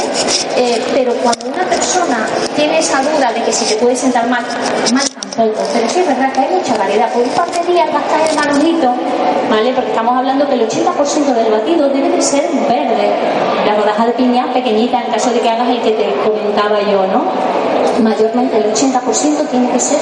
Eh, 0.56 0.84
pero 0.94 1.14
cuando 1.16 1.48
una 1.48 1.64
persona 1.66 2.28
tiene 2.56 2.80
esa 2.80 3.02
duda 3.02 3.32
de 3.34 3.44
que 3.44 3.52
si 3.52 3.66
te 3.66 3.76
puede 3.76 3.96
sentar 3.96 4.28
mal, 4.28 4.44
mal 4.94 5.08
tampoco. 5.10 5.52
poco, 5.54 5.70
pero 5.74 5.90
sí 5.90 6.00
es 6.00 6.08
verdad 6.08 6.32
que 6.34 6.40
hay 6.40 6.50
mucha 6.56 6.78
variedad. 6.78 7.12
Por 7.14 7.24
un 7.24 7.30
par 7.30 7.50
de 7.52 7.72
días 7.72 7.90
va 7.94 8.00
a 8.00 8.02
estar 8.02 8.30
el 8.30 8.36
manolito, 8.36 8.94
¿vale? 9.50 9.74
Porque 9.74 9.90
estamos 9.90 10.18
hablando 10.18 10.48
que 10.48 10.54
el 10.56 10.68
80% 10.68 11.34
del 11.34 11.52
batido 11.52 11.90
debe 11.90 12.10
de 12.10 12.22
ser 12.22 12.50
verde. 12.68 13.12
La 13.66 13.76
rodaja 13.76 14.08
de 14.08 14.14
piña 14.14 14.52
pequeñita, 14.54 15.02
en 15.04 15.12
caso 15.12 15.32
de 15.32 15.40
que 15.40 15.50
hagas 15.50 15.70
el 15.70 15.82
que 15.82 15.92
te 15.92 16.16
comentaba 16.26 16.82
yo, 16.82 17.06
¿no? 17.08 17.59
Mayormente 18.02 18.58
el 18.58 18.74
80% 18.74 19.48
tiene 19.50 19.70
que 19.70 19.80
ser 19.80 20.00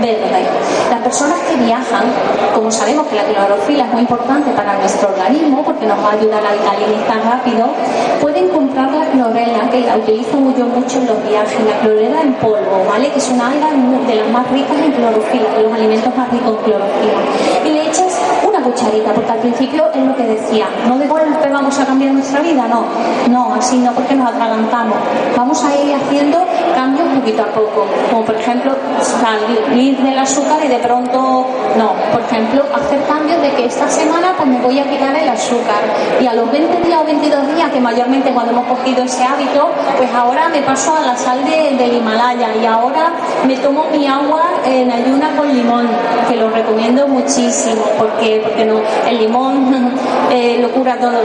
verde. 0.00 0.46
Las 0.90 1.00
personas 1.00 1.38
que 1.40 1.56
viajan, 1.56 2.04
como 2.54 2.70
sabemos 2.70 3.06
que 3.06 3.16
la 3.16 3.24
clorofila 3.24 3.84
es 3.84 3.92
muy 3.92 4.02
importante 4.02 4.50
para 4.52 4.78
nuestro 4.78 5.08
organismo 5.08 5.62
porque 5.64 5.86
nos 5.86 5.98
va 5.98 6.10
a 6.10 6.12
ayudar 6.12 6.44
a 6.44 6.50
alcalinizar 6.50 7.22
rápido, 7.24 7.68
pueden 8.20 8.48
comprar 8.48 8.90
la 8.92 9.06
clorela, 9.10 9.68
que 9.70 9.80
la 9.80 9.96
utilizo 9.96 10.38
yo 10.56 10.66
mucho 10.66 10.98
en 10.98 11.06
los 11.06 11.28
viajes, 11.28 11.58
la 11.64 11.80
clorela 11.80 12.20
en 12.22 12.34
polvo, 12.34 12.84
¿vale? 12.88 13.10
Que 13.10 13.18
es 13.18 13.28
una 13.28 13.50
alga 13.50 13.68
de 13.70 14.14
las 14.14 14.28
más 14.28 14.50
ricas 14.50 14.76
en 14.78 14.92
clorofila, 14.92 15.50
de 15.56 15.62
los 15.62 15.72
alimentos 15.72 16.16
más 16.16 16.30
ricos 16.30 16.56
en 16.58 16.64
clorofila. 16.64 17.20
Y 17.64 17.68
le 17.70 17.88
echas 17.88 18.18
una 18.46 18.62
cucharita, 18.62 19.12
porque 19.12 19.32
al 19.32 19.38
principio 19.38 19.90
es 19.94 20.02
lo 20.02 20.16
que 20.16 20.22
decía, 20.24 20.66
no 20.88 20.98
de 20.98 21.06
golpe 21.06 21.43
vamos 21.54 21.78
a 21.78 21.86
cambiar 21.86 22.12
nuestra 22.12 22.40
vida, 22.40 22.66
no, 22.68 22.84
no, 23.30 23.54
así 23.54 23.78
no, 23.78 23.92
porque 23.92 24.14
nos 24.14 24.28
atragantamos. 24.28 24.96
Vamos 25.36 25.64
a 25.64 25.74
ir 25.76 25.94
haciendo 25.94 26.44
cambios 26.74 27.08
poquito 27.24 27.42
a 27.42 27.46
poco, 27.46 27.86
como 28.10 28.24
por 28.24 28.34
ejemplo 28.34 28.76
salir 29.00 29.96
del 29.96 30.18
azúcar 30.18 30.58
y 30.64 30.68
de 30.68 30.78
pronto, 30.78 31.46
no, 31.78 31.92
por 32.12 32.20
ejemplo, 32.20 32.64
hacer 32.74 33.02
cambios 33.06 33.40
de 33.40 33.50
que 33.52 33.64
esta 33.66 33.88
semana 33.88 34.34
pues 34.36 34.48
me 34.48 34.60
voy 34.60 34.78
a 34.78 34.84
quitar 34.84 35.16
el 35.16 35.28
azúcar. 35.28 35.82
Y 36.20 36.26
a 36.26 36.34
los 36.34 36.50
20 36.50 36.86
días 36.86 37.00
o 37.00 37.04
22 37.04 37.54
días, 37.54 37.70
que 37.70 37.80
mayormente 37.80 38.30
cuando 38.32 38.52
hemos 38.52 38.66
cogido 38.66 39.04
ese 39.04 39.24
hábito, 39.24 39.70
pues 39.96 40.10
ahora 40.12 40.48
me 40.48 40.60
paso 40.62 40.94
a 40.96 41.00
la 41.00 41.16
sal 41.16 41.44
de, 41.44 41.76
del 41.76 41.96
Himalaya. 41.96 42.54
Y 42.60 42.66
ahora 42.66 43.12
me 43.46 43.56
tomo 43.56 43.86
mi 43.90 44.06
agua 44.06 44.42
en 44.66 44.90
ayuna 44.90 45.34
con 45.36 45.52
limón, 45.52 45.88
que 46.28 46.36
lo 46.36 46.50
recomiendo 46.50 47.06
muchísimo, 47.08 47.82
porque, 47.98 48.40
porque 48.42 48.64
no, 48.64 48.80
el 49.08 49.18
limón 49.18 49.94
eh, 50.30 50.58
lo 50.60 50.70
cura 50.72 50.98
todo 50.98 51.22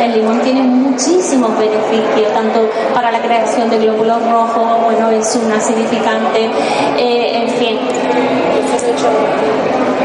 El 0.00 0.12
limón 0.12 0.40
tiene 0.40 0.62
muchísimos 0.62 1.58
beneficios, 1.58 2.32
tanto 2.32 2.70
para 2.94 3.10
la 3.10 3.20
creación 3.20 3.68
de 3.70 3.78
glóbulos 3.78 4.30
rojos, 4.30 4.82
bueno, 4.84 5.10
es 5.10 5.36
una 5.36 5.60
significante, 5.60 6.50
eh, 6.98 7.42
en 7.42 7.48
fin 7.50 7.78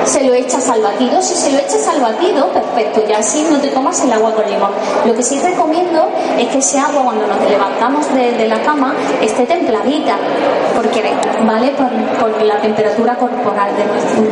se 0.09 0.23
lo 0.23 0.33
echas 0.33 0.67
al 0.69 0.81
batido. 0.81 1.21
Si 1.21 1.35
se 1.35 1.51
lo 1.51 1.59
echas 1.59 1.87
al 1.87 2.01
batido, 2.01 2.47
perfecto, 2.51 3.03
ya 3.07 3.19
así 3.19 3.45
no 3.49 3.59
te 3.59 3.67
tomas 3.69 4.03
el 4.03 4.11
agua 4.11 4.33
con 4.33 4.49
limón. 4.49 4.71
Lo 5.05 5.13
que 5.13 5.21
sí 5.21 5.39
recomiendo 5.39 6.09
es 6.37 6.47
que 6.47 6.57
ese 6.57 6.79
agua 6.79 7.03
cuando 7.03 7.27
nos 7.27 7.49
levantamos 7.49 8.11
de, 8.13 8.47
la 8.47 8.61
cama 8.63 8.95
esté 9.21 9.45
templadita, 9.45 10.15
porque, 10.75 11.03
¿vale? 11.45 11.71
Por, 11.71 11.89
la 12.39 12.59
temperatura 12.61 13.15
corporal 13.15 13.71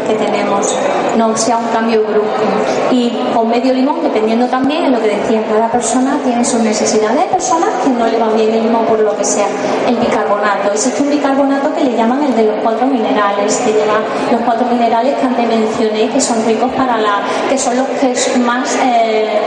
que 0.07 0.15
tenemos, 0.15 0.73
no 1.17 1.36
sea 1.36 1.57
un 1.57 1.67
cambio 1.67 2.01
brusco. 2.03 2.43
Y 2.89 3.11
con 3.34 3.49
medio 3.49 3.73
limón, 3.73 4.01
dependiendo 4.01 4.47
también 4.47 4.86
en 4.86 4.93
lo 4.93 5.01
que 5.01 5.09
decía, 5.09 5.43
cada 5.51 5.69
persona 5.69 6.17
tiene 6.23 6.43
sus 6.43 6.61
necesidades. 6.61 7.19
Hay 7.19 7.28
personas 7.28 7.69
que 7.84 7.89
no 7.89 8.07
le 8.07 8.17
va 8.17 8.30
bien 8.30 8.53
el 8.53 8.63
limón 8.63 8.86
por 8.86 8.99
lo 8.99 9.15
que 9.15 9.23
sea. 9.23 9.47
El 9.88 9.97
bicarbonato, 9.97 10.71
existe 10.71 11.03
un 11.03 11.09
bicarbonato 11.09 11.73
que 11.75 11.84
le 11.84 11.95
llaman 11.95 12.23
el 12.23 12.36
de 12.36 12.45
los 12.45 12.55
cuatro 12.63 12.88
minerales, 12.88 13.57
que 13.57 13.73
lleva 13.73 13.99
los 14.32 14.41
cuatro 14.41 14.67
minerales 14.67 15.15
que 15.17 15.28
que 15.76 16.22
son 16.22 16.45
ricos 16.45 16.72
para 16.74 16.97
la, 16.97 17.22
que 17.49 17.57
son 17.57 17.78
los 17.78 17.88
que 17.99 18.11
es 18.11 18.38
más 18.38 18.76
eh, 18.84 19.39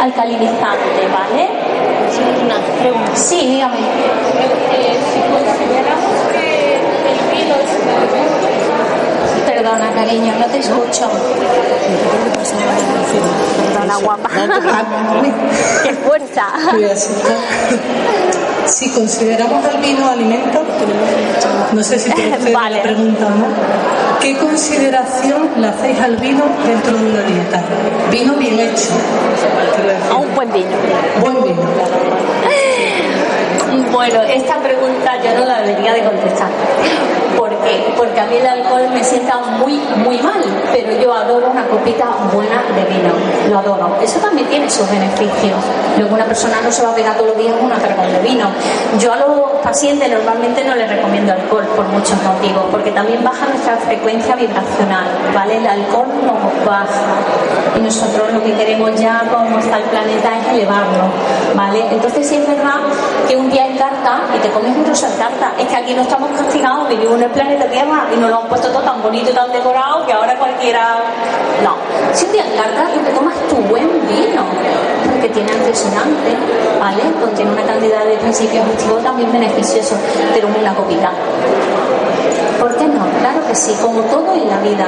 alcalinizantes, 0.00 1.12
¿vale? 1.12 1.48
Una 2.44 2.56
pregunta. 2.80 3.10
Sí, 3.14 3.46
dígame. 3.46 3.76
Perdona, 9.46 9.92
cariño, 9.92 10.34
no 10.38 10.46
te 10.46 10.58
escucho. 10.58 11.10
Perdona, 13.72 13.96
guapa. 13.96 14.28
¡Qué 15.82 15.94
fuerza! 15.94 16.44
Si 18.66 18.90
consideramos 18.90 19.64
al 19.64 19.78
vino 19.78 20.08
alimento, 20.08 20.62
no 21.72 21.82
sé 21.82 21.98
si 21.98 22.10
te 22.10 22.52
vale. 22.52 22.76
la 22.76 22.82
pregunta, 22.82 23.28
¿no? 23.28 24.01
¿Qué 24.22 24.36
consideración 24.36 25.50
le 25.56 25.66
hacéis 25.66 25.98
al 25.98 26.16
vino 26.16 26.44
dentro 26.64 26.96
de 26.96 27.06
una 27.06 27.22
dieta? 27.22 27.60
Vino 28.08 28.34
bien 28.34 28.60
hecho. 28.60 28.90
A 30.12 30.14
un 30.14 30.32
buen 30.36 30.52
vino. 30.52 30.70
Buen 31.20 31.42
vino. 31.42 31.62
Bueno, 33.90 34.22
esta 34.22 34.58
pregunta 34.60 35.20
yo 35.24 35.40
no 35.40 35.44
la 35.44 35.62
debería 35.62 35.92
de 35.94 36.04
contestar. 36.04 36.48
Porque 37.96 38.20
a 38.20 38.26
mí 38.26 38.36
el 38.36 38.46
alcohol 38.46 38.88
me 38.92 39.02
sienta 39.04 39.38
muy, 39.58 39.80
muy 40.04 40.18
mal, 40.20 40.42
pero 40.72 40.92
yo 41.00 41.12
adoro 41.12 41.50
una 41.50 41.66
copita 41.66 42.06
buena 42.32 42.62
de 42.74 42.84
vino. 42.84 43.12
Lo 43.50 43.58
adoro. 43.58 43.96
Eso 44.02 44.18
también 44.18 44.48
tiene 44.48 44.68
sus 44.68 44.88
beneficios. 44.90 45.58
Luego 45.98 46.14
una 46.14 46.24
persona 46.24 46.56
no 46.62 46.70
se 46.70 46.82
va 46.82 46.90
a 46.90 46.94
pegar 46.94 47.14
todos 47.16 47.28
los 47.28 47.38
días 47.38 47.54
una 47.60 47.76
cargón 47.76 48.12
de 48.12 48.20
vino. 48.20 48.48
Yo 48.98 49.12
a 49.12 49.16
los 49.16 49.52
pacientes 49.62 50.10
normalmente 50.10 50.64
no 50.64 50.74
les 50.74 50.88
recomiendo 50.88 51.32
alcohol 51.32 51.64
por 51.76 51.86
muchos 51.86 52.20
motivos, 52.22 52.64
porque 52.70 52.90
también 52.90 53.22
baja 53.22 53.46
nuestra 53.46 53.76
frecuencia 53.76 54.36
vibracional, 54.36 55.06
¿vale? 55.34 55.58
El 55.58 55.66
alcohol 55.66 56.08
nos 56.24 56.66
baja 56.66 57.22
y 57.76 57.80
nosotros 57.80 58.32
lo 58.32 58.42
que 58.42 58.54
queremos 58.54 58.94
ya 59.00 59.22
como 59.30 59.58
está 59.58 59.78
el 59.78 59.84
planeta 59.84 60.30
es 60.38 60.48
elevarlo, 60.54 61.04
¿vale? 61.54 61.86
Entonces 61.90 62.28
sí 62.28 62.36
es 62.36 62.46
verdad 62.46 62.80
que 63.28 63.36
un 63.36 63.50
día 63.50 63.66
en 63.66 63.76
carta 63.76 64.20
y 64.36 64.38
te 64.40 64.50
comes 64.50 64.76
un 64.76 64.84
trozo 64.84 65.08
de 65.08 65.16
carta, 65.16 65.52
es 65.58 65.66
que 65.66 65.76
aquí 65.76 65.94
no 65.94 66.02
estamos 66.02 66.30
castigados, 66.36 66.88
vivimos 66.88 67.14
en 67.14 67.22
el 67.22 67.30
planeta 67.30 67.61
Y 68.12 68.16
nos 68.16 68.28
lo 68.28 68.40
han 68.40 68.48
puesto 68.48 68.68
todo 68.68 68.82
tan 68.82 69.00
bonito 69.02 69.30
y 69.30 69.34
tan 69.34 69.52
decorado 69.52 70.04
que 70.04 70.12
ahora 70.12 70.36
cualquiera... 70.36 70.98
No, 71.62 71.76
si 72.12 72.24
un 72.26 72.32
día 72.32 72.44
en 72.44 72.56
carta 72.56 72.90
tú 72.92 73.00
te 73.00 73.10
tomas 73.12 73.34
tu 73.48 73.56
buen 73.56 73.88
vino, 74.08 74.42
porque 75.04 75.28
tiene 75.28 75.52
antioxidante, 75.52 76.36
¿vale? 76.80 77.02
Contiene 77.20 77.52
una 77.52 77.62
cantidad 77.62 78.04
de 78.04 78.16
principios 78.16 78.66
activos 78.66 79.02
también 79.04 79.30
beneficiosos, 79.30 79.98
pero 80.34 80.48
una 80.48 80.74
copita. 80.74 81.12
¿Por 82.58 82.76
qué 82.76 82.86
no? 82.86 83.06
Claro 83.20 83.41
sí, 83.54 83.74
como 83.80 84.00
todo 84.02 84.34
en 84.34 84.48
la 84.48 84.58
vida. 84.60 84.86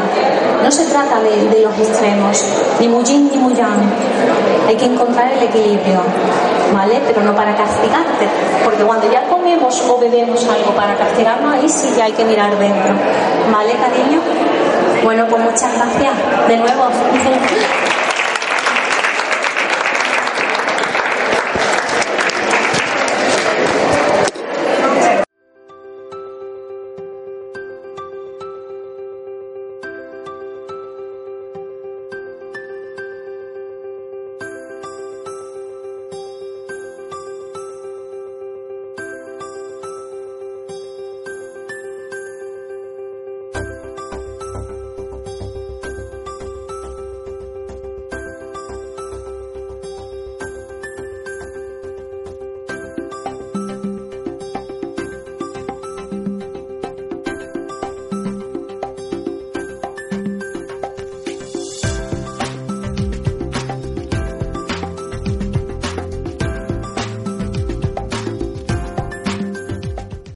No 0.62 0.70
se 0.70 0.84
trata 0.84 1.20
de, 1.20 1.60
los 1.60 1.78
extremos, 1.78 2.44
ni 2.80 2.88
muy 2.88 3.04
yin 3.04 3.30
ni 3.30 3.38
muy 3.38 3.54
yang. 3.54 3.80
Hay 4.66 4.76
que 4.76 4.86
encontrar 4.86 5.32
el 5.32 5.42
equilibrio, 5.42 6.00
¿vale? 6.72 7.00
Pero 7.06 7.22
no 7.22 7.34
para 7.34 7.54
castigarte, 7.54 8.28
porque 8.64 8.82
cuando 8.84 9.10
ya 9.10 9.26
comemos 9.28 9.80
o 9.88 9.98
bebemos 9.98 10.46
algo 10.48 10.72
para 10.74 10.96
castigarnos, 10.96 11.54
ahí 11.54 11.68
sí 11.68 11.92
ya 11.96 12.04
hay 12.04 12.12
que 12.12 12.24
mirar 12.24 12.58
dentro. 12.58 12.94
¿Vale, 13.52 13.74
cariño? 13.74 14.20
Bueno, 15.02 15.26
pues 15.28 15.42
muchas 15.42 15.74
gracias 15.74 16.14
de 16.48 16.56
nuevo. 16.56 16.84